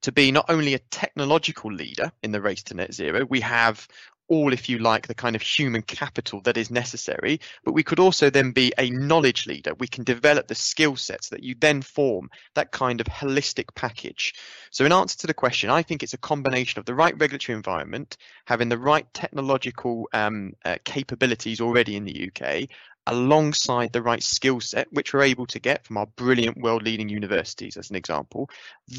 to 0.02 0.12
be 0.12 0.30
not 0.30 0.46
only 0.48 0.74
a 0.74 0.78
technological 0.90 1.72
leader 1.72 2.12
in 2.22 2.32
the 2.32 2.40
race 2.40 2.62
to 2.64 2.74
net 2.74 2.92
zero, 2.92 3.24
we 3.24 3.40
have 3.40 3.86
all, 4.30 4.52
if 4.52 4.68
you 4.68 4.78
like, 4.78 5.06
the 5.06 5.14
kind 5.14 5.34
of 5.34 5.42
human 5.42 5.82
capital 5.82 6.40
that 6.42 6.56
is 6.56 6.70
necessary, 6.70 7.40
but 7.64 7.72
we 7.72 7.82
could 7.82 7.98
also 7.98 8.30
then 8.30 8.52
be 8.52 8.72
a 8.78 8.88
knowledge 8.90 9.46
leader. 9.46 9.74
We 9.78 9.88
can 9.88 10.04
develop 10.04 10.46
the 10.46 10.54
skill 10.54 10.96
sets 10.96 11.28
that 11.30 11.42
you 11.42 11.56
then 11.60 11.82
form 11.82 12.30
that 12.54 12.70
kind 12.70 13.00
of 13.00 13.08
holistic 13.08 13.74
package. 13.74 14.34
So, 14.70 14.84
in 14.84 14.92
answer 14.92 15.18
to 15.18 15.26
the 15.26 15.34
question, 15.34 15.68
I 15.68 15.82
think 15.82 16.02
it's 16.02 16.14
a 16.14 16.18
combination 16.18 16.78
of 16.78 16.86
the 16.86 16.94
right 16.94 17.18
regulatory 17.18 17.56
environment, 17.56 18.16
having 18.46 18.68
the 18.68 18.78
right 18.78 19.06
technological 19.12 20.08
um, 20.12 20.52
uh, 20.64 20.76
capabilities 20.84 21.60
already 21.60 21.96
in 21.96 22.04
the 22.04 22.30
UK, 22.30 22.68
alongside 23.06 23.92
the 23.92 24.02
right 24.02 24.22
skill 24.22 24.60
set, 24.60 24.86
which 24.92 25.12
we're 25.12 25.22
able 25.22 25.46
to 25.46 25.58
get 25.58 25.84
from 25.84 25.96
our 25.96 26.06
brilliant 26.06 26.56
world 26.58 26.84
leading 26.84 27.08
universities, 27.08 27.76
as 27.76 27.90
an 27.90 27.96
example, 27.96 28.48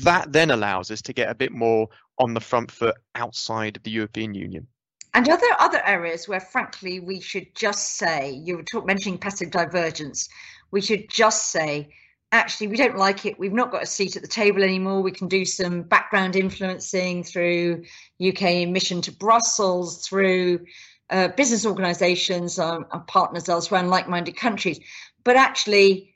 that 0.02 0.32
then 0.34 0.52
allows 0.52 0.92
us 0.92 1.02
to 1.04 1.14
get 1.14 1.30
a 1.30 1.36
bit 1.36 1.54
more 1.54 1.88
on 2.18 2.34
the 2.34 2.42
front 2.42 2.70
foot 2.70 2.96
outside 3.16 3.78
of 3.78 3.84
the 3.84 3.92
European 3.92 4.34
Union. 4.34 4.68
And 5.14 5.28
are 5.28 5.38
there 5.38 5.60
other 5.60 5.82
areas 5.86 6.28
where, 6.28 6.40
frankly, 6.40 7.00
we 7.00 7.20
should 7.20 7.54
just 7.54 7.98
say, 7.98 8.32
you 8.32 8.58
were 8.58 8.64
talk, 8.64 8.86
mentioning 8.86 9.18
passive 9.18 9.52
divergence, 9.52 10.30
we 10.72 10.80
should 10.82 11.10
just 11.10 11.52
say, 11.52 11.90
actually, 12.32 12.68
we 12.68 12.78
don't 12.78 12.98
like 12.98 13.26
it. 13.26 13.38
We've 13.38 13.52
not 13.52 13.72
got 13.72 13.84
a 13.84 13.88
seat 13.88 14.16
at 14.16 14.22
the 14.22 14.28
table 14.28 14.64
anymore. 14.64 15.02
We 15.02 15.12
can 15.12 15.28
do 15.28 15.44
some 15.44 15.82
background 15.82 16.38
influencing 16.38 17.24
through 17.24 17.84
UK 18.26 18.42
emission 18.44 19.02
to 19.02 19.12
Brussels, 19.12 20.08
through 20.08 20.66
uh, 21.10 21.28
business 21.30 21.66
organizations, 21.66 22.58
our, 22.58 22.88
our 22.92 23.02
partners 23.02 23.50
elsewhere, 23.50 23.82
and 23.82 23.90
like 23.90 24.08
minded 24.08 24.38
countries. 24.38 24.80
But 25.26 25.36
actually, 25.36 26.16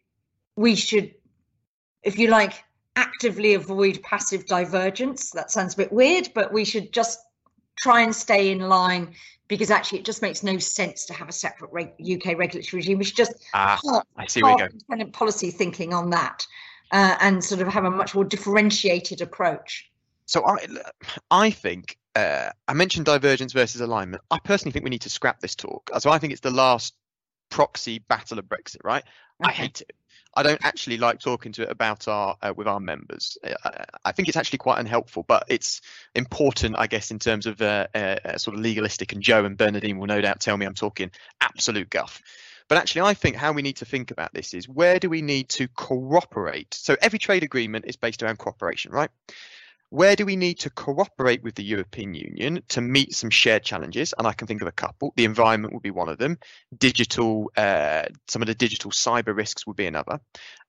we 0.56 0.76
should, 0.76 1.14
if 2.02 2.18
you 2.18 2.30
like, 2.30 2.64
actively 2.96 3.56
avoid 3.56 4.02
passive 4.04 4.46
divergence. 4.46 5.32
That 5.32 5.52
sounds 5.52 5.74
a 5.74 5.78
bit 5.78 5.92
weird, 5.92 6.30
but 6.34 6.54
we 6.54 6.64
should 6.64 6.94
just 6.94 7.20
try 7.78 8.02
and 8.02 8.16
stay 8.16 8.52
in 8.52 8.60
line 8.60 9.14
because 9.48 9.70
actually 9.70 10.00
it 10.00 10.06
just 10.06 10.22
makes 10.22 10.44
no 10.44 10.58
sense 10.58 11.06
to 11.06 11.14
have 11.14 11.30
a 11.30 11.32
separate 11.32 11.94
UK 12.00 12.38
regulatory 12.38 12.80
regime. 12.80 12.98
We 12.98 13.04
should 13.04 13.18
just 13.18 13.34
ah, 13.54 13.80
part, 13.84 14.08
I 14.18 14.26
see 14.28 14.42
part 14.42 14.62
independent 14.62 15.14
policy 15.14 15.52
thinking 15.52 15.94
on 15.94 16.10
that 16.12 16.46
uh, 16.92 17.16
and 17.20 17.44
sort 17.44 17.62
of 17.62 17.68
have 17.68 17.86
a 17.86 17.92
much 17.92 18.16
more 18.16 18.24
differentiated 18.24 19.22
approach. 19.22 19.90
So 20.26 20.46
I, 20.46 20.66
I 21.30 21.50
think 21.52 21.98
uh, 22.16 22.50
I 22.68 22.74
mentioned 22.74 23.06
divergence 23.06 23.54
versus 23.54 23.82
alignment. 23.82 24.24
I 24.32 24.40
personally 24.44 24.72
think 24.72 24.84
we 24.84 24.90
need 24.90 25.02
to 25.02 25.10
scrap 25.10 25.40
this 25.40 25.56
talk. 25.56 25.92
So 26.00 26.10
I 26.10 26.18
think 26.18 26.34
it's 26.34 26.42
the 26.42 26.52
last 26.52 26.96
proxy 27.50 28.00
battle 28.00 28.40
of 28.40 28.46
Brexit. 28.46 28.84
Right? 28.84 29.04
Okay. 29.44 29.50
I 29.50 29.54
hate 29.54 29.82
it. 29.82 29.96
I 30.36 30.44
don't 30.44 30.64
actually 30.64 30.98
like 30.98 31.20
talking 31.20 31.54
to 31.54 31.64
it 31.64 31.72
about 31.72 32.08
our 32.08 32.36
uh, 32.42 32.54
with 32.56 32.68
our 32.68 32.80
members. 32.80 33.38
I, 33.44 33.86
I, 34.04 34.12
think 34.12 34.28
it's 34.28 34.38
actually 34.38 34.60
quite 34.60 34.80
unhelpful, 34.80 35.24
but 35.24 35.46
it's 35.48 35.82
important, 36.14 36.76
I 36.78 36.88
guess, 36.88 37.12
in 37.12 37.20
terms 37.20 37.46
of 37.46 37.62
uh, 37.62 37.88
uh, 37.96 38.38
sort 38.38 38.56
of 38.56 38.62
legalistic. 38.62 39.14
And 39.14 39.22
Joe 39.22 39.46
and 39.46 39.58
Bernardine 39.58 39.98
will 39.98 40.08
no 40.08 40.20
doubt 40.20 40.42
tell 40.42 40.58
me 40.58 40.66
I'm 40.66 40.74
talking 40.74 41.12
absolute 41.40 41.90
guff. 41.90 42.22
But 42.68 42.80
actually, 42.80 43.02
I 43.02 43.14
think 43.14 43.36
how 43.36 43.54
we 43.54 43.62
need 43.62 43.78
to 43.78 43.86
think 43.86 44.12
about 44.12 44.34
this 44.34 44.54
is 44.54 44.68
where 44.68 45.00
do 45.00 45.10
we 45.10 45.22
need 45.22 45.50
to 45.50 45.68
cooperate? 45.68 46.74
So 46.74 46.96
every 47.00 47.20
trade 47.20 47.44
agreement 47.44 47.86
is 47.88 47.96
based 47.96 48.24
around 48.24 48.38
cooperation, 48.38 48.92
right? 48.92 49.10
Where 49.96 50.18
do 50.18 50.26
we 50.26 50.36
need 50.36 50.60
to 50.60 50.70
cooperate 50.70 51.42
with 51.42 51.56
the 51.56 51.64
European 51.64 52.14
Union 52.14 52.62
to 52.68 52.82
meet 52.82 53.16
some 53.16 53.30
shared 53.30 53.64
challenges? 53.64 54.14
And 54.18 54.28
I 54.28 54.34
can 54.34 54.46
think 54.46 54.62
of 54.62 54.68
a 54.68 54.74
couple. 54.74 55.14
The 55.16 55.24
environment 55.24 55.74
would 55.74 55.84
be 55.84 55.90
one 55.90 56.10
of 56.10 56.18
them. 56.18 56.38
Digital, 56.78 57.50
uh, 57.56 58.04
some 58.28 58.42
of 58.42 58.48
the 58.50 58.56
digital 58.56 58.92
cyber 58.92 59.34
risks 59.34 59.66
would 59.66 59.78
be 59.78 59.86
another. 59.86 60.20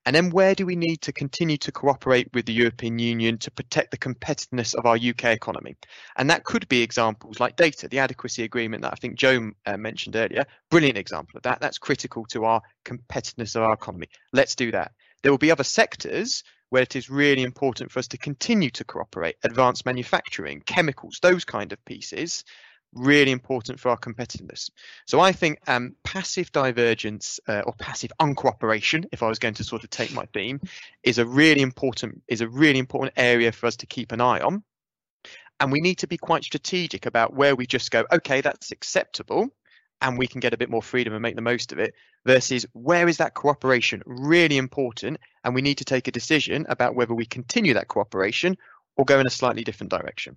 And 0.04 0.14
then 0.14 0.30
where 0.30 0.54
do 0.54 0.64
we 0.64 0.76
need 0.76 1.00
to 1.00 1.12
continue 1.12 1.56
to 1.56 1.72
cooperate 1.72 2.28
with 2.34 2.46
the 2.46 2.52
European 2.52 3.00
Union 3.00 3.36
to 3.38 3.50
protect 3.50 3.90
the 3.90 3.98
competitiveness 3.98 4.76
of 4.76 4.86
our 4.86 4.94
UK 4.94 5.24
economy? 5.34 5.74
And 6.16 6.30
that 6.30 6.44
could 6.44 6.68
be 6.68 6.82
examples 6.82 7.40
like 7.40 7.56
data, 7.56 7.88
the 7.88 7.98
adequacy 7.98 8.44
agreement 8.44 8.82
that 8.82 8.92
I 8.92 8.96
think 8.96 9.18
Joe 9.18 9.50
uh, 9.66 9.76
mentioned 9.76 10.14
earlier. 10.14 10.44
Brilliant 10.70 10.98
example 10.98 11.38
of 11.38 11.42
that. 11.42 11.60
That's 11.60 11.78
critical 11.78 12.26
to 12.26 12.44
our 12.44 12.62
competitiveness 12.84 13.56
of 13.56 13.64
our 13.64 13.72
economy. 13.72 14.06
Let's 14.32 14.54
do 14.54 14.70
that. 14.70 14.92
There 15.24 15.32
will 15.32 15.38
be 15.38 15.50
other 15.50 15.64
sectors 15.64 16.44
where 16.70 16.82
it 16.82 16.96
is 16.96 17.10
really 17.10 17.42
important 17.42 17.90
for 17.90 17.98
us 17.98 18.08
to 18.08 18.18
continue 18.18 18.70
to 18.70 18.84
cooperate. 18.84 19.36
Advanced 19.44 19.86
manufacturing, 19.86 20.60
chemicals, 20.66 21.18
those 21.22 21.44
kind 21.44 21.72
of 21.72 21.84
pieces, 21.84 22.44
really 22.92 23.30
important 23.30 23.78
for 23.78 23.90
our 23.90 23.98
competitiveness. 23.98 24.70
So 25.06 25.20
I 25.20 25.32
think 25.32 25.58
um, 25.66 25.94
passive 26.02 26.50
divergence 26.52 27.38
uh, 27.48 27.62
or 27.66 27.74
passive 27.78 28.12
uncooperation, 28.20 29.04
if 29.12 29.22
I 29.22 29.28
was 29.28 29.38
going 29.38 29.54
to 29.54 29.64
sort 29.64 29.84
of 29.84 29.90
take 29.90 30.12
my 30.12 30.26
theme, 30.32 30.60
is 31.02 31.18
a 31.18 31.26
really 31.26 31.62
important 31.62 32.22
is 32.28 32.40
a 32.40 32.48
really 32.48 32.78
important 32.78 33.12
area 33.16 33.52
for 33.52 33.66
us 33.66 33.76
to 33.76 33.86
keep 33.86 34.12
an 34.12 34.20
eye 34.20 34.40
on. 34.40 34.62
And 35.60 35.72
we 35.72 35.80
need 35.80 35.96
to 35.98 36.06
be 36.06 36.18
quite 36.18 36.44
strategic 36.44 37.06
about 37.06 37.34
where 37.34 37.56
we 37.56 37.66
just 37.66 37.90
go, 37.90 38.04
okay, 38.12 38.42
that's 38.42 38.72
acceptable 38.72 39.50
and 40.00 40.18
we 40.18 40.26
can 40.26 40.40
get 40.40 40.54
a 40.54 40.56
bit 40.56 40.70
more 40.70 40.82
freedom 40.82 41.12
and 41.12 41.22
make 41.22 41.36
the 41.36 41.42
most 41.42 41.72
of 41.72 41.78
it 41.78 41.94
versus 42.24 42.66
where 42.72 43.08
is 43.08 43.16
that 43.18 43.34
cooperation 43.34 44.02
really 44.04 44.56
important 44.56 45.18
and 45.44 45.54
we 45.54 45.62
need 45.62 45.78
to 45.78 45.84
take 45.84 46.08
a 46.08 46.12
decision 46.12 46.66
about 46.68 46.94
whether 46.94 47.14
we 47.14 47.24
continue 47.24 47.74
that 47.74 47.88
cooperation 47.88 48.56
or 48.96 49.04
go 49.04 49.18
in 49.18 49.26
a 49.26 49.30
slightly 49.30 49.64
different 49.64 49.90
direction. 49.90 50.36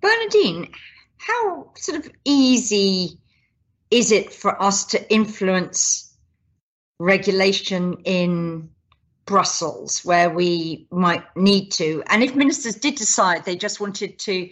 Bernardine, 0.00 0.68
how 1.18 1.70
sort 1.76 2.04
of 2.04 2.10
easy 2.24 3.18
is 3.90 4.10
it 4.10 4.32
for 4.32 4.60
us 4.60 4.86
to 4.86 5.12
influence 5.12 6.16
regulation 6.98 7.96
in 8.04 8.70
Brussels 9.26 10.04
where 10.04 10.30
we 10.30 10.86
might 10.90 11.24
need 11.36 11.70
to? 11.72 12.02
And 12.06 12.22
if 12.22 12.34
ministers 12.34 12.76
did 12.76 12.96
decide 12.96 13.44
they 13.44 13.56
just 13.56 13.80
wanted 13.80 14.18
to 14.20 14.50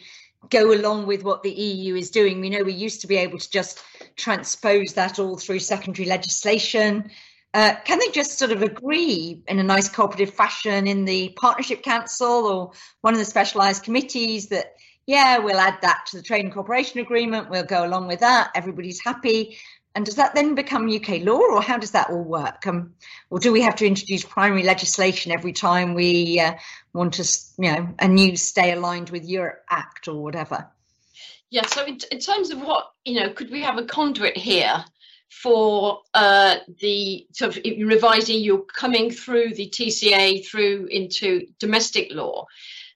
go 0.48 0.72
along 0.72 1.06
with 1.06 1.22
what 1.22 1.42
the 1.42 1.50
EU 1.50 1.94
is 1.94 2.10
doing. 2.10 2.40
We 2.40 2.50
know 2.50 2.62
we 2.62 2.72
used 2.72 3.00
to 3.02 3.06
be 3.06 3.16
able 3.16 3.38
to 3.38 3.50
just 3.50 3.82
transpose 4.16 4.94
that 4.94 5.18
all 5.18 5.36
through 5.36 5.58
secondary 5.58 6.08
legislation. 6.08 7.10
Uh, 7.52 7.74
can 7.84 7.98
they 7.98 8.08
just 8.12 8.38
sort 8.38 8.52
of 8.52 8.62
agree 8.62 9.42
in 9.48 9.58
a 9.58 9.62
nice 9.62 9.88
cooperative 9.88 10.32
fashion 10.32 10.86
in 10.86 11.04
the 11.04 11.30
Partnership 11.36 11.82
Council 11.82 12.46
or 12.46 12.72
one 13.00 13.12
of 13.12 13.18
the 13.18 13.24
specialised 13.24 13.82
committees 13.82 14.48
that, 14.48 14.74
yeah, 15.06 15.38
we'll 15.38 15.58
add 15.58 15.78
that 15.82 16.04
to 16.06 16.16
the 16.16 16.22
Trade 16.22 16.44
and 16.44 16.54
Cooperation 16.54 17.00
Agreement, 17.00 17.50
we'll 17.50 17.64
go 17.64 17.84
along 17.84 18.06
with 18.06 18.20
that, 18.20 18.50
everybody's 18.54 19.02
happy, 19.02 19.58
and 19.94 20.06
does 20.06 20.16
that 20.16 20.34
then 20.34 20.54
become 20.54 20.88
UK 20.88 21.22
law, 21.22 21.40
or 21.40 21.60
how 21.60 21.78
does 21.78 21.90
that 21.92 22.10
all 22.10 22.22
work? 22.22 22.66
Um, 22.66 22.94
or 23.28 23.38
do 23.40 23.52
we 23.52 23.62
have 23.62 23.76
to 23.76 23.86
introduce 23.86 24.24
primary 24.24 24.62
legislation 24.62 25.32
every 25.32 25.52
time 25.52 25.94
we 25.94 26.38
uh, 26.38 26.54
want 26.92 27.14
to, 27.14 27.38
you 27.58 27.72
know, 27.72 27.88
a 27.98 28.06
new 28.06 28.36
Stay 28.36 28.72
Aligned 28.72 29.10
with 29.10 29.24
Europe 29.24 29.64
Act 29.68 30.06
or 30.06 30.22
whatever? 30.22 30.68
Yeah. 31.50 31.66
So 31.66 31.84
in, 31.84 31.98
in 32.12 32.20
terms 32.20 32.50
of 32.50 32.62
what 32.62 32.92
you 33.04 33.20
know, 33.20 33.30
could 33.30 33.50
we 33.50 33.62
have 33.62 33.78
a 33.78 33.84
conduit 33.84 34.36
here 34.36 34.84
for 35.28 36.00
uh, 36.14 36.56
the 36.80 37.26
sort 37.32 37.56
of 37.56 37.64
revising? 37.64 38.40
You're 38.40 38.62
coming 38.62 39.10
through 39.10 39.54
the 39.54 39.68
TCA 39.68 40.46
through 40.46 40.86
into 40.86 41.46
domestic 41.58 42.12
law. 42.12 42.46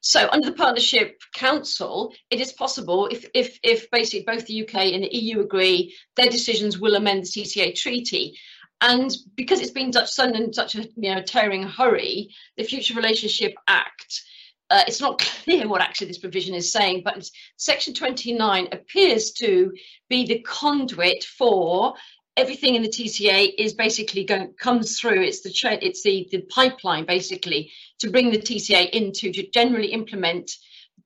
So 0.07 0.29
under 0.31 0.51
the 0.51 0.57
Partnership 0.57 1.19
Council, 1.33 2.13
it 2.29 2.39
is 2.39 2.53
possible 2.53 3.07
if, 3.07 3.25
if, 3.33 3.59
if 3.63 3.91
basically 3.91 4.23
both 4.27 4.45
the 4.47 4.63
UK 4.63 4.93
and 4.93 5.03
the 5.03 5.17
EU 5.17 5.41
agree, 5.41 5.97
their 6.17 6.29
decisions 6.29 6.79
will 6.79 6.95
amend 6.95 7.25
the 7.25 7.29
TCA 7.29 7.75
treaty. 7.75 8.39
And 8.83 9.11
because 9.35 9.61
it's 9.61 9.71
been 9.71 9.91
done 9.91 10.37
in 10.37 10.53
such 10.53 10.75
a 10.75 10.83
you 10.97 11.15
know 11.15 11.23
tearing 11.23 11.63
hurry, 11.63 12.29
the 12.59 12.65
Future 12.65 12.95
Relationship 12.95 13.55
Act 13.67 14.25
uh, 14.71 14.83
it's 14.87 15.01
not 15.01 15.19
clear 15.45 15.69
what 15.69 15.81
actually 15.81 16.09
this 16.09 16.19
provision 16.19 16.55
is 16.55 16.73
saying, 16.73 17.03
but 17.05 17.29
Section 17.57 17.95
29 17.95 18.69
appears 18.73 19.33
to 19.33 19.73
be 20.09 20.27
the 20.27 20.41
conduit 20.41 21.25
for 21.25 21.95
everything 22.37 22.75
in 22.75 22.83
the 22.83 22.89
TCA 22.89 23.53
is 23.59 23.75
basically 23.75 24.25
going 24.25 24.55
comes 24.55 24.99
through. 24.99 25.23
It's 25.23 25.43
the 25.43 25.79
it's 25.83 26.03
the 26.03 26.29
the 26.31 26.43
pipeline 26.43 27.07
basically 27.07 27.71
to 28.01 28.11
bring 28.11 28.31
the 28.31 28.39
TCA 28.39 28.91
into 28.91 29.33
to 29.33 29.51
generally 29.51 29.89
implement 29.89 30.51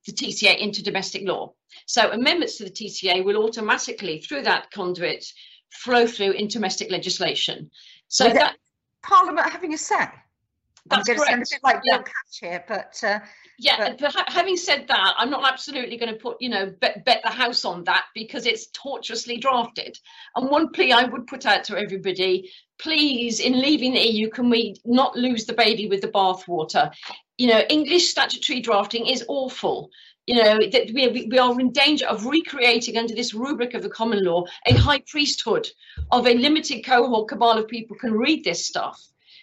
the 0.05 0.11
TCA 0.11 0.57
into 0.57 0.83
domestic 0.83 1.27
law. 1.27 1.53
So 1.85 2.11
amendments 2.11 2.57
to 2.57 2.63
the 2.63 2.71
TCA 2.71 3.23
will 3.23 3.43
automatically 3.43 4.19
through 4.19 4.43
that 4.43 4.71
conduit 4.71 5.25
flow 5.71 6.07
through 6.07 6.31
into 6.31 6.53
domestic 6.53 6.89
legislation. 6.89 7.69
So 8.07 8.29
that 8.29 8.55
Parliament 9.03 9.49
having 9.49 9.73
a 9.73 9.77
say. 9.77 10.07
I'm 10.91 11.03
That's 11.05 11.07
going 11.07 11.19
to 11.19 11.25
sound 11.25 11.41
a 11.43 11.59
correct. 11.59 11.83
bit 11.83 11.91
like 11.91 12.09
Yeah. 12.41 12.49
Here, 12.49 12.63
but 12.67 13.03
uh, 13.03 13.19
Yeah, 13.57 13.77
But- 13.97 14.13
but 14.13 14.29
having 14.29 14.55
said 14.57 14.87
that, 14.87 15.13
I'm 15.17 15.29
not 15.29 15.51
absolutely 15.51 15.97
going 15.97 16.13
to 16.13 16.19
put, 16.19 16.37
you 16.39 16.49
know, 16.49 16.73
bet, 16.79 17.03
bet 17.05 17.21
the 17.23 17.29
house 17.29 17.65
on 17.65 17.83
that 17.83 18.05
because 18.15 18.45
it's 18.45 18.67
tortuously 18.67 19.37
drafted. 19.37 19.97
And 20.35 20.49
one 20.49 20.69
plea 20.71 20.93
I 20.93 21.03
would 21.03 21.27
put 21.27 21.45
out 21.45 21.63
to 21.65 21.77
everybody, 21.77 22.49
please, 22.79 23.39
in 23.41 23.59
leaving 23.59 23.93
the 23.93 23.99
EU, 23.99 24.29
can 24.29 24.49
we 24.49 24.75
not 24.85 25.15
lose 25.17 25.45
the 25.45 25.53
baby 25.53 25.87
with 25.87 26.01
the 26.01 26.07
bathwater? 26.07 26.93
You 27.37 27.47
know, 27.47 27.59
English 27.69 28.07
statutory 28.09 28.61
drafting 28.61 29.07
is 29.07 29.25
awful. 29.27 29.89
You 30.25 30.35
know, 30.43 30.59
that 30.71 30.91
we- 30.93 31.27
we 31.29 31.37
are 31.39 31.59
in 31.59 31.71
danger 31.71 32.05
of 32.05 32.25
recreating 32.27 32.97
under 32.97 33.15
this 33.15 33.33
rubric 33.33 33.73
of 33.73 33.81
the 33.83 33.89
common 33.89 34.23
law 34.23 34.45
a 34.67 34.73
high 34.75 34.99
priesthood 35.07 35.67
of 36.11 36.27
a 36.27 36.33
limited 36.35 36.85
cohort 36.85 37.27
cabal 37.29 37.57
of 37.57 37.67
people 37.67 37.97
can 37.97 38.13
read 38.13 38.43
this 38.43 38.65
stuff. 38.65 39.01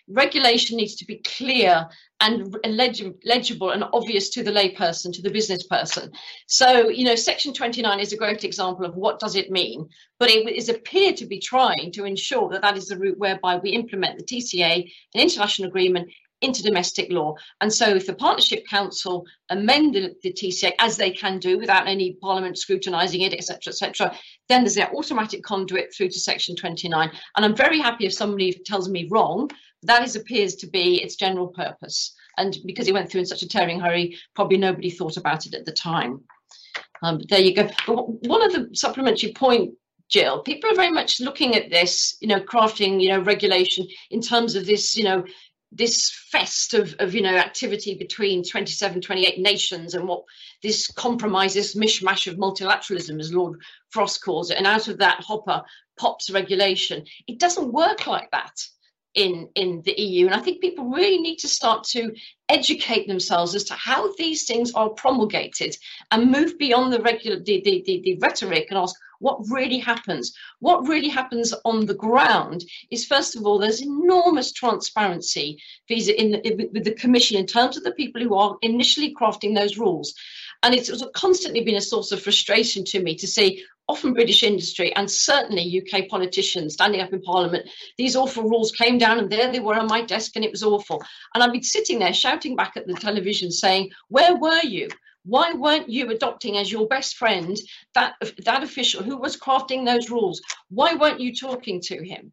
Regulation 0.09 0.77
needs 0.77 0.95
to 0.97 1.05
be 1.05 1.17
clear 1.19 1.89
and 2.21 2.57
legible 2.65 3.71
and 3.71 3.85
obvious 3.93 4.31
to 4.31 4.43
the 4.43 4.53
layperson, 4.53 5.13
to 5.13 5.23
the 5.23 5.31
business 5.31 5.67
person. 5.67 6.11
So, 6.47 6.89
you 6.89 7.05
know, 7.05 7.15
Section 7.15 7.53
29 7.53 8.01
is 8.01 8.13
a 8.13 8.17
great 8.17 8.45
example 8.45 8.87
of 8.87 8.95
what 8.95 9.19
does 9.19 9.37
it 9.37 9.51
mean, 9.51 9.89
but 10.19 10.31
it 10.31 10.49
is 10.49 10.69
appear 10.69 11.13
to 11.15 11.27
be 11.27 11.39
trying 11.39 11.93
to 11.93 12.05
ensure 12.05 12.49
that 12.51 12.63
that 12.63 12.77
is 12.77 12.87
the 12.87 12.99
route 12.99 13.19
whereby 13.19 13.57
we 13.57 13.71
implement 13.71 14.19
the 14.19 14.25
TCA, 14.25 14.91
an 15.15 15.21
international 15.21 15.69
agreement, 15.69 16.09
into 16.43 16.63
domestic 16.63 17.11
law. 17.11 17.35
And 17.61 17.73
so, 17.73 17.87
if 17.95 18.07
the 18.07 18.15
Partnership 18.15 18.67
Council 18.67 19.25
amend 19.51 19.95
the, 19.95 20.15
the 20.23 20.33
TCA 20.33 20.73
as 20.79 20.97
they 20.97 21.11
can 21.11 21.39
do 21.39 21.59
without 21.59 21.89
any 21.89 22.15
Parliament 22.15 22.59
scrutinising 22.59 23.23
it, 23.23 23.33
etc., 23.33 23.73
etc., 23.73 24.15
then 24.49 24.63
there's 24.63 24.75
that 24.75 24.93
automatic 24.95 25.43
conduit 25.43 25.95
through 25.95 26.09
to 26.09 26.21
Section 26.21 26.55
29. 26.57 27.11
And 27.37 27.45
I'm 27.45 27.57
very 27.57 27.79
happy 27.79 28.07
if 28.07 28.13
somebody 28.13 28.53
tells 28.65 28.89
me 28.89 29.09
wrong. 29.11 29.51
That 29.87 30.03
is 30.03 30.17
appears 30.17 30.57
to 30.57 30.67
be 30.67 31.03
its 31.03 31.17
general 31.17 31.49
purpose. 31.49 32.15
And 32.39 32.57
because 32.67 32.87
it 32.89 32.95
went 32.95 33.11
through 33.11 33.21
in 33.21 33.27
such 33.27 33.43
a 33.43 33.49
tearing 33.49 33.81
hurry, 33.81 34.19
probably 34.35 34.59
nobody 34.59 34.91
thought 34.91 35.17
about 35.17 35.47
it 35.47 35.55
at 35.55 35.65
the 35.65 35.73
time. 35.73 36.21
Um, 37.03 37.21
there 37.29 37.41
you 37.41 37.55
go. 37.55 37.69
But 37.87 38.09
one 38.27 38.43
of 38.43 38.53
the 38.53 38.71
supplementary 38.75 39.33
point, 39.33 39.75
Jill, 40.09 40.41
people 40.43 40.71
are 40.71 40.77
very 40.77 40.93
much 40.93 41.21
looking 41.21 41.57
at 41.57 41.71
this, 41.71 42.17
you 42.21 42.29
know, 42.29 42.41
crafting, 42.41 43.01
you 43.01 43.09
know, 43.09 43.21
regulation 43.21 43.87
in 44.11 44.21
terms 44.21 44.55
of 44.55 44.67
this, 44.67 44.97
you 44.97 45.05
know, 45.05 45.25
this 45.73 46.11
fest 46.31 46.75
of, 46.75 46.95
of 47.01 47.15
you 47.15 47.23
know 47.23 47.37
activity 47.37 47.97
between 47.97 48.45
27 48.45 49.01
28 49.01 49.41
nations 49.41 49.95
and 49.95 50.07
what 50.07 50.23
this 50.63 50.87
compromise 50.87 51.55
this 51.55 51.75
mishmash 51.75 52.31
of 52.31 52.39
multilateralism 52.39 53.19
as 53.19 53.33
lord 53.33 53.61
frost 53.91 54.23
calls 54.23 54.51
it 54.51 54.59
and 54.59 54.67
out 54.67 54.87
of 54.87 54.99
that 54.99 55.21
hopper 55.21 55.63
pops 55.99 56.31
regulation 56.31 57.05
it 57.27 57.41
doesn't 57.41 57.73
work 57.73 58.07
like 58.07 58.31
that 58.31 58.55
in 59.17 59.49
in 59.55 59.83
the 59.85 60.01
eu 60.01 60.27
and 60.27 60.35
i 60.35 60.39
think 60.39 60.61
people 60.61 60.85
really 60.91 61.19
need 61.19 61.37
to 61.37 61.49
start 61.49 61.83
to 61.83 62.15
educate 62.49 63.09
themselves 63.09 63.55
as 63.55 63.65
to 63.65 63.75
how 63.75 64.15
these 64.15 64.45
things 64.45 64.73
are 64.73 64.91
promulgated 64.91 65.77
and 66.13 66.31
move 66.31 66.57
beyond 66.59 66.93
the 66.93 67.01
regular 67.01 67.39
the, 67.41 67.61
the, 67.65 67.83
the, 67.87 68.01
the 68.05 68.19
rhetoric 68.21 68.67
and 68.71 68.79
ask 68.79 68.95
what 69.19 69.41
really 69.49 69.79
happens. 69.79 70.33
What 70.61 70.89
really 70.89 71.09
happens 71.09 71.55
on 71.65 71.87
the 71.87 71.95
ground 71.95 72.65
is 72.91 73.07
first 73.07 73.37
of 73.37 73.47
all 73.47 73.59
there's 73.59 73.83
enormous 73.83 74.53
transparency 74.53 75.59
in, 75.89 76.41
with 76.73 76.85
the 76.85 76.95
commission 76.95 77.39
in 77.39 77.47
terms 77.47 77.77
of 77.77 77.85
the 77.85 77.93
people 77.93 78.21
who 78.23 78.35
are 78.35 78.57
initially 78.63 79.15
crafting 79.15 79.55
those 79.55 79.79
rules. 79.79 80.15
And 80.63 80.75
it's 80.75 80.89
sort 80.89 81.13
constantly 81.13 81.63
been 81.63 81.77
a 81.77 81.81
source 81.81 82.13
of 82.13 82.23
frustration 82.23 82.85
to 82.87 83.03
me 83.03 83.15
to 83.17 83.27
see 83.27 83.65
often 83.89 84.13
british 84.13 84.43
industry 84.43 84.95
and 84.97 85.11
certainly 85.11 85.83
uk 85.83 86.09
politicians 86.09 86.75
standing 86.75 87.01
up 87.01 87.13
in 87.13 87.21
parliament 87.23 87.69
these 87.99 88.17
awful 88.17 88.43
rules 88.43 88.73
came 88.73 88.99
down 88.99 89.19
and 89.19 89.31
there 89.31 89.51
they 89.51 89.61
were 89.61 89.75
on 89.75 89.87
my 89.87 90.03
desk 90.03 90.33
and 90.37 90.45
it 90.45 90.51
was 90.51 90.63
awful. 90.63 91.03
And 91.35 91.43
i'd 91.43 91.53
be 91.53 91.63
sitting 91.63 91.99
there 91.99 92.13
shouting 92.13 92.57
back 92.57 92.77
at 92.77 92.87
the 92.87 92.95
television 92.95 93.51
saying 93.51 93.91
where 94.09 94.37
were 94.37 94.63
you? 94.63 94.89
Why 95.25 95.53
weren't 95.53 95.89
you 95.89 96.11
adopting 96.11 96.57
as 96.57 96.71
your 96.71 96.87
best 96.87 97.17
friend 97.17 97.57
that 97.95 98.15
that 98.45 98.63
official 98.63 99.03
who 99.03 99.17
was 99.17 99.37
crafting 99.37 99.85
those 99.85 100.09
rules? 100.09 100.41
Why 100.69 100.95
weren't 100.95 101.21
you 101.21 101.35
talking 101.35 101.81
to 101.83 102.05
him 102.05 102.33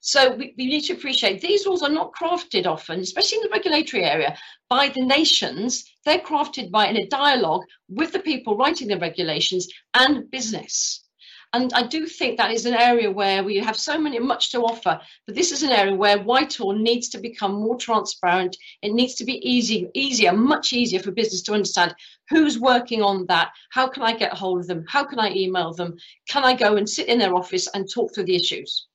so 0.00 0.34
we, 0.34 0.54
we 0.56 0.66
need 0.66 0.82
to 0.82 0.94
appreciate 0.94 1.40
these 1.40 1.66
rules 1.66 1.82
are 1.82 1.90
not 1.90 2.12
crafted 2.12 2.66
often 2.66 3.00
especially 3.00 3.38
in 3.38 3.42
the 3.42 3.50
regulatory 3.50 4.04
area 4.04 4.36
by 4.68 4.88
the 4.88 5.04
nations 5.04 5.84
they're 6.04 6.18
crafted 6.18 6.70
by 6.70 6.86
in 6.86 6.96
a 6.96 7.06
dialogue 7.08 7.62
with 7.88 8.12
the 8.12 8.18
people 8.18 8.56
writing 8.56 8.88
the 8.88 8.98
regulations 8.98 9.68
and 9.94 10.30
business 10.30 11.04
and 11.52 11.72
I 11.72 11.82
do 11.82 12.06
think 12.06 12.36
that 12.36 12.52
is 12.52 12.64
an 12.64 12.74
area 12.74 13.10
where 13.10 13.42
we 13.42 13.56
have 13.56 13.76
so 13.76 13.98
many 13.98 14.20
much 14.20 14.52
to 14.52 14.60
offer, 14.62 15.00
but 15.26 15.34
this 15.34 15.50
is 15.50 15.64
an 15.64 15.72
area 15.72 15.94
where 15.94 16.22
Whitehall 16.22 16.74
needs 16.74 17.08
to 17.08 17.18
become 17.18 17.54
more 17.54 17.76
transparent. 17.76 18.56
It 18.82 18.92
needs 18.92 19.16
to 19.16 19.24
be 19.24 19.44
easy, 19.48 19.88
easier, 19.92 20.32
much 20.32 20.72
easier 20.72 21.00
for 21.00 21.10
business 21.10 21.42
to 21.42 21.52
understand 21.52 21.92
who's 22.28 22.60
working 22.60 23.02
on 23.02 23.26
that. 23.26 23.50
How 23.70 23.88
can 23.88 24.04
I 24.04 24.16
get 24.16 24.32
hold 24.32 24.60
of 24.60 24.68
them? 24.68 24.84
How 24.86 25.02
can 25.02 25.18
I 25.18 25.32
email 25.32 25.74
them? 25.74 25.96
Can 26.28 26.44
I 26.44 26.54
go 26.54 26.76
and 26.76 26.88
sit 26.88 27.08
in 27.08 27.18
their 27.18 27.34
office 27.34 27.66
and 27.74 27.90
talk 27.90 28.14
through 28.14 28.26
the 28.26 28.36
issues? 28.36 28.86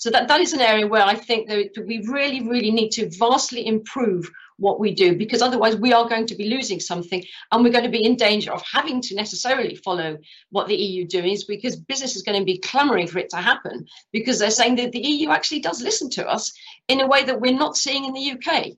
So 0.00 0.08
that, 0.08 0.28
that 0.28 0.40
is 0.40 0.54
an 0.54 0.62
area 0.62 0.86
where 0.86 1.04
I 1.04 1.14
think 1.14 1.46
that 1.48 1.84
we 1.86 2.02
really, 2.08 2.40
really 2.48 2.70
need 2.70 2.88
to 2.92 3.10
vastly 3.18 3.66
improve 3.66 4.30
what 4.56 4.80
we 4.80 4.94
do 4.94 5.14
because 5.14 5.42
otherwise 5.42 5.76
we 5.76 5.92
are 5.92 6.08
going 6.08 6.26
to 6.28 6.34
be 6.34 6.48
losing 6.48 6.80
something 6.80 7.22
and 7.52 7.62
we're 7.62 7.72
going 7.72 7.84
to 7.84 7.90
be 7.90 8.04
in 8.04 8.16
danger 8.16 8.50
of 8.50 8.62
having 8.62 9.02
to 9.02 9.14
necessarily 9.14 9.74
follow 9.74 10.16
what 10.48 10.68
the 10.68 10.74
EU 10.74 11.06
does 11.06 11.44
because 11.44 11.76
business 11.76 12.16
is 12.16 12.22
going 12.22 12.38
to 12.38 12.46
be 12.46 12.56
clamoring 12.56 13.06
for 13.08 13.18
it 13.18 13.28
to 13.28 13.36
happen 13.36 13.84
because 14.10 14.38
they're 14.38 14.50
saying 14.50 14.76
that 14.76 14.92
the 14.92 15.06
EU 15.06 15.28
actually 15.28 15.60
does 15.60 15.82
listen 15.82 16.08
to 16.08 16.26
us 16.26 16.50
in 16.88 17.02
a 17.02 17.06
way 17.06 17.22
that 17.22 17.38
we're 17.38 17.52
not 17.52 17.76
seeing 17.76 18.06
in 18.06 18.14
the 18.14 18.32
UK. 18.32 18.68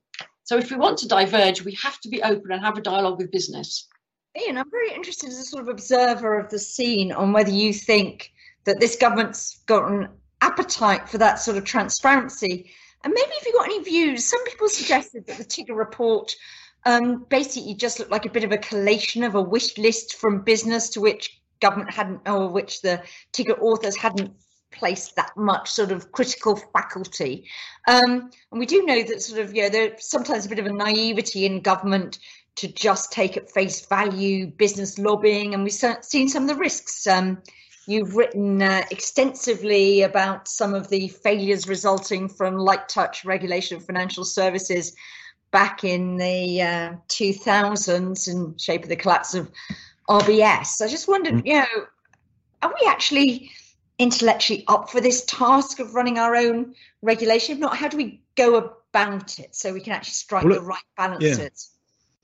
So 0.43 0.59
if 0.59 0.73
we 0.73 0.77
want 0.77 0.99
to 0.99 1.09
diverge, 1.09 1.65
we 1.65 1.79
have 1.81 2.01
to 2.01 2.09
be 2.09 2.21
open 2.21 2.51
and 2.51 2.65
have 2.65 2.79
a 2.79 2.83
dialogue 2.83 3.19
with 3.19 3.31
business. 3.31 3.87
Iain, 4.37 4.59
I'm 4.59 4.71
very 4.73 4.93
interested 4.93 5.29
as 5.29 5.39
a 5.39 5.45
sort 5.45 5.63
of 5.63 5.69
observer 5.69 6.37
of 6.37 6.51
the 6.51 6.59
scene 6.59 7.13
on 7.13 7.33
whether 7.33 7.53
you 7.53 7.73
think 7.73 8.33
that 8.65 8.81
this 8.81 8.97
government's 8.97 9.61
got 9.67 9.89
an 9.89 10.09
appetite 10.53 11.09
for 11.09 11.19
that 11.19 11.39
sort 11.39 11.57
of 11.57 11.65
transparency. 11.65 12.71
And 13.05 13.13
maybe 13.15 13.33
if 13.33 13.47
you've 13.47 13.55
got 13.55 13.67
any 13.67 13.83
views, 13.83 14.25
some 14.25 14.45
people 14.45 14.69
suggested 14.69 15.27
that 15.27 15.39
the 15.39 15.45
TIGRR 15.45 15.77
report 15.77 16.35
um, 16.85 17.25
basically 17.29 17.75
just 17.75 17.99
looked 17.99 18.11
like 18.11 18.27
a 18.27 18.31
bit 18.31 18.45
of 18.45 18.53
a 18.53 18.59
collation 18.59 19.25
of 19.25 19.35
a 19.35 19.43
wish 19.43 19.77
list 19.79 20.17
from 20.17 20.43
business 20.43 20.91
to 20.91 21.01
which 21.01 21.41
government 21.61 21.93
hadn't, 21.93 22.21
or 22.29 22.49
which 22.49 22.83
the 22.83 23.03
TIGRR 23.33 23.61
authors 23.61 23.97
hadn't 23.97 24.33
placed 24.73 25.17
that 25.17 25.33
much 25.37 25.71
sort 25.71 25.93
of 25.93 26.13
critical 26.13 26.57
faculty. 26.57 27.47
Um, 27.87 28.31
and 28.51 28.59
we 28.59 28.67
do 28.67 28.85
know 28.85 29.03
that 29.03 29.23
sort 29.23 29.41
of, 29.41 29.55
you 29.55 29.63
know, 29.63 29.69
there's 29.69 30.09
sometimes 30.09 30.47
a 30.47 30.49
bit 30.49 30.59
of 30.59 30.67
a 30.67 30.73
naivety 30.73 31.45
in 31.45 31.61
government 31.61 32.19
to 32.57 32.69
just 32.69 33.13
take 33.13 33.37
at 33.37 33.51
face 33.51 33.87
value 33.87 34.47
business 34.47 34.99
lobbying, 34.99 35.55
and 35.55 35.65
we've 35.65 35.73
seen 35.73 36.29
some 36.29 36.45
of 36.45 36.49
the 36.49 36.55
risks. 36.55 37.07
Um, 37.07 37.43
you've 37.87 38.17
written 38.17 38.63
uh, 38.63 38.85
extensively 38.91 40.03
about 40.03 40.49
some 40.49 40.75
of 40.75 40.89
the 40.89 41.09
failures 41.09 41.69
resulting 41.69 42.29
from 42.29 42.57
light 42.57 42.89
touch 42.89 43.25
regulation 43.25 43.77
of 43.77 43.85
financial 43.85 44.25
services 44.25 44.95
back 45.51 45.85
in 45.85 46.17
the 46.17 46.63
uh, 46.63 46.93
2000s 47.09 48.29
in 48.29 48.57
shape 48.57 48.83
of 48.83 48.89
the 48.89 48.97
collapse 48.97 49.35
of 49.35 49.51
RBS. 50.09 50.81
I 50.81 50.89
just 50.89 51.09
wondered, 51.09 51.47
you 51.47 51.55
know, 51.55 51.87
are 52.63 52.75
we 52.81 52.89
actually 52.89 53.51
intellectually 53.99 54.65
up 54.69 54.91
for 54.91 55.01
this 55.01 55.25
task 55.27 55.79
of 55.79 55.95
running 55.95 56.19
our 56.19 56.35
own 56.35 56.75
regulation? 57.03 57.55
If 57.55 57.61
not, 57.61 57.77
how 57.77 57.89
do 57.89 57.97
we 57.97 58.23
go 58.37 58.57
about 58.57 59.39
it 59.39 59.55
so 59.55 59.73
we 59.73 59.81
can 59.81 59.93
actually 59.93 60.13
strike 60.13 60.45
Well, 60.45 60.55
the 60.55 60.63
right 60.63 60.83
balances? 60.97 61.71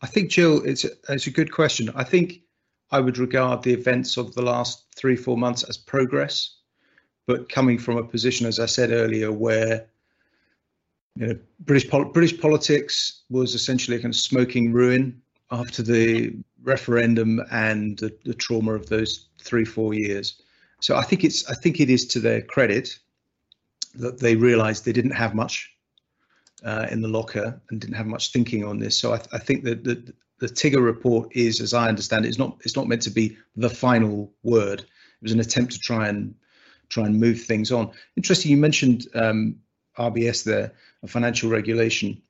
I 0.01 0.07
think, 0.07 0.31
Jill, 0.31 0.65
it's 0.65 0.85
a, 0.85 0.91
it's 1.09 1.27
a 1.27 1.31
good 1.31 1.53
question. 1.53 1.91
I 1.95 2.05
think 2.05 2.43
I 2.91 3.01
would 3.01 3.19
regard 3.19 3.63
the 3.63 3.73
events 3.73 4.17
of 4.17 4.35
the 4.35 4.43
last 4.43 4.85
three, 4.97 5.17
four 5.17 5.37
months 5.37 5.63
as 5.65 5.77
progress, 5.77 6.57
but 7.27 7.49
coming 7.49 7.79
from 7.79 7.99
a 7.99 8.05
position, 8.05 8.47
as 8.47 8.59
I 8.59 8.67
said 8.67 8.91
earlier, 8.91 9.31
where 9.31 9.87
you 11.17 11.27
know, 11.27 11.39
British 11.61 11.91
pol- 11.91 12.07
British 12.07 12.41
politics 12.41 13.23
was 13.29 13.55
essentially 13.55 13.97
a 13.97 14.01
kind 14.01 14.15
of 14.15 14.19
smoking 14.19 14.73
ruin 14.73 15.21
after 15.51 15.83
the 15.83 16.35
referendum 16.63 17.41
and 17.51 17.99
the, 17.99 18.17
the 18.25 18.35
trauma 18.35 18.73
of 18.73 18.89
those 18.89 19.27
three, 19.39 19.65
four 19.65 19.95
years. 19.95 20.41
So 20.81 20.97
I 20.97 21.03
think 21.03 21.25
it's 21.25 21.49
I 21.51 21.55
think 21.55 21.81
it 21.81 21.91
is 21.91 22.07
to 22.09 22.21
their 22.21 22.41
credit 22.43 22.99
that 23.95 24.21
they 24.21 24.37
realised 24.37 24.85
they 24.85 24.93
didn't 24.93 25.13
have 25.13 25.35
much 25.35 25.75
uh, 26.65 26.87
in 26.91 27.01
the 27.01 27.09
locker 27.09 27.61
and 27.71 27.81
didn't 27.81 27.97
have 27.97 28.07
much 28.07 28.33
thinking 28.33 28.65
on 28.65 28.79
this. 28.79 28.97
So 28.97 29.13
I, 29.13 29.17
th- 29.17 29.29
I 29.33 29.39
think 29.39 29.65
that 29.65 29.85
the, 29.85 30.13
the 30.41 30.47
TIGRR 30.47 30.85
report 30.85 31.35
is, 31.35 31.61
as 31.61 31.75
I 31.75 31.89
understand 31.89 32.25
it, 32.25 32.29
is 32.29 32.39
not 32.39 32.59
it's 32.65 32.77
not 32.77 32.89
meant 32.89 33.03
to 33.03 33.11
be 33.11 33.37
the 33.57 33.71
final 33.71 34.33
word. 34.43 34.81
It 34.81 35.23
was 35.23 35.33
an 35.33 35.41
attempt 35.41 35.73
to 35.73 35.79
try 35.79 36.09
and 36.09 36.35
try 36.89 37.07
and 37.07 37.21
move 37.21 37.43
things 37.43 37.73
on. 37.73 37.91
Interesting, 38.17 38.51
you 38.51 38.57
mentioned 38.57 39.07
um, 39.15 39.57
RBS 39.99 40.45
there, 40.45 40.73
financial 41.07 41.51
regulation. 41.51 42.23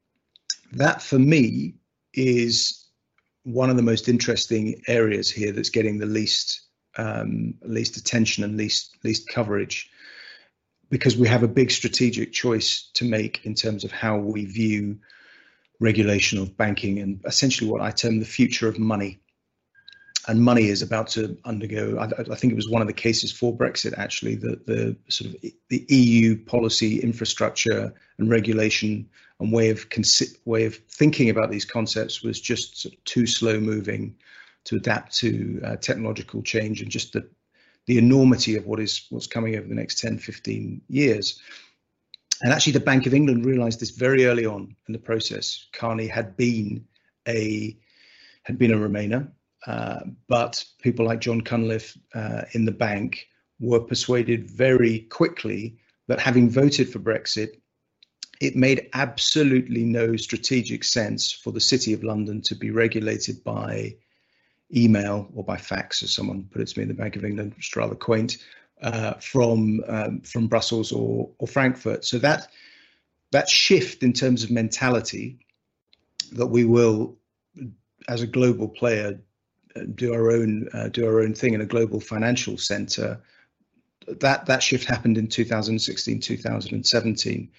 That 0.72 1.02
for 1.02 1.18
me 1.18 1.74
is 2.14 2.86
one 3.44 3.70
of 3.70 3.76
the 3.76 3.82
most 3.82 4.08
interesting 4.08 4.82
areas 4.88 5.30
here 5.30 5.52
that's 5.52 5.70
getting 5.70 5.98
the 5.98 6.06
least 6.06 6.62
um, 6.96 7.54
least 7.62 7.96
attention 7.96 8.44
and 8.44 8.56
least 8.56 8.96
least 9.04 9.28
coverage 9.28 9.90
because 10.90 11.16
we 11.16 11.28
have 11.28 11.42
a 11.42 11.48
big 11.48 11.70
strategic 11.70 12.32
choice 12.32 12.90
to 12.94 13.04
make 13.04 13.44
in 13.44 13.54
terms 13.54 13.84
of 13.84 13.92
how 13.92 14.16
we 14.16 14.46
view 14.46 14.98
regulation 15.80 16.38
of 16.38 16.56
banking 16.56 16.98
and 16.98 17.20
essentially 17.24 17.70
what 17.70 17.80
I 17.80 17.90
term 17.90 18.18
the 18.18 18.26
future 18.26 18.68
of 18.68 18.78
money. 18.78 19.20
And 20.26 20.42
money 20.42 20.68
is 20.68 20.82
about 20.82 21.08
to 21.08 21.38
undergo. 21.46 21.96
I, 21.98 22.04
I 22.30 22.34
think 22.34 22.52
it 22.52 22.56
was 22.56 22.68
one 22.68 22.82
of 22.82 22.88
the 22.88 22.92
cases 22.92 23.32
for 23.32 23.56
Brexit 23.56 23.96
actually 23.96 24.34
that 24.36 24.66
the 24.66 24.94
sort 25.08 25.34
of 25.34 25.40
the 25.70 25.86
EU 25.88 26.44
policy 26.44 27.00
infrastructure 27.00 27.94
and 28.18 28.28
regulation 28.28 29.08
and 29.40 29.52
way 29.52 29.70
of 29.70 29.88
consi- 29.88 30.36
way 30.44 30.66
of 30.66 30.76
thinking 30.90 31.30
about 31.30 31.50
these 31.50 31.64
concepts 31.64 32.22
was 32.22 32.40
just 32.40 32.76
sort 32.76 32.94
of 32.94 33.04
too 33.04 33.26
slow 33.26 33.58
moving 33.58 34.16
to 34.64 34.76
adapt 34.76 35.16
to 35.16 35.62
uh, 35.64 35.76
technological 35.76 36.42
change 36.42 36.82
and 36.82 36.90
just 36.90 37.12
the 37.12 37.26
the 37.86 37.96
enormity 37.96 38.54
of 38.56 38.66
what 38.66 38.80
is 38.80 39.06
what's 39.08 39.26
coming 39.26 39.56
over 39.56 39.66
the 39.66 39.74
next 39.74 39.98
10 39.98 40.18
15 40.18 40.82
years 40.88 41.40
and 42.42 42.52
actually 42.52 42.72
the 42.72 42.80
bank 42.80 43.06
of 43.06 43.14
england 43.14 43.44
realized 43.44 43.80
this 43.80 43.90
very 43.90 44.26
early 44.26 44.46
on 44.46 44.74
in 44.86 44.92
the 44.92 44.98
process 44.98 45.66
carney 45.72 46.06
had 46.06 46.36
been 46.36 46.84
a 47.26 47.76
had 48.42 48.58
been 48.58 48.72
a 48.72 48.76
remainer 48.76 49.28
uh, 49.66 50.00
but 50.28 50.64
people 50.82 51.04
like 51.04 51.20
jon 51.20 51.40
cunliffe 51.40 51.96
uh, 52.14 52.42
in 52.52 52.64
the 52.64 52.72
bank 52.72 53.26
were 53.60 53.80
persuaded 53.80 54.50
very 54.50 55.00
quickly 55.10 55.76
that 56.06 56.20
having 56.20 56.48
voted 56.48 56.88
for 56.88 56.98
brexit 56.98 57.60
it 58.40 58.54
made 58.54 58.88
absolutely 58.94 59.84
no 59.84 60.14
strategic 60.16 60.84
sense 60.84 61.32
for 61.32 61.52
the 61.52 61.60
city 61.60 61.92
of 61.92 62.04
london 62.04 62.40
to 62.40 62.54
be 62.54 62.70
regulated 62.70 63.42
by 63.44 63.94
email 64.74 65.28
or 65.34 65.44
by 65.44 65.56
fax, 65.56 66.02
as 66.02 66.12
someone 66.12 66.48
put 66.50 66.62
it 66.62 66.68
to 66.68 66.78
me 66.78 66.82
in 66.82 66.88
the 66.88 66.94
Bank 66.94 67.16
of 67.16 67.24
England, 67.24 67.54
which 67.54 67.70
is 67.70 67.76
rather 67.76 67.94
quaint, 67.94 68.38
uh, 68.82 69.14
from 69.14 69.82
um, 69.86 70.20
from 70.20 70.48
Brussels 70.48 70.92
or 70.92 71.30
or 71.38 71.48
Frankfurt. 71.48 72.04
So 72.04 72.18
that 72.18 72.48
that 73.32 73.48
shift 73.48 74.02
in 74.02 74.12
terms 74.12 74.44
of 74.44 74.50
mentality 74.50 75.38
that 76.32 76.46
we 76.46 76.64
will, 76.64 77.16
as 78.08 78.22
a 78.22 78.26
global 78.26 78.68
player, 78.68 79.20
uh, 79.76 79.80
do 79.94 80.12
our 80.14 80.30
own 80.30 80.68
uh, 80.72 80.88
do 80.88 81.06
our 81.06 81.20
own 81.20 81.34
thing 81.34 81.54
in 81.54 81.60
a 81.60 81.66
global 81.66 82.00
financial 82.00 82.58
center. 82.58 83.20
That 84.06 84.46
that 84.46 84.62
shift 84.62 84.86
happened 84.86 85.18
in 85.18 85.28
2016, 85.28 86.20
2017. 86.20 87.50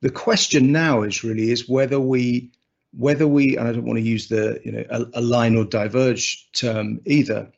The 0.00 0.10
question 0.10 0.72
now 0.72 1.02
is 1.02 1.24
really 1.24 1.50
is 1.50 1.68
whether 1.68 1.98
we 1.98 2.50
whether 2.92 3.26
we, 3.26 3.56
and 3.56 3.68
I 3.68 3.72
don't 3.72 3.84
want 3.84 3.98
to 3.98 4.04
use 4.04 4.28
the, 4.28 4.60
you 4.64 4.72
know, 4.72 5.06
align 5.14 5.56
or 5.56 5.64
diverge 5.64 6.50
term 6.52 7.00
either, 7.06 7.50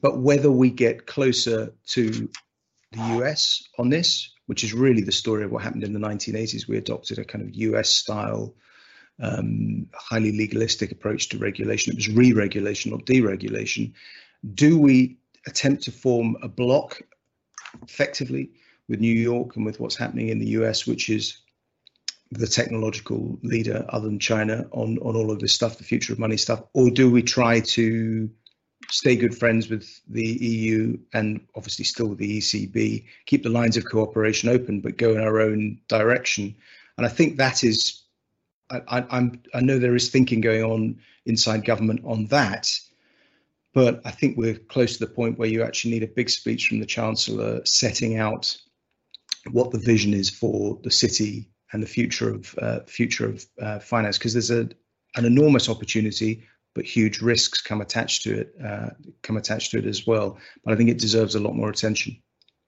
but 0.00 0.18
whether 0.18 0.50
we 0.50 0.70
get 0.70 1.06
closer 1.06 1.74
to 1.88 2.28
the 2.92 3.18
US 3.18 3.62
on 3.78 3.88
this, 3.88 4.32
which 4.46 4.64
is 4.64 4.74
really 4.74 5.02
the 5.02 5.12
story 5.12 5.44
of 5.44 5.50
what 5.50 5.62
happened 5.62 5.84
in 5.84 5.92
the 5.92 5.98
1980s. 5.98 6.68
We 6.68 6.76
adopted 6.76 7.18
a 7.18 7.24
kind 7.24 7.42
of 7.42 7.54
US 7.54 7.88
style, 7.88 8.54
um, 9.20 9.86
highly 9.94 10.32
legalistic 10.32 10.92
approach 10.92 11.28
to 11.30 11.38
regulation. 11.38 11.92
It 11.92 11.96
was 11.96 12.08
re 12.08 12.32
regulation, 12.32 12.92
or 12.92 12.98
deregulation. 12.98 13.92
Do 14.54 14.78
we 14.78 15.18
attempt 15.46 15.84
to 15.84 15.92
form 15.92 16.36
a 16.42 16.48
block 16.48 17.00
effectively 17.82 18.50
with 18.88 19.00
New 19.00 19.14
York 19.14 19.56
and 19.56 19.64
with 19.64 19.80
what's 19.80 19.96
happening 19.96 20.28
in 20.28 20.38
the 20.38 20.48
US, 20.48 20.86
which 20.86 21.08
is 21.08 21.38
the 22.30 22.46
technological 22.46 23.38
leader 23.42 23.84
other 23.88 24.06
than 24.06 24.18
China 24.18 24.66
on 24.72 24.98
on 24.98 25.16
all 25.16 25.30
of 25.30 25.38
this 25.38 25.54
stuff, 25.54 25.78
the 25.78 25.84
future 25.84 26.12
of 26.12 26.18
money 26.18 26.36
stuff, 26.36 26.62
or 26.72 26.90
do 26.90 27.10
we 27.10 27.22
try 27.22 27.60
to 27.60 28.30
stay 28.90 29.16
good 29.16 29.36
friends 29.36 29.68
with 29.68 29.88
the 30.08 30.24
EU 30.24 30.98
and 31.12 31.40
obviously 31.54 31.84
still 31.84 32.14
the 32.14 32.38
ECB, 32.38 33.04
keep 33.26 33.42
the 33.42 33.48
lines 33.48 33.76
of 33.76 33.84
cooperation 33.84 34.48
open, 34.48 34.80
but 34.80 34.96
go 34.96 35.12
in 35.12 35.20
our 35.20 35.40
own 35.40 35.80
direction? 35.88 36.54
And 36.96 37.06
I 37.06 37.08
think 37.08 37.36
that 37.36 37.64
is, 37.64 38.02
I, 38.70 39.04
I'm 39.10 39.42
I 39.54 39.60
know 39.60 39.78
there 39.78 39.94
is 39.94 40.10
thinking 40.10 40.40
going 40.40 40.62
on 40.62 40.98
inside 41.26 41.64
government 41.64 42.00
on 42.04 42.26
that, 42.26 42.68
but 43.74 44.00
I 44.04 44.10
think 44.10 44.36
we're 44.36 44.54
close 44.54 44.94
to 44.94 45.04
the 45.04 45.12
point 45.12 45.38
where 45.38 45.48
you 45.48 45.62
actually 45.62 45.92
need 45.92 46.02
a 46.02 46.08
big 46.08 46.30
speech 46.30 46.68
from 46.68 46.80
the 46.80 46.86
Chancellor 46.86 47.62
setting 47.64 48.18
out 48.18 48.56
what 49.50 49.70
the 49.70 49.78
vision 49.78 50.14
is 50.14 50.30
for 50.30 50.78
the 50.82 50.90
city 50.90 51.48
and 51.72 51.82
the 51.82 51.86
future 51.86 52.30
of 52.30 52.54
uh, 52.58 52.80
future 52.86 53.26
of 53.26 53.46
uh, 53.60 53.78
finance 53.78 54.18
because 54.18 54.34
there's 54.34 54.50
a 54.50 54.68
an 55.14 55.24
enormous 55.24 55.68
opportunity 55.68 56.44
but 56.74 56.84
huge 56.84 57.20
risks 57.20 57.60
come 57.60 57.80
attached 57.80 58.22
to 58.22 58.40
it 58.40 58.54
uh, 58.64 58.90
come 59.22 59.36
attached 59.36 59.70
to 59.70 59.78
it 59.78 59.86
as 59.86 60.06
well 60.06 60.38
but 60.64 60.72
i 60.72 60.76
think 60.76 60.90
it 60.90 60.98
deserves 60.98 61.34
a 61.34 61.40
lot 61.40 61.54
more 61.54 61.70
attention 61.70 62.16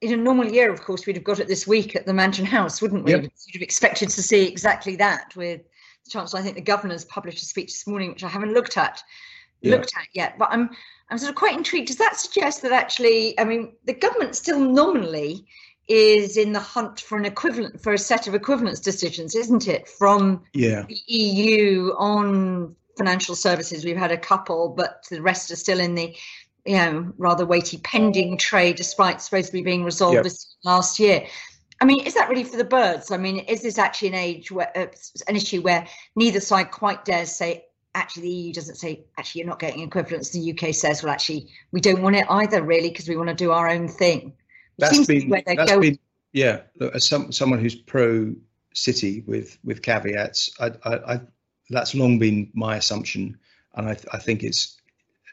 in 0.01 0.13
a 0.13 0.17
normal 0.17 0.47
year 0.47 0.73
of 0.73 0.83
course 0.83 1.07
we'd 1.07 1.17
have 1.17 1.25
got 1.25 1.41
it 1.41 1.49
this 1.49 1.67
week 1.67 1.97
at 1.97 2.07
the 2.07 2.15
mansion 2.15 2.45
house 2.45 2.81
wouldn't 2.83 3.05
we 3.05 3.13
yep. 3.13 3.23
you'd 3.23 3.55
have 3.55 3.63
expected 3.63 4.09
to 4.09 4.23
see 4.23 4.47
exactly 4.47 4.97
that 4.97 5.35
with 5.37 5.63
the 6.05 6.11
chancellor 6.11 6.41
i 6.41 6.43
think 6.43 6.57
the 6.57 6.63
governor's 6.63 7.05
published 7.05 7.43
a 7.43 7.47
speech 7.47 7.73
this 7.73 7.87
morning 7.87 8.11
which 8.11 8.25
i 8.25 8.29
haven't 8.29 8.53
looked 8.53 8.77
at 8.77 9.03
yeah. 9.61 9.73
looked 9.73 9.93
at 9.97 10.07
yet 10.13 10.39
but 10.39 10.49
i'm 10.51 10.71
i'm 11.11 11.19
sort 11.19 11.31
of 11.31 11.37
quite 11.37 11.57
intrigued 11.57 11.89
does 11.89 11.97
that 11.97 12.17
suggest 12.17 12.63
that 12.63 12.73
actually 12.73 13.39
i 13.39 13.45
mean 13.45 13.73
the 13.85 13.95
government 13.95 14.35
still 14.35 14.61
nominally 14.61 15.47
is 15.89 16.37
in 16.37 16.53
the 16.53 16.61
hunt 16.61 17.01
for 17.01 17.19
an 17.19 17.25
equivalent 17.25 17.81
for 17.81 17.93
a 17.93 17.99
set 17.99 18.27
of 18.27 18.35
equivalence 18.35 18.81
decisions, 18.81 19.35
isn't 19.35 19.69
it? 19.69 19.89
From 19.89 20.43
yeah. 20.55 20.85
the 20.89 20.99
EU 21.07 21.93
on 21.99 22.75
financial 22.97 23.35
services, 23.35 23.85
we've 23.85 23.97
had 23.97 24.13
a 24.13 24.19
couple, 24.19 24.71
but 24.71 25.05
the 25.11 25.23
rest 25.23 25.51
are 25.51 25.57
still 25.57 25.81
in 25.81 25.95
the 25.95 26.17
you 26.65 26.77
know 26.77 27.13
rather 27.19 27.47
weighty 27.47 27.79
pending 27.79 28.39
trade, 28.39 28.77
despite 28.77 29.21
supposed 29.21 29.47
to 29.47 29.53
be 29.53 29.63
being 29.63 29.85
resolved 29.85 30.15
yep. 30.15 30.25
this 30.25 30.57
last 30.65 30.99
year. 30.99 31.27
I 31.81 31.87
mean, 31.87 32.07
is 32.07 32.15
that 32.15 32.29
really 32.29 32.45
for 32.45 32.57
the 32.57 32.65
birds? 32.65 33.11
I 33.11 33.17
mean, 33.17 33.39
is 33.39 33.63
this 33.63 33.79
actually 33.79 34.09
an 34.09 34.15
age 34.15 34.51
where 34.51 34.71
uh, 34.77 34.87
an 35.29 35.37
issue 35.37 35.61
where 35.61 35.87
neither 36.17 36.41
side 36.41 36.71
quite 36.71 37.05
dares 37.05 37.35
say 37.35 37.67
actually 37.97 38.23
the 38.23 38.31
EU 38.31 38.53
doesn't 38.53 38.77
say 38.77 39.05
actually 39.19 39.41
you're 39.41 39.49
not 39.49 39.59
getting 39.59 39.83
equivalence. 39.83 40.31
The 40.31 40.53
UK 40.53 40.75
says, 40.75 41.03
well, 41.03 41.13
actually 41.13 41.49
we 41.73 41.81
don't 41.81 42.03
want 42.03 42.17
it 42.17 42.27
either, 42.29 42.63
really, 42.63 42.89
because 42.89 43.09
we 43.09 43.17
want 43.17 43.29
to 43.29 43.35
do 43.35 43.51
our 43.51 43.69
own 43.69 43.89
thing 43.89 44.35
that's 44.79 45.07
been 45.07 45.31
that's 45.47 45.77
been 45.77 45.99
yeah. 46.33 46.63
Look, 46.79 46.95
as 46.95 47.07
some 47.07 47.33
someone 47.33 47.61
who's 47.61 47.75
pro 47.75 48.35
city 48.75 49.23
with 49.27 49.59
with 49.65 49.83
caveats, 49.83 50.51
I, 50.59 50.73
I, 50.85 51.21
that's 51.71 51.95
long 51.95 52.19
been 52.19 52.51
my 52.55 52.77
assumption, 52.77 53.39
and 53.75 53.89
I, 53.89 53.97
I 54.13 54.19
think 54.19 54.43
it's 54.43 54.77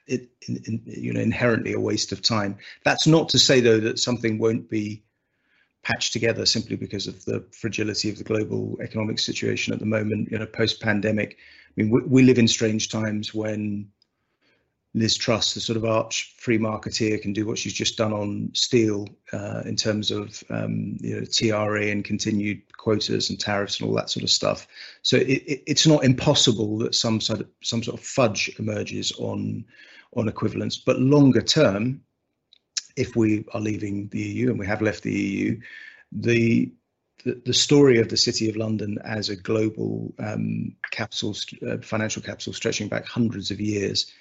it 0.07 0.29
in, 0.47 0.61
in, 0.65 0.81
you 0.85 1.13
know 1.13 1.21
inherently 1.21 1.73
a 1.73 1.79
waste 1.79 2.11
of 2.11 2.21
time. 2.21 2.57
That's 2.83 3.07
not 3.07 3.29
to 3.29 3.39
say 3.39 3.59
though 3.59 3.79
that 3.81 3.99
something 3.99 4.37
won't 4.37 4.69
be 4.69 5.03
patched 5.83 6.13
together 6.13 6.45
simply 6.45 6.75
because 6.75 7.07
of 7.07 7.25
the 7.25 7.43
fragility 7.51 8.09
of 8.09 8.17
the 8.17 8.23
global 8.23 8.77
economic 8.81 9.19
situation 9.19 9.73
at 9.73 9.79
the 9.79 9.85
moment. 9.85 10.31
You 10.31 10.39
know, 10.39 10.45
post 10.45 10.81
pandemic. 10.81 11.37
I 11.69 11.81
mean, 11.81 11.89
we, 11.89 12.01
we 12.01 12.23
live 12.23 12.37
in 12.37 12.47
strange 12.47 12.89
times 12.89 13.33
when 13.33 13.89
Liz 14.93 15.15
Truss, 15.15 15.53
the 15.53 15.61
sort 15.61 15.77
of 15.77 15.85
arch 15.85 16.35
free 16.37 16.57
marketeer, 16.57 17.21
can 17.21 17.31
do 17.31 17.45
what 17.45 17.57
she's 17.57 17.73
just 17.73 17.97
done 17.97 18.11
on 18.11 18.49
steel 18.53 19.07
uh, 19.31 19.61
in 19.65 19.77
terms 19.77 20.11
of 20.11 20.43
um, 20.49 20.97
you 20.99 21.15
know 21.15 21.25
TRA 21.25 21.87
and 21.87 22.03
continued 22.03 22.61
quotas 22.77 23.29
and 23.29 23.39
tariffs 23.39 23.79
and 23.79 23.87
all 23.87 23.95
that 23.95 24.09
sort 24.09 24.23
of 24.23 24.29
stuff. 24.29 24.67
So 25.01 25.15
it, 25.15 25.27
it, 25.29 25.63
it's 25.65 25.87
not 25.87 26.03
impossible 26.03 26.79
that 26.79 26.93
some 26.93 27.21
sort 27.21 27.41
of 27.41 27.47
some 27.63 27.83
sort 27.83 27.99
of 27.99 28.05
fudge 28.05 28.51
emerges 28.59 29.13
on 29.13 29.65
on 30.13 30.27
equivalence. 30.27 30.77
But 30.77 30.99
longer 30.99 31.41
term, 31.41 32.01
if 32.97 33.15
we 33.15 33.45
are 33.53 33.61
leaving 33.61 34.09
the 34.09 34.19
EU 34.19 34.49
and 34.49 34.59
we 34.59 34.67
have 34.67 34.81
left 34.81 35.03
the 35.03 35.13
EU, 35.13 35.61
the 36.11 36.71
the, 37.23 37.53
story 37.53 37.99
of 37.99 38.09
the 38.09 38.17
City 38.17 38.49
of 38.49 38.55
London 38.55 38.97
as 39.05 39.29
a 39.29 39.35
global 39.35 40.11
um, 40.17 40.75
capital, 40.89 41.35
uh, 41.67 41.77
financial 41.77 42.21
capital 42.21 42.51
stretching 42.51 42.87
back 42.87 43.05
hundreds 43.05 43.51
of 43.51 43.61
years 43.61 44.11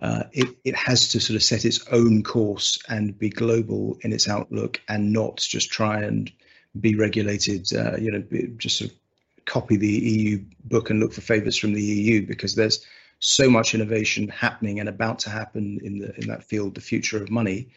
uh, 0.00 0.24
it, 0.32 0.48
it 0.64 0.74
has 0.74 1.08
to 1.08 1.20
sort 1.20 1.36
of 1.36 1.42
set 1.42 1.64
its 1.64 1.86
own 1.88 2.22
course 2.22 2.78
and 2.88 3.18
be 3.18 3.28
global 3.28 3.98
in 4.00 4.12
its 4.12 4.28
outlook 4.28 4.80
and 4.88 5.12
not 5.12 5.36
just 5.36 5.70
try 5.70 6.02
and 6.02 6.32
be 6.78 6.94
regulated, 6.94 7.66
uh, 7.74 7.96
you 7.98 8.10
know, 8.10 8.22
just 8.56 8.78
sort 8.78 8.90
of 8.90 8.96
copy 9.44 9.76
the 9.76 9.88
EU 9.88 10.42
book 10.64 10.90
and 10.90 11.00
look 11.00 11.12
for 11.12 11.20
favors 11.20 11.56
from 11.56 11.74
the 11.74 11.82
EU 11.82 12.26
because 12.26 12.54
there's 12.54 12.86
so 13.18 13.50
much 13.50 13.74
innovation 13.74 14.28
happening 14.28 14.80
and 14.80 14.88
about 14.88 15.18
to 15.18 15.30
happen 15.30 15.78
in 15.82 15.98
the 15.98 16.18
in 16.18 16.28
that 16.28 16.44
field, 16.44 16.74
the 16.74 16.80
future 16.80 17.22
of 17.22 17.30
money, 17.30 17.68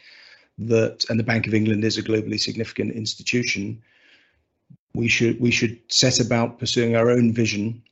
that 0.56 1.04
and 1.10 1.18
the 1.18 1.24
Bank 1.24 1.46
of 1.46 1.52
England 1.52 1.84
is 1.84 1.98
a 1.98 2.02
globally 2.02 2.40
significant 2.40 2.92
institution. 2.92 3.82
We 4.94 5.08
should 5.08 5.38
we 5.40 5.50
should 5.50 5.78
set 5.88 6.20
about 6.20 6.58
pursuing 6.58 6.96
our 6.96 7.10
own 7.10 7.34
vision 7.34 7.82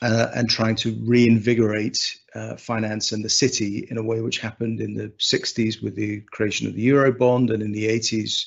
uh, 0.00 0.28
and 0.34 0.48
trying 0.48 0.76
to 0.76 0.96
reinvigorate 1.04 2.18
uh, 2.38 2.56
finance 2.56 3.12
and 3.12 3.24
the 3.24 3.28
city 3.28 3.86
in 3.90 3.98
a 3.98 4.02
way 4.02 4.20
which 4.20 4.38
happened 4.38 4.80
in 4.80 4.94
the 4.94 5.08
60s 5.18 5.82
with 5.82 5.94
the 5.94 6.20
creation 6.30 6.66
of 6.66 6.74
the 6.74 6.88
Eurobond 6.88 7.52
and 7.52 7.62
in 7.62 7.72
the 7.72 7.88
80s 7.88 8.46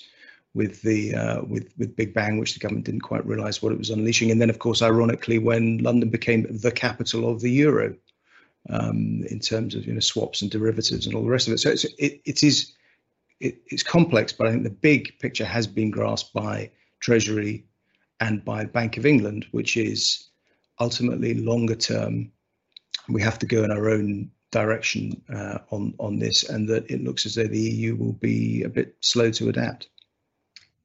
with 0.54 0.82
the 0.82 1.16
uh, 1.16 1.42
with 1.44 1.72
with 1.78 1.96
Big 1.96 2.14
Bang, 2.14 2.38
which 2.38 2.54
the 2.54 2.60
government 2.60 2.86
didn't 2.86 3.02
quite 3.02 3.26
realise 3.26 3.62
what 3.62 3.72
it 3.72 3.78
was 3.78 3.90
unleashing, 3.90 4.32
and 4.32 4.42
then 4.42 4.50
of 4.50 4.60
course, 4.60 4.82
ironically, 4.82 5.38
when 5.38 5.78
London 5.78 6.10
became 6.10 6.46
the 6.50 6.72
capital 6.72 7.30
of 7.30 7.40
the 7.40 7.50
euro, 7.50 7.96
um, 8.70 9.24
in 9.30 9.40
terms 9.40 9.76
of 9.76 9.86
you 9.86 9.94
know 9.94 10.00
swaps 10.00 10.42
and 10.42 10.52
derivatives 10.52 11.06
and 11.06 11.16
all 11.16 11.24
the 11.24 11.30
rest 11.30 11.48
of 11.48 11.54
it. 11.54 11.60
So 11.60 11.70
it's, 11.70 11.86
it 11.86 12.22
it 12.26 12.44
is 12.44 12.74
it, 13.40 13.62
it's 13.68 13.84
complex, 13.84 14.34
but 14.34 14.48
I 14.48 14.52
think 14.52 14.64
the 14.64 14.70
big 14.70 15.18
picture 15.20 15.46
has 15.46 15.68
been 15.68 15.90
grasped 15.90 16.34
by 16.34 16.72
Treasury 17.00 17.66
and 18.20 18.46
by 18.46 18.66
Bank 18.66 18.98
of 18.98 19.06
England, 19.06 19.48
which 19.52 19.78
is 19.78 20.30
ultimately 20.80 21.34
longer 21.34 21.76
term. 21.76 22.32
We 23.10 23.22
have 23.22 23.40
to 23.40 23.46
go 23.46 23.64
in 23.64 23.72
our 23.72 23.90
own 23.90 24.32
direction 24.52 25.22
uh, 25.34 25.60
on 25.72 25.94
on 25.98 26.20
this, 26.20 26.44
and 26.44 26.68
that 26.70 26.90
it 26.90 27.04
looks 27.04 27.26
as 27.26 27.36
though 27.36 27.48
the 27.48 27.60
EU 27.60 27.96
will 27.96 28.14
be 28.14 28.64
a 28.64 28.70
bit 28.70 28.96
slow 29.02 29.32
to 29.32 29.50
adapt. 29.50 29.90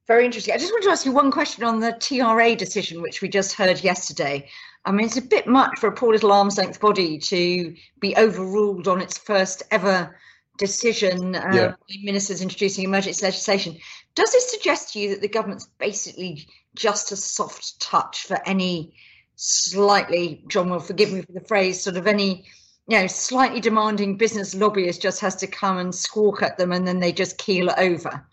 Very 0.06 0.24
interesting. 0.24 0.54
I 0.54 0.58
just 0.58 0.72
want 0.72 0.84
to 0.84 0.90
ask 0.90 1.04
you 1.04 1.10
one 1.10 1.32
question 1.32 1.64
on 1.64 1.80
the 1.80 1.92
TRA 1.92 2.54
decision, 2.54 3.02
which 3.02 3.22
we 3.22 3.28
just 3.28 3.54
heard 3.54 3.82
yesterday. 3.82 4.48
I 4.84 4.92
mean, 4.92 5.06
it's 5.06 5.16
a 5.16 5.22
bit 5.22 5.48
much 5.48 5.80
for 5.80 5.88
a 5.88 5.92
poor 5.92 6.12
little 6.12 6.30
arm's 6.30 6.58
length 6.58 6.80
body 6.80 7.18
to 7.18 7.74
be 7.98 8.16
overruled 8.16 8.86
on 8.86 9.00
its 9.00 9.18
first 9.18 9.64
ever 9.72 10.16
decision 10.58 11.34
uh, 11.34 11.50
yeah. 11.52 11.74
ministers 12.02 12.40
introducing 12.40 12.84
emergency 12.84 13.24
legislation. 13.24 13.78
Does 14.14 14.30
this 14.32 14.50
suggest 14.50 14.92
to 14.92 15.00
you 15.00 15.10
that 15.10 15.22
the 15.22 15.28
government's 15.28 15.68
basically 15.78 16.46
just 16.76 17.10
a 17.10 17.16
soft 17.16 17.80
touch 17.80 18.22
for 18.22 18.38
any 18.46 18.94
slightly, 19.36 20.42
John 20.48 20.70
will 20.70 20.80
forgive 20.80 21.12
me 21.12 21.22
for 21.22 21.32
the 21.32 21.40
phrase, 21.40 21.82
sort 21.82 21.96
of 21.96 22.06
any, 22.06 22.44
you 22.88 22.98
know, 22.98 23.06
slightly 23.06 23.60
demanding 23.60 24.16
business 24.16 24.54
lobbyist 24.54 25.00
just 25.00 25.20
has 25.20 25.36
to 25.36 25.46
come 25.46 25.78
and 25.78 25.94
squawk 25.94 26.42
at 26.42 26.58
them 26.58 26.72
and 26.72 26.88
then 26.88 26.98
they 26.98 27.12
just 27.12 27.38
keel 27.38 27.70
over? 27.76 28.26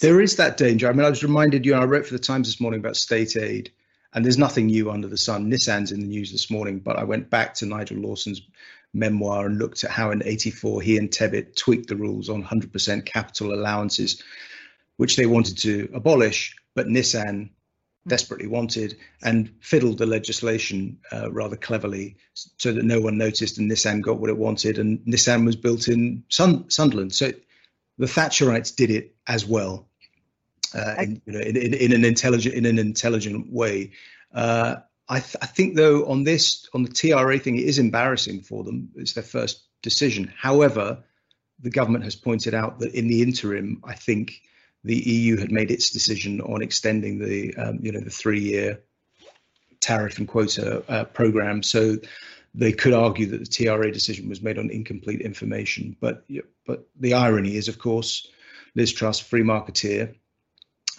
There 0.00 0.20
is 0.20 0.36
that 0.36 0.56
danger. 0.56 0.88
I 0.88 0.92
mean, 0.92 1.06
I 1.06 1.10
was 1.10 1.22
reminded, 1.22 1.64
you 1.64 1.72
know, 1.72 1.80
I 1.80 1.86
wrote 1.86 2.06
for 2.06 2.14
the 2.14 2.18
Times 2.18 2.48
this 2.48 2.60
morning 2.60 2.80
about 2.80 2.96
state 2.96 3.36
aid, 3.36 3.72
and 4.12 4.24
there's 4.24 4.38
nothing 4.38 4.66
new 4.66 4.90
under 4.90 5.08
the 5.08 5.16
sun. 5.16 5.50
Nissan's 5.50 5.92
in 5.92 6.00
the 6.00 6.06
news 6.06 6.30
this 6.30 6.50
morning, 6.50 6.78
but 6.80 6.98
I 6.98 7.04
went 7.04 7.30
back 7.30 7.54
to 7.54 7.66
Nigel 7.66 7.98
Lawson's 7.98 8.42
memoir 8.92 9.46
and 9.46 9.58
looked 9.58 9.82
at 9.82 9.90
how 9.90 10.10
in 10.10 10.22
84 10.24 10.82
he 10.82 10.98
and 10.98 11.10
Tebbit 11.10 11.56
tweaked 11.56 11.88
the 11.88 11.96
rules 11.96 12.28
on 12.28 12.44
100% 12.44 13.04
capital 13.04 13.54
allowances, 13.54 14.22
which 14.96 15.16
they 15.16 15.26
wanted 15.26 15.58
to 15.58 15.90
abolish, 15.94 16.56
but 16.74 16.86
Nissan 16.86 17.50
desperately 18.06 18.46
wanted 18.46 18.96
and 19.22 19.50
fiddled 19.60 19.98
the 19.98 20.06
legislation 20.06 20.98
uh, 21.12 21.30
rather 21.32 21.56
cleverly 21.56 22.16
so 22.34 22.72
that 22.72 22.84
no 22.84 23.00
one 23.00 23.16
noticed 23.16 23.58
and 23.58 23.70
Nissan 23.70 24.02
got 24.02 24.18
what 24.18 24.30
it 24.30 24.36
wanted 24.36 24.78
and 24.78 24.98
Nissan 25.00 25.46
was 25.46 25.56
built 25.56 25.88
in 25.88 26.24
Sun- 26.28 26.68
Sunderland. 26.70 27.14
So 27.14 27.32
the 27.98 28.06
Thatcherites 28.06 28.74
did 28.74 28.90
it 28.90 29.14
as 29.26 29.46
well, 29.46 29.88
uh, 30.74 30.94
in, 30.98 31.22
you 31.24 31.32
know, 31.32 31.40
in, 31.40 31.56
in, 31.56 31.74
in, 31.74 31.92
an 31.92 32.04
intelligent 32.04 32.54
in 32.54 32.66
an 32.66 32.78
intelligent 32.78 33.52
way. 33.52 33.92
Uh, 34.34 34.76
I, 35.08 35.20
th- 35.20 35.36
I, 35.40 35.46
think 35.46 35.76
though 35.76 36.06
on 36.06 36.24
this 36.24 36.68
on 36.74 36.82
the 36.82 36.88
TRA 36.88 37.38
thing, 37.38 37.56
it 37.56 37.64
is 37.64 37.78
embarrassing 37.78 38.42
for 38.42 38.64
them. 38.64 38.90
It's 38.96 39.14
their 39.14 39.22
first 39.22 39.62
decision. 39.82 40.32
However, 40.36 41.04
the 41.60 41.70
government 41.70 42.04
has 42.04 42.16
pointed 42.16 42.54
out 42.54 42.80
that 42.80 42.94
in 42.94 43.08
the 43.08 43.22
interim, 43.22 43.80
I 43.84 43.94
think 43.94 44.40
the 44.84 44.96
EU 44.96 45.36
had 45.36 45.50
made 45.50 45.70
its 45.70 45.90
decision 45.90 46.40
on 46.40 46.62
extending 46.62 47.18
the 47.18 47.54
um, 47.56 47.78
you 47.82 47.92
know 47.92 48.00
the 48.00 48.10
three 48.10 48.40
year 48.40 48.80
tariff 49.80 50.18
and 50.18 50.28
quota 50.28 50.84
uh, 50.88 51.04
program. 51.04 51.62
So 51.62 51.96
they 52.54 52.72
could 52.72 52.92
argue 52.92 53.26
that 53.26 53.38
the 53.38 53.46
TRA 53.46 53.90
decision 53.90 54.28
was 54.28 54.42
made 54.42 54.58
on 54.58 54.70
incomplete 54.70 55.20
information. 55.20 55.96
But 56.00 56.24
but 56.66 56.86
the 56.98 57.14
irony 57.14 57.56
is, 57.56 57.68
of 57.68 57.78
course, 57.78 58.28
Liz 58.74 58.92
Truss, 58.92 59.20
free 59.20 59.42
marketeer, 59.42 60.14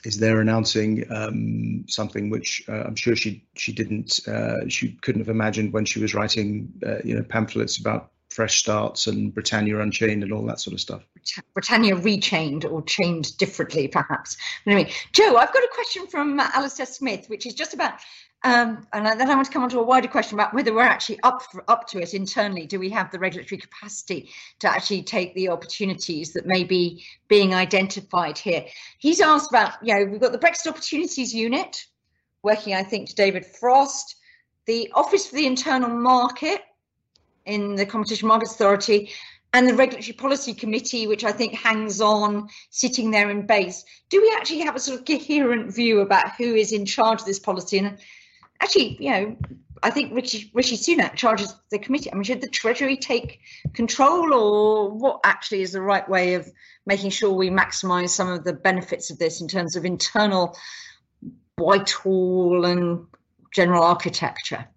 is 0.03 0.17
there 0.17 0.39
announcing 0.39 1.05
um, 1.11 1.86
something 1.88 2.29
which 2.29 2.63
uh, 2.69 2.83
I'm 2.83 2.95
sure 2.95 3.15
she 3.15 3.45
she 3.55 3.71
didn't 3.71 4.27
uh, 4.27 4.67
she 4.67 4.93
couldn't 5.01 5.21
have 5.21 5.29
imagined 5.29 5.73
when 5.73 5.86
she 5.86 5.99
was 5.99 6.13
writing 6.13 6.73
uh, 6.86 6.97
you 7.03 7.15
know 7.15 7.23
pamphlets 7.23 7.77
about 7.77 8.11
fresh 8.36 8.59
starts 8.59 9.07
and 9.07 9.33
Britannia 9.33 9.79
Unchained 9.79 10.23
and 10.23 10.33
all 10.33 10.45
that 10.45 10.59
sort 10.59 10.73
of 10.73 10.81
stuff. 10.81 11.03
Britannia 11.53 11.95
rechained 11.95 12.69
or 12.69 12.83
chained 12.83 13.36
differently, 13.38 13.88
perhaps. 13.88 14.38
Anyway, 14.65 14.91
Joe, 15.13 15.38
I've 15.38 15.53
got 15.53 15.63
a 15.63 15.69
question 15.73 16.05
from 16.07 16.39
Alistair 16.39 16.86
Smith, 16.86 17.27
which 17.29 17.45
is 17.45 17.53
just 17.53 17.73
about 17.73 17.93
um, 18.43 18.86
and 18.93 19.19
then 19.19 19.27
I 19.27 19.33
want 19.33 19.47
to 19.47 19.51
come 19.51 19.63
on 19.63 19.69
to 19.71 19.79
a 19.79 19.83
wider 19.83 20.07
question 20.07 20.38
about 20.38 20.53
whether 20.53 20.71
we're 20.71 20.83
actually 20.83 21.19
up 21.23 21.41
for, 21.51 21.63
up 21.67 21.88
to 21.88 21.99
it 21.99 22.13
internally. 22.13 22.67
Do 22.67 22.79
we 22.79 22.91
have 22.91 23.09
the 23.09 23.17
regulatory 23.17 23.59
capacity 23.59 24.29
to 24.59 24.69
actually 24.69 25.01
take 25.01 25.33
the 25.33 25.49
opportunities 25.49 26.31
that 26.33 26.45
may 26.45 26.63
be 26.63 27.03
being 27.27 27.55
identified 27.55 28.38
here? 28.38 28.65
He's 28.99 29.19
asked 29.19 29.49
about, 29.49 29.73
you 29.81 29.95
know, 29.95 30.05
we've 30.05 30.21
got 30.21 30.31
the 30.31 30.38
Brexit 30.38 30.67
Opportunities 30.67 31.33
Unit 31.33 31.88
working, 32.43 32.75
I 32.75 32.83
think, 32.83 33.09
to 33.09 33.15
David 33.15 33.47
Frost, 33.47 34.15
the 34.67 34.91
Office 34.93 35.25
for 35.25 35.38
the 35.38 35.47
Internal 35.47 35.89
Market 35.89 36.61
in 37.46 37.76
the 37.76 37.86
Competition 37.86 38.28
Markets 38.28 38.54
Authority, 38.54 39.12
and 39.54 39.68
the 39.68 39.74
Regulatory 39.74 40.14
Policy 40.14 40.54
Committee, 40.54 41.08
which 41.08 41.24
I 41.24 41.32
think 41.32 41.54
hangs 41.54 42.02
on 42.02 42.50
sitting 42.72 43.12
there 43.12 43.30
in 43.30 43.46
BEIS. 43.46 43.86
Do 44.10 44.22
we 44.22 44.34
actually 44.36 44.60
have 44.60 44.76
a 44.76 44.80
sort 44.80 45.00
of 45.00 45.06
coherent 45.06 45.74
view 45.74 46.02
about 46.02 46.36
who 46.36 46.56
is 46.56 46.74
in 46.74 46.86
charge 46.86 47.22
of 47.22 47.26
this 47.26 47.39
policy? 47.39 47.78
And 47.78 47.98
actually, 48.62 48.98
you 49.00 49.12
know, 49.12 49.38
I 49.82 49.91
think 49.91 50.14
Rishi, 50.14 50.52
Rishi 50.54 50.76
Sunak 50.76 51.16
charges 51.16 51.56
the 51.72 51.80
committee. 51.80 52.12
I 52.12 52.16
mean, 52.16 52.24
should 52.24 52.41
the 52.41 52.50
Treasury 52.50 52.98
take 52.98 53.39
control, 53.74 54.34
or 54.34 54.89
what 54.91 55.22
actually 55.24 55.62
is 55.62 55.72
the 55.72 55.82
right 55.82 56.08
way 56.10 56.34
of 56.34 56.52
making 56.86 57.12
sure 57.12 57.32
we 57.32 57.50
maximise 57.50 58.10
some 58.10 58.30
of 58.30 58.43
the 58.43 58.54
benefits 58.54 59.10
of 59.10 59.20
this 59.20 59.41
in 59.41 59.48
terms 59.48 59.76
of 59.76 59.86
internal 59.86 60.58
Whitehall 61.58 62.66
and 62.66 63.06
general 63.54 63.84
architecture? 63.84 64.68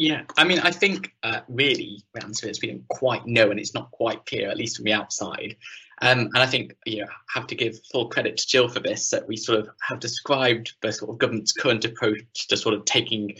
Yeah, 0.00 0.22
I 0.38 0.44
mean, 0.44 0.60
I 0.60 0.70
think 0.70 1.14
uh, 1.22 1.40
really 1.46 2.02
the 2.14 2.24
answer 2.24 2.48
is 2.48 2.62
we 2.62 2.68
don't 2.68 2.88
quite 2.88 3.26
know, 3.26 3.50
and 3.50 3.60
it's 3.60 3.74
not 3.74 3.90
quite 3.90 4.24
clear, 4.24 4.48
at 4.48 4.56
least 4.56 4.76
from 4.76 4.86
the 4.86 4.94
outside. 4.94 5.56
Um, 6.00 6.20
and 6.32 6.38
I 6.38 6.46
think 6.46 6.74
you 6.86 7.02
know 7.02 7.08
have 7.28 7.46
to 7.48 7.54
give 7.54 7.78
full 7.92 8.08
credit 8.08 8.38
to 8.38 8.46
Jill 8.46 8.70
for 8.70 8.80
this 8.80 9.10
that 9.10 9.28
we 9.28 9.36
sort 9.36 9.58
of 9.58 9.68
have 9.86 10.00
described 10.00 10.72
the 10.80 10.90
sort 10.90 11.10
of 11.10 11.18
government's 11.18 11.52
current 11.52 11.84
approach 11.84 12.48
to 12.48 12.56
sort 12.56 12.74
of 12.74 12.86
taking 12.86 13.36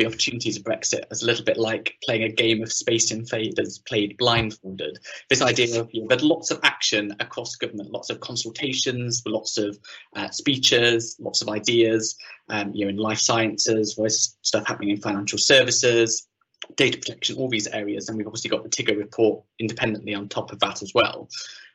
the 0.00 0.06
opportunities 0.06 0.56
of 0.56 0.64
Brexit 0.64 1.04
as 1.10 1.22
a 1.22 1.26
little 1.26 1.44
bit 1.44 1.58
like 1.58 1.96
playing 2.04 2.22
a 2.22 2.32
game 2.32 2.62
of 2.62 2.72
Space 2.72 3.10
Invaders 3.10 3.78
played 3.86 4.16
blindfolded. 4.16 4.98
This 5.28 5.42
idea 5.42 5.78
of 5.78 5.90
you 5.92 6.00
know, 6.00 6.08
there's 6.08 6.24
lots 6.24 6.50
of 6.50 6.60
action 6.62 7.14
across 7.20 7.56
government, 7.56 7.90
lots 7.90 8.08
of 8.08 8.20
consultations, 8.20 9.22
lots 9.26 9.58
of 9.58 9.78
uh, 10.16 10.30
speeches, 10.30 11.16
lots 11.20 11.42
of 11.42 11.50
ideas, 11.50 12.16
um, 12.48 12.72
you 12.74 12.86
know, 12.86 12.90
in 12.90 12.96
life 12.96 13.18
sciences, 13.18 13.94
there's 13.96 14.38
stuff 14.40 14.66
happening 14.66 14.90
in 14.90 14.96
financial 14.96 15.38
services, 15.38 16.26
data 16.76 16.96
protection, 16.96 17.36
all 17.36 17.50
these 17.50 17.66
areas, 17.66 18.08
and 18.08 18.16
we've 18.16 18.26
obviously 18.26 18.50
got 18.50 18.62
the 18.62 18.70
TIGRR 18.70 18.96
report 18.96 19.44
independently 19.58 20.14
on 20.14 20.28
top 20.28 20.50
of 20.50 20.60
that 20.60 20.82
as 20.82 20.92
well. 20.94 21.28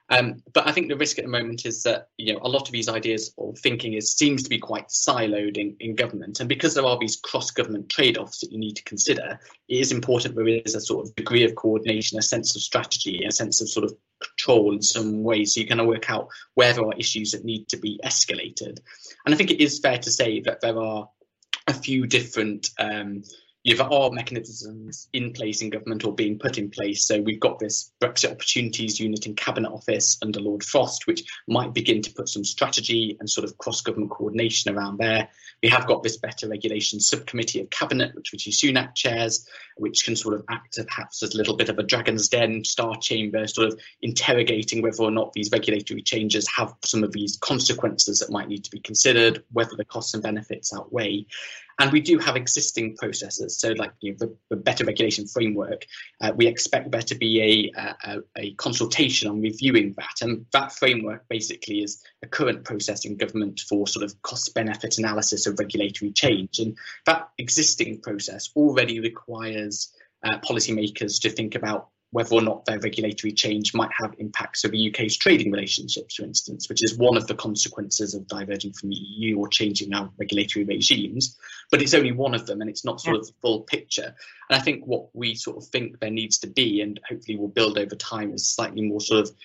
Um, 0.09 0.43
but 0.53 0.67
I 0.67 0.71
think 0.71 0.87
the 0.87 0.97
risk 0.97 1.17
at 1.17 1.25
the 1.25 1.31
moment 1.31 1.65
is 1.65 1.83
that 1.83 2.09
you 2.17 2.33
know 2.33 2.39
a 2.43 2.49
lot 2.49 2.67
of 2.67 2.71
these 2.71 2.89
ideas 2.89 3.33
or 3.37 3.53
thinking 3.55 3.93
is 3.93 4.13
seems 4.13 4.43
to 4.43 4.49
be 4.49 4.59
quite 4.59 4.89
siloed 4.89 5.57
in, 5.57 5.75
in 5.79 5.95
government, 5.95 6.39
and 6.39 6.49
because 6.49 6.75
there 6.75 6.85
are 6.85 6.99
these 6.99 7.15
cross-government 7.15 7.89
trade-offs 7.89 8.41
that 8.41 8.51
you 8.51 8.59
need 8.59 8.75
to 8.75 8.83
consider, 8.83 9.39
it 9.67 9.75
is 9.79 9.91
important 9.91 10.35
there 10.35 10.47
is 10.47 10.75
a 10.75 10.81
sort 10.81 11.05
of 11.05 11.15
degree 11.15 11.43
of 11.43 11.55
coordination, 11.55 12.19
a 12.19 12.21
sense 12.21 12.55
of 12.55 12.61
strategy, 12.61 13.23
a 13.25 13.31
sense 13.31 13.61
of 13.61 13.69
sort 13.69 13.85
of 13.85 13.95
control 14.21 14.73
in 14.73 14.81
some 14.81 15.23
ways, 15.23 15.53
so 15.53 15.61
you 15.61 15.67
kind 15.67 15.81
of 15.81 15.87
work 15.87 16.09
out 16.09 16.29
where 16.53 16.73
there 16.73 16.85
are 16.85 16.93
issues 16.97 17.31
that 17.31 17.43
need 17.43 17.67
to 17.69 17.77
be 17.77 17.99
escalated. 18.03 18.79
And 19.25 19.33
I 19.33 19.35
think 19.35 19.49
it 19.49 19.61
is 19.61 19.79
fair 19.79 19.97
to 19.97 20.11
say 20.11 20.41
that 20.41 20.61
there 20.61 20.79
are 20.79 21.09
a 21.67 21.73
few 21.73 22.05
different 22.05 22.69
um, 22.79 23.23
there 23.73 23.91
are 23.91 24.11
mechanisms 24.11 25.09
in 25.11 25.33
place 25.33 25.63
in 25.63 25.71
government 25.71 26.05
or 26.05 26.13
being 26.13 26.37
put 26.37 26.59
in 26.59 26.69
place. 26.69 27.07
So 27.07 27.19
we've 27.19 27.39
got 27.39 27.57
this 27.57 27.91
Brexit 27.99 28.31
Opportunities 28.31 28.99
Unit 28.99 29.25
in 29.25 29.35
Cabinet 29.35 29.71
Office 29.71 30.19
under 30.21 30.39
Lord 30.39 30.63
Frost, 30.63 31.07
which 31.07 31.23
might 31.47 31.73
begin 31.73 32.03
to 32.03 32.13
put 32.13 32.29
some 32.29 32.43
strategy 32.43 33.17
and 33.19 33.27
sort 33.27 33.43
of 33.43 33.57
cross-government 33.57 34.11
coordination 34.11 34.75
around 34.75 34.99
there. 34.99 35.29
We 35.63 35.69
have 35.69 35.87
got 35.87 36.03
this 36.03 36.17
Better 36.17 36.47
Regulation 36.47 36.99
Subcommittee 36.99 37.59
of 37.59 37.71
Cabinet, 37.71 38.13
which 38.13 38.33
Rishi 38.33 38.51
Sunak 38.51 38.93
chairs, 38.93 39.47
which 39.77 40.05
can 40.05 40.15
sort 40.15 40.35
of 40.35 40.45
act 40.47 40.77
perhaps 40.87 41.23
as 41.23 41.33
a 41.33 41.37
little 41.37 41.57
bit 41.57 41.69
of 41.69 41.79
a 41.79 41.83
dragon's 41.83 42.29
den, 42.29 42.63
star 42.63 42.95
chamber, 42.97 43.47
sort 43.47 43.69
of 43.69 43.79
interrogating 44.01 44.83
whether 44.83 45.01
or 45.01 45.11
not 45.11 45.33
these 45.33 45.49
regulatory 45.51 46.03
changes 46.03 46.47
have 46.55 46.75
some 46.85 47.03
of 47.03 47.11
these 47.11 47.37
consequences 47.37 48.19
that 48.19 48.31
might 48.31 48.47
need 48.47 48.65
to 48.65 48.71
be 48.71 48.79
considered, 48.79 49.43
whether 49.51 49.75
the 49.75 49.85
costs 49.85 50.13
and 50.13 50.21
benefits 50.21 50.71
outweigh. 50.71 51.25
And 51.79 51.91
we 51.91 51.99
do 51.99 52.17
have 52.19 52.35
existing 52.35 52.95
processes. 52.95 53.59
So, 53.59 53.71
like 53.71 53.91
you 53.99 54.11
know, 54.11 54.17
the, 54.19 54.37
the, 54.49 54.55
better 54.55 54.85
regulation 54.85 55.27
framework, 55.27 55.85
uh, 56.21 56.31
we 56.35 56.47
expect 56.47 56.91
there 56.91 57.01
to 57.01 57.15
be 57.15 57.71
a, 57.75 57.79
a, 58.05 58.19
a, 58.37 58.53
consultation 58.53 59.29
on 59.29 59.41
reviewing 59.41 59.93
that. 59.97 60.21
And 60.21 60.45
that 60.53 60.71
framework 60.71 61.27
basically 61.27 61.79
is 61.79 62.01
a 62.23 62.27
current 62.27 62.63
process 62.63 63.05
in 63.05 63.17
government 63.17 63.59
for 63.67 63.87
sort 63.87 64.05
of 64.05 64.21
cost 64.21 64.53
benefit 64.53 64.97
analysis 64.97 65.47
of 65.47 65.59
regulatory 65.59 66.11
change. 66.11 66.59
And 66.59 66.77
that 67.05 67.29
existing 67.37 68.01
process 68.01 68.49
already 68.55 69.01
requires 69.01 69.93
uh, 70.23 70.39
policymakers 70.39 71.21
to 71.21 71.29
think 71.29 71.55
about 71.55 71.89
whether 72.15 72.33
or 72.33 72.41
not 72.41 72.63
their 72.63 72.79
regulatory 72.79 73.33
change 73.33 73.73
might 73.73 73.91
have 73.91 74.15
impacts 74.19 74.63
over 74.63 74.71
the 74.71 74.89
UK's 74.89 75.17
trading 75.17 75.51
relationships, 75.51 76.15
for 76.15 76.23
instance, 76.23 76.69
which 76.69 76.81
is 76.81 76.97
one 76.97 77.17
of 77.17 77.27
the 77.27 77.35
consequences 77.35 78.13
of 78.13 78.25
diverging 78.25 78.71
from 78.71 78.87
the 78.87 78.95
EU 78.95 79.37
or 79.37 79.49
changing 79.49 79.93
our 79.93 80.09
regulatory 80.17 80.63
regimes. 80.63 81.37
But 81.69 81.81
it's 81.81 81.93
only 81.93 82.13
one 82.13 82.33
of 82.33 82.45
them, 82.47 82.61
and 82.61 82.69
it's 82.69 82.85
not 82.85 83.01
sort 83.01 83.15
yeah. 83.15 83.19
of 83.19 83.27
the 83.27 83.33
full 83.41 83.59
picture. 83.63 84.15
And 84.49 84.57
I 84.57 84.59
think 84.59 84.85
what 84.85 85.13
we 85.13 85.35
sort 85.35 85.57
of 85.57 85.65
think 85.65 85.99
there 85.99 86.09
needs 86.09 86.37
to 86.37 86.47
be, 86.47 86.79
and 86.79 86.97
hopefully 87.05 87.37
will 87.37 87.49
build 87.49 87.77
over 87.77 87.95
time, 87.95 88.33
is 88.33 88.47
slightly 88.47 88.83
more 88.83 89.01
sort 89.01 89.27
of 89.27 89.35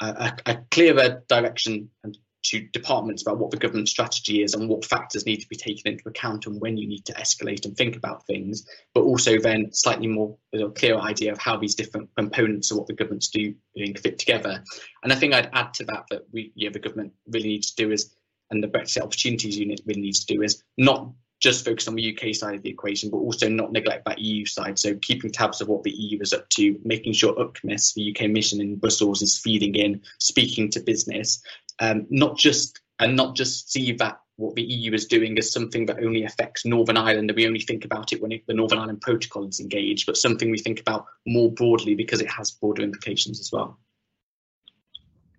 a, 0.00 0.32
a 0.46 0.56
clearer 0.70 1.22
direction 1.28 1.90
and 2.04 2.16
to 2.44 2.60
departments 2.60 3.22
about 3.22 3.38
what 3.38 3.50
the 3.50 3.56
government 3.56 3.88
strategy 3.88 4.42
is 4.42 4.54
and 4.54 4.68
what 4.68 4.84
factors 4.84 5.26
need 5.26 5.40
to 5.40 5.48
be 5.48 5.56
taken 5.56 5.92
into 5.92 6.08
account 6.08 6.46
and 6.46 6.60
when 6.60 6.76
you 6.76 6.86
need 6.86 7.04
to 7.06 7.14
escalate 7.14 7.64
and 7.64 7.76
think 7.76 7.96
about 7.96 8.26
things, 8.26 8.66
but 8.94 9.02
also 9.02 9.38
then 9.38 9.72
slightly 9.72 10.06
more 10.06 10.36
a 10.52 10.68
clear 10.70 10.96
idea 10.96 11.32
of 11.32 11.38
how 11.38 11.56
these 11.56 11.74
different 11.74 12.10
components 12.16 12.70
of 12.70 12.78
what 12.78 12.86
the 12.86 12.92
government's 12.92 13.28
do, 13.28 13.54
doing 13.74 13.94
fit 13.94 14.18
together. 14.18 14.62
And 15.02 15.12
I 15.12 15.16
think 15.16 15.34
I'd 15.34 15.50
add 15.52 15.74
to 15.74 15.84
that 15.84 16.04
that 16.10 16.22
we, 16.32 16.52
know, 16.56 16.70
the 16.70 16.78
government 16.78 17.14
really 17.26 17.48
needs 17.48 17.72
to 17.72 17.84
do 17.84 17.92
is, 17.92 18.14
and 18.50 18.62
the 18.62 18.68
Brexit 18.68 19.02
Opportunities 19.02 19.58
Unit 19.58 19.80
really 19.86 20.02
needs 20.02 20.24
to 20.24 20.34
do 20.34 20.42
is 20.42 20.62
not 20.76 21.12
just 21.40 21.64
focus 21.64 21.88
on 21.88 21.94
the 21.94 22.16
UK 22.16 22.34
side 22.34 22.54
of 22.54 22.62
the 22.62 22.70
equation, 22.70 23.10
but 23.10 23.18
also 23.18 23.48
not 23.48 23.70
neglect 23.70 24.06
that 24.06 24.18
EU 24.18 24.46
side. 24.46 24.78
So 24.78 24.94
keeping 24.94 25.30
tabs 25.30 25.60
of 25.60 25.68
what 25.68 25.82
the 25.82 25.90
EU 25.90 26.18
is 26.22 26.32
up 26.32 26.48
to, 26.50 26.80
making 26.84 27.12
sure 27.12 27.34
UKMIS, 27.34 27.92
the 27.94 28.16
UK 28.16 28.30
mission 28.30 28.62
in 28.62 28.76
Brussels, 28.76 29.20
is 29.20 29.38
feeding 29.38 29.74
in, 29.74 30.00
speaking 30.18 30.70
to 30.70 30.80
business, 30.80 31.42
um, 31.80 32.06
not 32.10 32.38
just 32.38 32.80
and 32.98 33.16
not 33.16 33.34
just 33.34 33.72
see 33.72 33.92
that 33.92 34.20
what 34.36 34.54
the 34.54 34.62
EU 34.62 34.92
is 34.92 35.06
doing 35.06 35.36
is 35.36 35.52
something 35.52 35.86
that 35.86 36.02
only 36.02 36.24
affects 36.24 36.64
Northern 36.64 36.96
Ireland 36.96 37.30
and 37.30 37.36
we 37.36 37.46
only 37.46 37.60
think 37.60 37.84
about 37.84 38.12
it 38.12 38.20
when 38.20 38.32
it, 38.32 38.46
the 38.46 38.54
Northern 38.54 38.78
Ireland 38.78 39.00
Protocol 39.00 39.46
is 39.48 39.60
engaged, 39.60 40.06
but 40.06 40.16
something 40.16 40.50
we 40.50 40.58
think 40.58 40.80
about 40.80 41.06
more 41.26 41.50
broadly 41.50 41.94
because 41.94 42.20
it 42.20 42.30
has 42.30 42.50
broader 42.50 42.82
implications 42.82 43.40
as 43.40 43.52
well. 43.52 43.78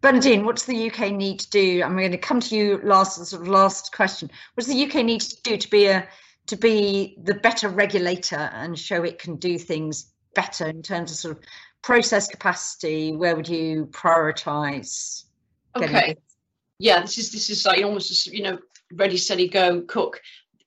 Bernardine, 0.02 0.46
what 0.46 0.58
does 0.58 0.66
the 0.66 0.90
UK 0.90 1.12
need 1.12 1.40
to 1.40 1.50
do? 1.50 1.82
I'm 1.84 1.98
going 1.98 2.12
to 2.12 2.18
come 2.18 2.40
to 2.40 2.56
you 2.56 2.80
last, 2.84 3.26
sort 3.26 3.42
of 3.42 3.48
last 3.48 3.92
question. 3.92 4.30
What 4.54 4.66
does 4.66 4.74
the 4.74 4.86
UK 4.86 5.04
need 5.04 5.22
to 5.22 5.42
do 5.42 5.58
to 5.58 5.70
be 5.70 5.86
a 5.88 6.08
to 6.48 6.56
be 6.56 7.18
the 7.24 7.34
better 7.34 7.70
regulator 7.70 8.52
and 8.54 8.78
show 8.78 9.02
it 9.02 9.18
can 9.18 9.38
do 9.38 9.58
things 9.58 10.14
better 10.36 10.68
in 10.68 10.84
terms 10.84 11.10
of 11.10 11.18
sort 11.18 11.38
of 11.38 11.44
process 11.82 12.28
capacity? 12.28 13.16
Where 13.16 13.36
would 13.36 13.50
you 13.50 13.88
prioritise? 13.88 15.24
Okay. 15.76 16.16
Yeah, 16.80 17.02
this 17.02 17.18
is 17.18 17.32
this 17.32 17.50
is 17.50 17.66
like 17.66 17.84
almost 17.84 18.28
you 18.28 18.44
know 18.44 18.60
ready, 18.94 19.18
steady, 19.18 19.48
go, 19.48 19.82
cook. 19.82 20.22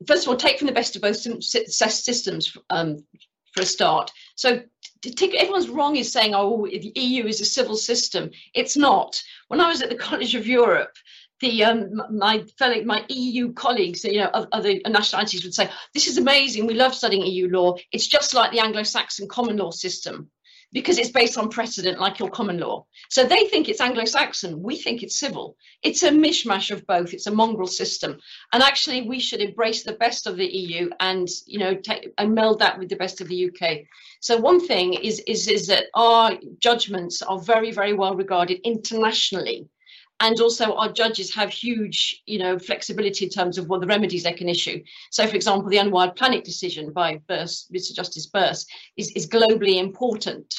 First 0.06 0.24
of 0.24 0.28
all, 0.30 0.36
take 0.36 0.58
from 0.58 0.66
the 0.66 0.72
best 0.72 0.96
of 0.96 1.02
both 1.02 1.16
systems 1.16 2.56
um, 2.70 3.04
for 3.52 3.62
a 3.62 3.66
start. 3.66 4.10
So 4.36 4.62
take, 5.02 5.34
everyone's 5.34 5.68
wrong 5.68 5.96
is 5.96 6.12
saying, 6.12 6.34
oh, 6.34 6.66
the 6.66 6.92
EU 6.94 7.26
is 7.26 7.40
a 7.40 7.44
civil 7.44 7.76
system. 7.76 8.30
It's 8.54 8.76
not. 8.76 9.20
When 9.48 9.60
I 9.60 9.68
was 9.68 9.82
at 9.82 9.88
the 9.88 9.96
College 9.96 10.34
of 10.34 10.46
Europe, 10.46 10.92
the 11.40 11.64
um, 11.64 12.02
my 12.10 12.44
fellow 12.58 12.82
my 12.84 13.04
EU 13.08 13.52
colleagues, 13.52 14.04
you 14.04 14.20
know, 14.20 14.30
other 14.52 14.74
nationalities 14.88 15.44
would 15.44 15.54
say, 15.54 15.70
"This 15.94 16.08
is 16.08 16.18
amazing. 16.18 16.66
We 16.66 16.74
love 16.74 16.94
studying 16.94 17.26
EU 17.26 17.48
law. 17.48 17.76
It's 17.92 18.08
just 18.08 18.34
like 18.34 18.50
the 18.50 18.60
Anglo-Saxon 18.60 19.28
common 19.28 19.56
law 19.56 19.70
system." 19.70 20.30
Because 20.72 20.98
it's 20.98 21.10
based 21.10 21.38
on 21.38 21.48
precedent 21.48 21.98
like 21.98 22.18
your 22.18 22.30
common 22.30 22.58
law. 22.58 22.84
So 23.08 23.24
they 23.24 23.46
think 23.46 23.68
it's 23.68 23.80
Anglo 23.80 24.04
Saxon, 24.04 24.62
we 24.62 24.76
think 24.76 25.02
it's 25.02 25.18
civil. 25.18 25.56
It's 25.82 26.02
a 26.02 26.10
mishmash 26.10 26.70
of 26.70 26.86
both, 26.86 27.14
it's 27.14 27.26
a 27.26 27.34
mongrel 27.34 27.66
system. 27.66 28.18
And 28.52 28.62
actually, 28.62 29.02
we 29.02 29.20
should 29.20 29.40
embrace 29.40 29.82
the 29.82 29.94
best 29.94 30.26
of 30.26 30.36
the 30.36 30.46
EU 30.46 30.90
and, 31.00 31.28
you 31.46 31.58
know, 31.58 31.74
take, 31.74 32.12
and 32.18 32.34
meld 32.34 32.58
that 32.58 32.78
with 32.78 32.88
the 32.88 32.96
best 32.96 33.20
of 33.20 33.28
the 33.28 33.50
UK. 33.50 33.80
So 34.20 34.36
one 34.36 34.66
thing 34.66 34.94
is, 34.94 35.20
is, 35.26 35.48
is 35.48 35.66
that 35.68 35.86
our 35.94 36.32
judgments 36.58 37.22
are 37.22 37.40
very, 37.40 37.70
very 37.70 37.94
well 37.94 38.14
regarded 38.14 38.60
internationally 38.64 39.68
and 40.20 40.40
also 40.40 40.74
our 40.74 40.92
judges 40.92 41.34
have 41.34 41.50
huge 41.50 42.22
you 42.26 42.38
know 42.38 42.58
flexibility 42.58 43.24
in 43.24 43.30
terms 43.30 43.58
of 43.58 43.68
what 43.68 43.80
the 43.80 43.86
remedies 43.86 44.24
they 44.24 44.32
can 44.32 44.48
issue. 44.48 44.82
So 45.10 45.26
for 45.26 45.36
example 45.36 45.70
the 45.70 45.78
unwired 45.78 46.16
planet 46.16 46.44
decision 46.44 46.92
by 46.92 47.20
mr 47.28 47.94
justice 47.94 48.28
Birss 48.28 48.66
is, 48.96 49.10
is 49.12 49.28
globally 49.28 49.76
important. 49.76 50.54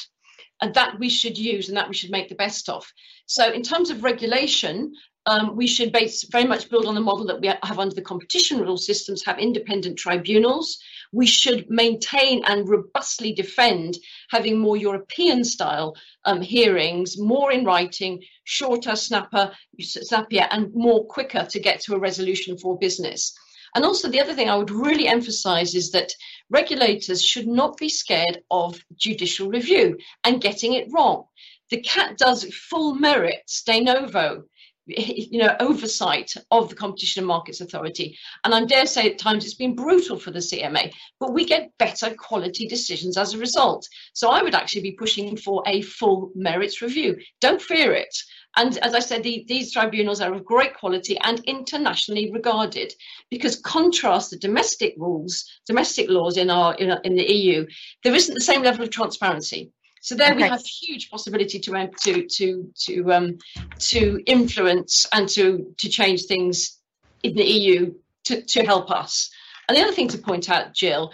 And 0.62 0.74
that 0.74 0.98
we 0.98 1.08
should 1.08 1.38
use 1.38 1.68
and 1.68 1.76
that 1.78 1.88
we 1.88 1.94
should 1.94 2.10
make 2.10 2.28
the 2.28 2.34
best 2.34 2.68
of. 2.68 2.86
So 3.24 3.50
in 3.50 3.62
terms 3.62 3.88
of 3.88 4.04
regulation 4.04 4.92
um, 5.26 5.56
we 5.56 5.66
should 5.66 5.92
base, 5.92 6.24
very 6.24 6.44
much 6.44 6.70
build 6.70 6.86
on 6.86 6.94
the 6.94 7.00
model 7.00 7.26
that 7.26 7.40
we 7.40 7.48
have 7.48 7.78
under 7.78 7.94
the 7.94 8.02
competition 8.02 8.60
rule 8.60 8.78
systems 8.78 9.24
have 9.24 9.38
independent 9.38 9.98
tribunals 9.98 10.78
we 11.12 11.26
should 11.26 11.68
maintain 11.68 12.44
and 12.44 12.68
robustly 12.68 13.32
defend 13.32 13.98
having 14.30 14.58
more 14.58 14.76
European 14.76 15.44
style 15.44 15.96
um, 16.24 16.40
hearings, 16.40 17.18
more 17.18 17.50
in 17.50 17.64
writing, 17.64 18.22
shorter, 18.44 18.94
snapper, 18.94 19.52
snappier, 19.80 20.46
and 20.50 20.72
more 20.74 21.04
quicker 21.06 21.46
to 21.50 21.58
get 21.58 21.80
to 21.80 21.94
a 21.94 21.98
resolution 21.98 22.56
for 22.56 22.78
business. 22.78 23.34
And 23.74 23.84
also, 23.84 24.08
the 24.08 24.20
other 24.20 24.34
thing 24.34 24.48
I 24.48 24.56
would 24.56 24.70
really 24.70 25.06
emphasize 25.06 25.74
is 25.74 25.90
that 25.92 26.12
regulators 26.48 27.24
should 27.24 27.46
not 27.46 27.76
be 27.76 27.88
scared 27.88 28.42
of 28.50 28.80
judicial 28.96 29.48
review 29.48 29.98
and 30.24 30.40
getting 30.40 30.74
it 30.74 30.88
wrong. 30.92 31.24
The 31.70 31.80
CAT 31.80 32.18
does 32.18 32.44
full 32.52 32.94
merits 32.94 33.62
de 33.62 33.80
novo 33.80 34.44
you 34.86 35.38
know 35.38 35.54
oversight 35.60 36.34
of 36.50 36.68
the 36.68 36.74
competition 36.74 37.20
and 37.20 37.28
markets 37.28 37.60
authority. 37.60 38.16
And 38.44 38.54
i 38.54 38.64
dare 38.64 38.86
say 38.86 39.10
at 39.10 39.18
times 39.18 39.44
it's 39.44 39.54
been 39.54 39.74
brutal 39.74 40.18
for 40.18 40.30
the 40.30 40.38
cma 40.38 40.92
but 41.18 41.32
we 41.34 41.44
get 41.44 41.76
better 41.78 42.14
quality 42.14 42.66
decisions 42.66 43.16
as 43.16 43.34
a 43.34 43.38
result. 43.38 43.86
So 44.14 44.30
i 44.30 44.42
would 44.42 44.54
actually 44.54 44.82
be 44.82 44.92
pushing 44.92 45.36
for 45.36 45.62
a 45.66 45.82
full 45.82 46.30
merits 46.34 46.82
review. 46.82 47.16
Don't 47.40 47.62
fear 47.62 47.92
it. 47.92 48.16
And 48.56 48.78
as 48.78 48.94
i 48.94 49.00
said 49.00 49.22
the, 49.22 49.44
these 49.46 49.72
tribunals 49.72 50.20
are 50.20 50.32
of 50.32 50.44
great 50.44 50.74
quality 50.74 51.18
and 51.22 51.40
internationally 51.44 52.30
regarded 52.32 52.92
because 53.30 53.60
contrast 53.60 54.30
the 54.30 54.38
domestic 54.38 54.94
rules 54.96 55.44
domestic 55.66 56.08
laws 56.08 56.36
in 56.36 56.50
our 56.50 56.74
in, 56.74 56.90
in 57.04 57.14
the 57.14 57.32
eu 57.32 57.66
there 58.02 58.14
isn't 58.14 58.34
the 58.34 58.40
same 58.40 58.62
level 58.62 58.82
of 58.82 58.90
transparency 58.90 59.70
so 60.00 60.14
there 60.14 60.32
okay. 60.32 60.42
we 60.42 60.48
have 60.48 60.62
huge 60.62 61.10
possibility 61.10 61.58
to 61.60 61.90
to 62.02 62.26
to 62.26 62.72
to 62.86 63.12
um, 63.12 63.38
to 63.78 64.20
influence 64.26 65.06
and 65.12 65.28
to 65.30 65.74
to 65.78 65.88
change 65.88 66.24
things 66.24 66.78
in 67.22 67.34
the 67.34 67.44
EU 67.44 67.92
to, 68.24 68.42
to 68.42 68.64
help 68.64 68.90
us. 68.90 69.30
And 69.68 69.76
the 69.76 69.82
other 69.82 69.92
thing 69.92 70.08
to 70.08 70.18
point 70.18 70.50
out, 70.50 70.74
Jill, 70.74 71.12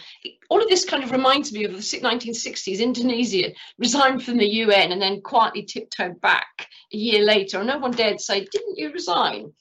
all 0.49 0.63
of 0.63 0.69
this 0.69 0.87
kind 0.87 1.05
of 1.05 1.11
reminds 1.11 1.53
me 1.53 1.65
of 1.65 1.73
the 1.73 1.79
1960s. 1.79 2.79
Indonesia 2.79 3.53
resigned 3.79 4.23
from 4.23 4.39
the 4.39 4.49
UN 4.49 4.93
and 4.93 5.03
then 5.03 5.21
quietly 5.21 5.63
tiptoed 5.63 6.21
back 6.23 6.67
a 6.93 6.97
year 6.97 7.23
later. 7.23 7.59
And 7.59 7.67
no 7.67 7.77
one 7.79 7.91
dared 7.91 8.21
say, 8.21 8.47
Didn't 8.51 8.79
you 8.79 8.93
resign? 8.93 9.53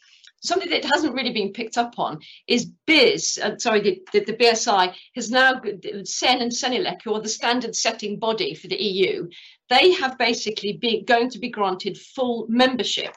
Something 0.45 0.69
that 0.69 0.85
hasn't 0.85 1.15
really 1.15 1.31
been 1.31 1.53
picked 1.53 1.77
up 1.77 1.97
on 1.97 2.19
is 2.47 2.65
BIS, 2.85 3.37
uh, 3.37 3.57
sorry, 3.57 3.81
the, 3.81 4.01
the, 4.13 4.25
the, 4.25 4.33
BSI 4.33 4.93
has 5.15 5.31
now, 5.31 5.61
CEN 6.03 6.41
and 6.41 6.51
CENELEC, 6.51 7.01
who 7.03 7.13
are 7.13 7.21
the 7.21 7.29
standard 7.29 7.75
setting 7.75 8.19
body 8.19 8.53
for 8.53 8.67
the 8.67 8.81
EU, 8.81 9.27
they 9.69 9.91
have 9.93 10.17
basically 10.17 10.73
been 10.73 11.03
going 11.05 11.29
to 11.29 11.39
be 11.39 11.49
granted 11.49 11.97
full 11.97 12.45
membership. 12.47 13.15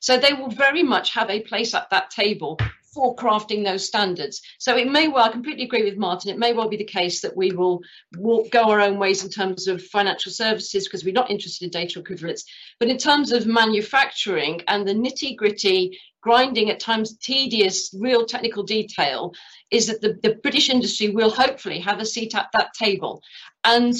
So 0.00 0.16
they 0.16 0.32
will 0.32 0.50
very 0.50 0.82
much 0.82 1.12
have 1.14 1.30
a 1.30 1.40
place 1.40 1.74
at 1.74 1.90
that 1.90 2.10
table 2.10 2.58
for 2.94 3.14
crafting 3.14 3.64
those 3.64 3.86
standards. 3.86 4.40
So 4.58 4.76
it 4.76 4.90
may 4.90 5.08
well, 5.08 5.24
I 5.24 5.28
completely 5.28 5.64
agree 5.64 5.84
with 5.84 5.96
Martin, 5.96 6.30
it 6.30 6.38
may 6.38 6.52
well 6.52 6.68
be 6.68 6.76
the 6.76 6.84
case 6.84 7.20
that 7.20 7.36
we 7.36 7.52
will 7.52 7.80
walk, 8.16 8.50
go 8.50 8.70
our 8.70 8.80
own 8.80 8.98
ways 8.98 9.22
in 9.22 9.30
terms 9.30 9.68
of 9.68 9.84
financial 9.84 10.32
services 10.32 10.84
because 10.84 11.04
we're 11.04 11.12
not 11.12 11.30
interested 11.30 11.64
in 11.64 11.70
data 11.70 12.00
equivalence. 12.00 12.44
But 12.80 12.88
in 12.88 12.98
terms 12.98 13.30
of 13.30 13.46
manufacturing 13.46 14.62
and 14.66 14.86
the 14.86 14.94
nitty 14.94 15.36
gritty 15.36 15.98
grinding, 16.20 16.70
at 16.70 16.80
times 16.80 17.16
tedious, 17.18 17.94
real 17.98 18.26
technical 18.26 18.62
detail, 18.62 19.32
is 19.70 19.86
that 19.86 20.00
the, 20.00 20.18
the 20.22 20.36
British 20.36 20.70
industry 20.70 21.10
will 21.10 21.30
hopefully 21.30 21.78
have 21.80 22.00
a 22.00 22.06
seat 22.06 22.34
at 22.34 22.48
that 22.52 22.72
table. 22.74 23.22
And 23.64 23.94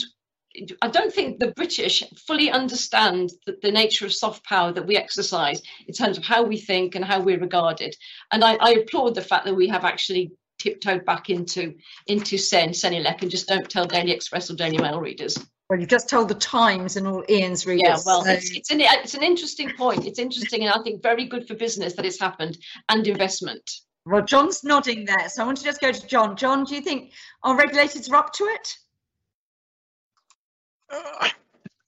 I 0.82 0.88
don't 0.88 1.12
think 1.12 1.38
the 1.38 1.52
British 1.52 2.02
fully 2.26 2.50
understand 2.50 3.30
the, 3.46 3.56
the, 3.62 3.70
nature 3.70 4.06
of 4.06 4.12
soft 4.12 4.44
power 4.44 4.72
that 4.72 4.86
we 4.86 4.96
exercise 4.96 5.62
in 5.86 5.94
terms 5.94 6.18
of 6.18 6.24
how 6.24 6.42
we 6.42 6.56
think 6.56 6.94
and 6.94 7.04
how 7.04 7.20
we're 7.20 7.38
regarded. 7.38 7.94
And 8.32 8.42
I, 8.42 8.54
I 8.54 8.70
applaud 8.72 9.14
the 9.14 9.22
fact 9.22 9.44
that 9.44 9.54
we 9.54 9.68
have 9.68 9.84
actually 9.84 10.32
tiptoed 10.58 11.04
back 11.04 11.30
into 11.30 11.74
into 12.06 12.36
CEN, 12.36 12.70
CENELEC, 12.70 13.22
and 13.22 13.30
just 13.30 13.46
don't 13.46 13.68
tell 13.68 13.86
Daily 13.86 14.10
Express 14.10 14.50
or 14.50 14.56
Daily 14.56 14.78
Mail 14.78 15.00
readers. 15.00 15.38
Well, 15.68 15.78
you've 15.78 15.90
just 15.90 16.08
told 16.08 16.28
the 16.28 16.34
Times 16.34 16.96
and 16.96 17.06
all 17.06 17.24
Iain's 17.28 17.66
readers. 17.66 17.82
Yeah, 17.84 17.98
well, 18.06 18.24
so. 18.24 18.30
it's, 18.30 18.50
it's, 18.50 18.70
an, 18.70 18.80
it's 18.80 19.14
an 19.14 19.22
interesting 19.22 19.70
point. 19.76 20.06
It's 20.06 20.18
interesting 20.18 20.62
and 20.62 20.72
I 20.72 20.82
think 20.82 21.02
very 21.02 21.26
good 21.26 21.46
for 21.46 21.54
business 21.54 21.94
that 21.94 22.06
it's 22.06 22.18
happened 22.18 22.56
and 22.88 23.06
investment. 23.06 23.70
Well, 24.06 24.24
John's 24.24 24.64
nodding 24.64 25.04
there, 25.04 25.28
so 25.28 25.42
I 25.42 25.46
want 25.46 25.58
to 25.58 25.64
just 25.64 25.82
go 25.82 25.92
to 25.92 26.06
John. 26.06 26.36
John, 26.36 26.64
do 26.64 26.74
you 26.74 26.80
think 26.80 27.12
our 27.42 27.54
regulators 27.54 28.08
are 28.08 28.16
up 28.16 28.32
to 28.34 28.44
it? 28.44 28.76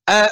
Uh, 0.07 0.29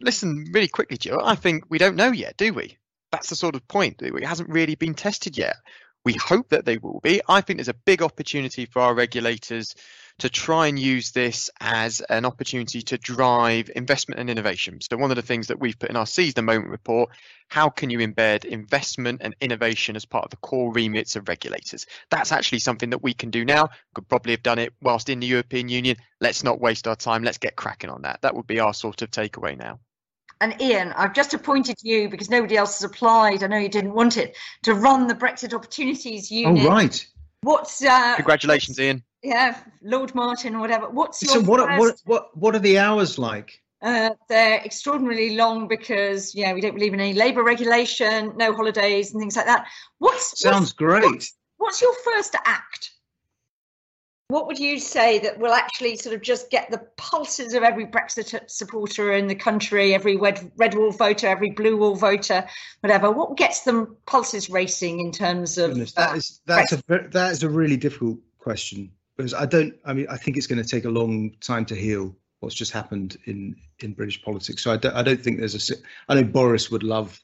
listen, 0.00 0.46
really 0.52 0.66
quickly, 0.66 0.96
Joe. 0.96 1.20
I 1.22 1.36
think 1.36 1.64
we 1.68 1.78
don't 1.78 1.94
know 1.94 2.10
yet, 2.10 2.36
do 2.36 2.52
we? 2.52 2.78
That's 3.12 3.28
the 3.28 3.36
sort 3.36 3.54
of 3.54 3.68
point. 3.68 4.02
It 4.02 4.24
hasn't 4.24 4.48
really 4.48 4.74
been 4.74 4.94
tested 4.94 5.38
yet. 5.38 5.56
We 6.04 6.14
hope 6.14 6.48
that 6.48 6.64
they 6.64 6.78
will 6.78 6.98
be. 7.00 7.20
I 7.28 7.42
think 7.42 7.58
there's 7.58 7.68
a 7.68 7.74
big 7.74 8.02
opportunity 8.02 8.66
for 8.66 8.82
our 8.82 8.94
regulators 8.94 9.76
to 10.22 10.30
try 10.30 10.68
and 10.68 10.78
use 10.78 11.10
this 11.10 11.50
as 11.60 12.00
an 12.00 12.24
opportunity 12.24 12.80
to 12.80 12.96
drive 12.96 13.68
investment 13.74 14.20
and 14.20 14.30
innovation. 14.30 14.80
So, 14.80 14.96
one 14.96 15.10
of 15.10 15.16
the 15.16 15.22
things 15.22 15.48
that 15.48 15.58
we've 15.58 15.76
put 15.76 15.90
in 15.90 15.96
our 15.96 16.06
Seize 16.06 16.34
the 16.34 16.42
Moment 16.42 16.70
report 16.70 17.10
how 17.48 17.68
can 17.68 17.90
you 17.90 17.98
embed 17.98 18.44
investment 18.46 19.20
and 19.22 19.34
innovation 19.40 19.94
as 19.96 20.04
part 20.04 20.24
of 20.24 20.30
the 20.30 20.36
core 20.36 20.72
remits 20.72 21.16
of 21.16 21.28
regulators? 21.28 21.86
That's 22.08 22.30
actually 22.30 22.60
something 22.60 22.90
that 22.90 23.02
we 23.02 23.14
can 23.14 23.30
do 23.30 23.44
now. 23.44 23.68
Could 23.94 24.08
probably 24.08 24.32
have 24.32 24.44
done 24.44 24.60
it 24.60 24.72
whilst 24.80 25.08
in 25.08 25.18
the 25.18 25.26
European 25.26 25.68
Union. 25.68 25.96
Let's 26.20 26.44
not 26.44 26.60
waste 26.60 26.86
our 26.86 26.96
time. 26.96 27.24
Let's 27.24 27.38
get 27.38 27.56
cracking 27.56 27.90
on 27.90 28.02
that. 28.02 28.22
That 28.22 28.36
would 28.36 28.46
be 28.46 28.60
our 28.60 28.72
sort 28.72 29.02
of 29.02 29.10
takeaway 29.10 29.58
now. 29.58 29.80
And 30.40 30.54
Iain, 30.62 30.92
I've 30.96 31.14
just 31.14 31.34
appointed 31.34 31.76
you 31.82 32.08
because 32.08 32.30
nobody 32.30 32.56
else 32.56 32.80
has 32.80 32.90
applied. 32.90 33.42
I 33.42 33.48
know 33.48 33.58
you 33.58 33.68
didn't 33.68 33.92
want 33.92 34.16
it 34.16 34.36
to 34.62 34.74
run 34.74 35.06
the 35.06 35.14
Brexit 35.14 35.52
Opportunities 35.52 36.30
oh, 36.32 36.36
Unit. 36.36 36.64
Oh, 36.64 36.68
right. 36.68 37.06
What's 37.42 37.84
uh, 37.84 38.14
congratulations, 38.16 38.78
Iain? 38.78 39.02
Yeah, 39.22 39.58
Lord 39.82 40.14
Martin 40.14 40.54
or 40.54 40.60
whatever. 40.60 40.88
What's 40.88 41.22
your 41.22 41.34
so 41.34 41.40
what? 41.42 41.60
First... 41.60 41.78
What? 41.78 41.96
What? 42.04 42.36
What 42.36 42.54
are 42.54 42.60
the 42.60 42.78
hours 42.78 43.18
like? 43.18 43.60
Uh, 43.82 44.10
they're 44.28 44.60
extraordinarily 44.64 45.34
long 45.34 45.66
because 45.66 46.36
yeah, 46.36 46.52
we 46.52 46.60
don't 46.60 46.74
believe 46.74 46.94
in 46.94 47.00
any 47.00 47.14
labour 47.14 47.42
regulation, 47.42 48.32
no 48.36 48.54
holidays 48.54 49.12
and 49.12 49.20
things 49.20 49.36
like 49.36 49.46
that. 49.46 49.66
What's 49.98 50.40
sounds 50.40 50.60
what's, 50.60 50.72
great? 50.72 51.02
What's, 51.02 51.36
what's 51.56 51.82
your 51.82 51.94
first 52.04 52.36
act? 52.44 52.90
What 54.32 54.46
would 54.46 54.58
you 54.58 54.78
say 54.78 55.18
that 55.18 55.38
will 55.38 55.52
actually 55.52 55.98
sort 55.98 56.16
of 56.16 56.22
just 56.22 56.48
get 56.48 56.70
the 56.70 56.78
pulses 56.96 57.52
of 57.52 57.62
every 57.62 57.84
Brexit 57.84 58.48
supporter 58.50 59.12
in 59.12 59.26
the 59.26 59.34
country, 59.34 59.94
every 59.94 60.16
red, 60.16 60.50
red 60.56 60.74
wall 60.74 60.90
voter, 60.90 61.26
every 61.26 61.50
blue 61.50 61.76
wall 61.76 61.96
voter, 61.96 62.42
whatever? 62.80 63.10
What 63.10 63.36
gets 63.36 63.60
them 63.64 63.94
pulses 64.06 64.48
racing 64.48 65.00
in 65.00 65.12
terms 65.12 65.58
of 65.58 65.72
Goodness, 65.72 65.92
that 65.92 66.12
uh, 66.12 66.14
is 66.14 66.40
that's 66.46 66.72
Brexit? 66.72 67.06
a 67.06 67.08
that 67.10 67.32
is 67.32 67.42
a 67.42 67.50
really 67.50 67.76
difficult 67.76 68.20
question 68.38 68.90
because 69.18 69.34
I 69.34 69.44
don't. 69.44 69.74
I 69.84 69.92
mean, 69.92 70.06
I 70.08 70.16
think 70.16 70.38
it's 70.38 70.46
going 70.46 70.62
to 70.62 70.66
take 70.66 70.86
a 70.86 70.90
long 70.90 71.32
time 71.42 71.66
to 71.66 71.74
heal 71.74 72.16
what's 72.40 72.54
just 72.54 72.72
happened 72.72 73.18
in 73.26 73.54
in 73.80 73.92
British 73.92 74.22
politics. 74.22 74.64
So 74.64 74.72
I 74.72 74.78
don't. 74.78 74.94
I 74.94 75.02
don't 75.02 75.22
think 75.22 75.40
there's 75.40 75.70
a. 75.70 75.74
I 76.08 76.14
know 76.14 76.24
Boris 76.24 76.70
would 76.70 76.84
love 76.84 77.20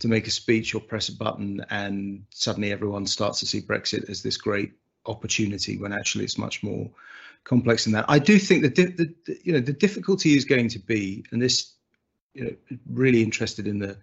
to 0.00 0.08
make 0.08 0.26
a 0.26 0.32
speech 0.32 0.74
or 0.74 0.80
press 0.80 1.08
a 1.08 1.16
button, 1.16 1.64
and 1.70 2.24
suddenly 2.30 2.72
everyone 2.72 3.06
starts 3.06 3.38
to 3.38 3.46
see 3.46 3.60
Brexit 3.60 4.10
as 4.10 4.24
this 4.24 4.36
great 4.36 4.72
opportunity 5.08 5.78
when 5.78 5.92
actually 5.92 6.24
it's 6.24 6.38
much 6.38 6.62
more 6.62 6.90
complex 7.44 7.84
than 7.84 7.94
that. 7.94 8.04
I 8.08 8.18
do 8.18 8.38
think 8.38 8.62
that 8.62 8.74
the, 8.74 9.14
the 9.26 9.38
you 9.42 9.52
know 9.52 9.60
the 9.60 9.72
difficulty 9.72 10.36
is 10.36 10.44
going 10.44 10.68
to 10.70 10.78
be, 10.78 11.24
and 11.30 11.40
this 11.40 11.72
you 12.34 12.44
know 12.44 12.76
really 12.90 13.22
interested 13.22 13.66
in 13.66 13.78
the 13.78 13.96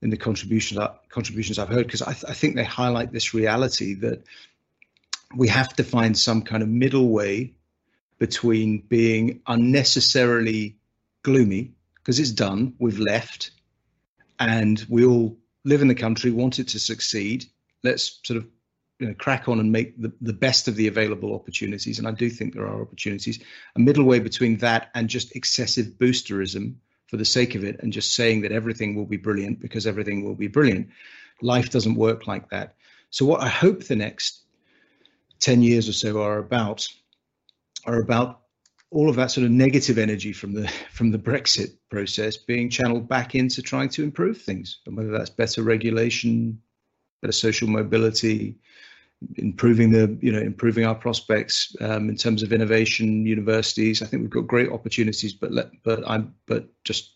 in 0.00 0.10
the 0.10 0.16
contributions 0.16 0.80
contributions 1.08 1.58
I've 1.58 1.68
heard 1.68 1.86
because 1.86 2.02
I, 2.02 2.12
th- 2.12 2.24
I 2.28 2.34
think 2.34 2.54
they 2.54 2.64
highlight 2.64 3.12
this 3.12 3.34
reality 3.34 3.94
that 3.94 4.22
we 5.34 5.48
have 5.48 5.74
to 5.74 5.84
find 5.84 6.16
some 6.16 6.42
kind 6.42 6.62
of 6.62 6.68
middle 6.68 7.08
way 7.08 7.54
between 8.18 8.78
being 8.78 9.40
unnecessarily 9.46 10.76
gloomy 11.22 11.72
because 11.96 12.18
it's 12.18 12.32
done, 12.32 12.74
we've 12.78 12.98
left, 12.98 13.50
and 14.38 14.84
we 14.88 15.04
all 15.04 15.36
live 15.64 15.82
in 15.82 15.88
the 15.88 15.94
country, 15.94 16.30
want 16.30 16.58
it 16.58 16.68
to 16.68 16.78
succeed. 16.78 17.44
Let's 17.84 18.20
sort 18.24 18.38
of 18.38 18.46
you 18.98 19.08
know, 19.08 19.14
crack 19.14 19.48
on 19.48 19.60
and 19.60 19.70
make 19.70 20.00
the, 20.00 20.12
the 20.20 20.32
best 20.32 20.68
of 20.68 20.74
the 20.74 20.88
available 20.88 21.34
opportunities. 21.34 21.98
And 21.98 22.08
I 22.08 22.10
do 22.10 22.28
think 22.28 22.54
there 22.54 22.66
are 22.66 22.82
opportunities. 22.82 23.38
A 23.76 23.78
middle 23.78 24.04
way 24.04 24.18
between 24.18 24.58
that 24.58 24.90
and 24.94 25.08
just 25.08 25.36
excessive 25.36 25.86
boosterism 25.98 26.74
for 27.06 27.16
the 27.16 27.24
sake 27.24 27.54
of 27.54 27.64
it 27.64 27.80
and 27.80 27.92
just 27.92 28.14
saying 28.14 28.42
that 28.42 28.52
everything 28.52 28.94
will 28.94 29.06
be 29.06 29.16
brilliant 29.16 29.60
because 29.60 29.86
everything 29.86 30.24
will 30.24 30.34
be 30.34 30.48
brilliant. 30.48 30.88
Life 31.40 31.70
doesn't 31.70 31.94
work 31.94 32.26
like 32.26 32.50
that. 32.50 32.74
So, 33.10 33.24
what 33.24 33.40
I 33.40 33.48
hope 33.48 33.84
the 33.84 33.96
next 33.96 34.42
10 35.40 35.62
years 35.62 35.88
or 35.88 35.92
so 35.92 36.22
are 36.22 36.38
about 36.38 36.86
are 37.86 38.00
about 38.00 38.40
all 38.90 39.08
of 39.08 39.16
that 39.16 39.30
sort 39.30 39.44
of 39.44 39.50
negative 39.50 39.98
energy 39.98 40.32
from 40.32 40.52
the 40.52 40.68
from 40.92 41.10
the 41.10 41.18
Brexit 41.18 41.76
process 41.90 42.36
being 42.36 42.68
channeled 42.68 43.08
back 43.08 43.34
into 43.34 43.62
trying 43.62 43.88
to 43.90 44.02
improve 44.02 44.42
things, 44.42 44.80
and 44.86 44.96
whether 44.96 45.10
that's 45.10 45.30
better 45.30 45.62
regulation, 45.62 46.60
better 47.22 47.32
social 47.32 47.68
mobility, 47.68 48.58
improving 49.36 49.90
the 49.90 50.16
you 50.20 50.32
know 50.32 50.38
improving 50.38 50.84
our 50.84 50.94
prospects 50.94 51.74
um, 51.80 52.08
in 52.08 52.16
terms 52.16 52.42
of 52.42 52.52
innovation, 52.52 53.26
universities. 53.26 54.02
I 54.02 54.06
think 54.06 54.22
we've 54.22 54.30
got 54.30 54.46
great 54.46 54.70
opportunities, 54.70 55.32
but 55.32 55.52
let, 55.52 55.70
but 55.82 56.08
I'm 56.08 56.34
but 56.46 56.66
just. 56.84 57.14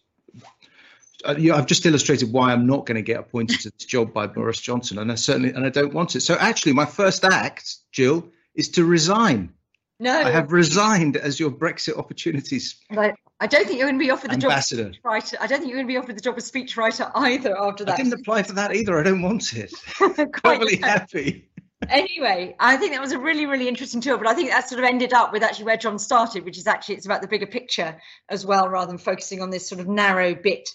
Uh, 1.25 1.37
you 1.39 1.53
know, 1.53 1.57
I've 1.57 1.67
just 1.67 1.87
illustrated 1.87 2.33
why 2.33 2.53
I'm 2.53 2.67
not 2.67 2.85
going 2.85 2.97
to 2.97 3.03
get 3.03 3.21
appointed 3.21 3.61
to 3.61 3.71
this 3.71 3.87
job 3.87 4.13
by 4.13 4.27
Boris 4.27 4.61
Johnson, 4.61 4.99
and 4.99 5.13
I 5.13 5.15
certainly 5.15 5.51
and 5.51 5.65
I 5.65 5.69
don't 5.69 5.95
want 5.95 6.17
it. 6.17 6.23
So 6.23 6.35
actually, 6.35 6.73
my 6.73 6.87
first 6.87 7.25
act, 7.25 7.77
Jill, 7.93 8.29
is 8.57 8.69
to 8.71 8.85
resign. 8.85 9.53
No, 10.01 10.13
I 10.13 10.31
have 10.31 10.51
resigned 10.51 11.17
as 11.17 11.39
your 11.39 11.53
Brexit 11.53 11.97
opportunities. 11.97 12.75
Right. 12.91 13.15
I 13.39 13.47
don't 13.47 13.67
think 13.67 13.79
you're 13.79 13.87
going 13.87 14.01
to 14.01 14.05
be 14.05 14.11
offered 14.11 14.31
the 14.31 14.35
Ambassador. 14.35 14.91
job 14.91 15.05
writer. 15.05 15.37
I 15.41 15.47
don't 15.47 15.61
think 15.61 15.71
you're 15.71 15.79
going 15.79 15.87
to 15.87 15.93
be 15.93 15.97
offered 15.97 16.17
the 16.17 16.21
job 16.21 16.37
of 16.37 16.43
speechwriter 16.43 17.09
either 17.15 17.57
after 17.57 17.85
that. 17.85 17.95
I 17.95 17.97
didn't 17.99 18.15
apply 18.15 18.43
for 18.43 18.55
that 18.55 18.75
either. 18.75 18.99
I 18.99 19.05
don't 19.05 19.23
want 19.23 19.53
it. 19.53 19.73
Quite 20.33 20.59
really 20.59 20.77
happy 20.77 21.52
anyway, 21.89 22.55
I 22.59 22.77
think 22.77 22.93
that 22.93 23.01
was 23.01 23.13
a 23.13 23.19
really, 23.19 23.47
really 23.47 23.69
interesting 23.69 24.01
tour. 24.01 24.19
But 24.19 24.27
I 24.27 24.35
think 24.35 24.51
that 24.51 24.69
sort 24.69 24.79
of 24.79 24.85
ended 24.85 25.13
up 25.13 25.33
with 25.33 25.43
actually 25.43 25.67
where 25.67 25.77
John 25.77 25.99
started, 25.99 26.45
which 26.45 26.59
is 26.59 26.67
actually 26.67 26.97
it's 26.97 27.07
about 27.07 27.23
the 27.23 27.29
bigger 27.29 27.47
picture 27.47 28.01
as 28.29 28.47
well, 28.47 28.69
rather 28.69 28.89
than 28.89 28.99
focusing 28.99 29.43
on 29.43 29.51
this 29.51 29.69
sort 29.69 29.81
of 29.81 29.89
narrow 29.89 30.35
bit 30.35 30.69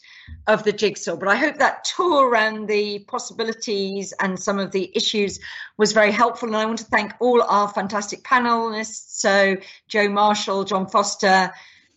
of 0.47 0.64
the 0.64 0.74
jigsaw. 0.74 1.16
But 1.16 1.30
I 1.30 1.36
hope 1.36 1.58
that 1.58 1.84
tour 1.84 2.28
around 2.28 2.68
the 2.68 2.99
possibilities 2.99 4.14
and 4.20 4.39
some 4.39 4.60
of 4.60 4.72
the 4.72 4.91
issues 4.95 5.39
was 5.78 5.93
very 5.93 6.12
helpful. 6.12 6.47
And 6.49 6.58
I 6.58 6.66
want 6.66 6.80
to 6.80 6.86
thank 6.86 7.14
all 7.20 7.41
our 7.41 7.68
fantastic 7.70 8.24
panelists. 8.24 9.20
So 9.20 9.58
Joe 9.88 10.10
Marshall, 10.10 10.64
John 10.64 10.88
Foster. 10.88 11.51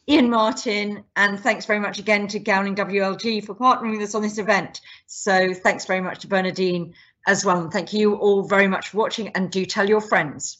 Iain 0.08 0.28
Martin, 0.28 1.04
and 1.14 1.38
thanks 1.38 1.66
very 1.66 1.78
much 1.78 2.00
again 2.00 2.26
to 2.28 2.40
Gowling 2.40 2.74
WLG 2.74 3.44
for 3.44 3.54
partnering 3.54 3.92
with 3.92 4.08
us 4.08 4.14
on 4.16 4.22
this 4.22 4.38
event. 4.38 4.80
So, 5.06 5.54
thanks 5.54 5.84
very 5.84 6.00
much 6.00 6.20
to 6.20 6.26
Bernardine 6.26 6.94
as 7.26 7.44
well. 7.44 7.60
And 7.60 7.72
thank 7.72 7.92
you 7.92 8.14
all 8.14 8.42
very 8.42 8.68
much 8.68 8.88
for 8.88 8.98
watching 8.98 9.28
and 9.28 9.50
do 9.50 9.64
tell 9.64 9.88
your 9.88 10.00
friends. 10.00 10.58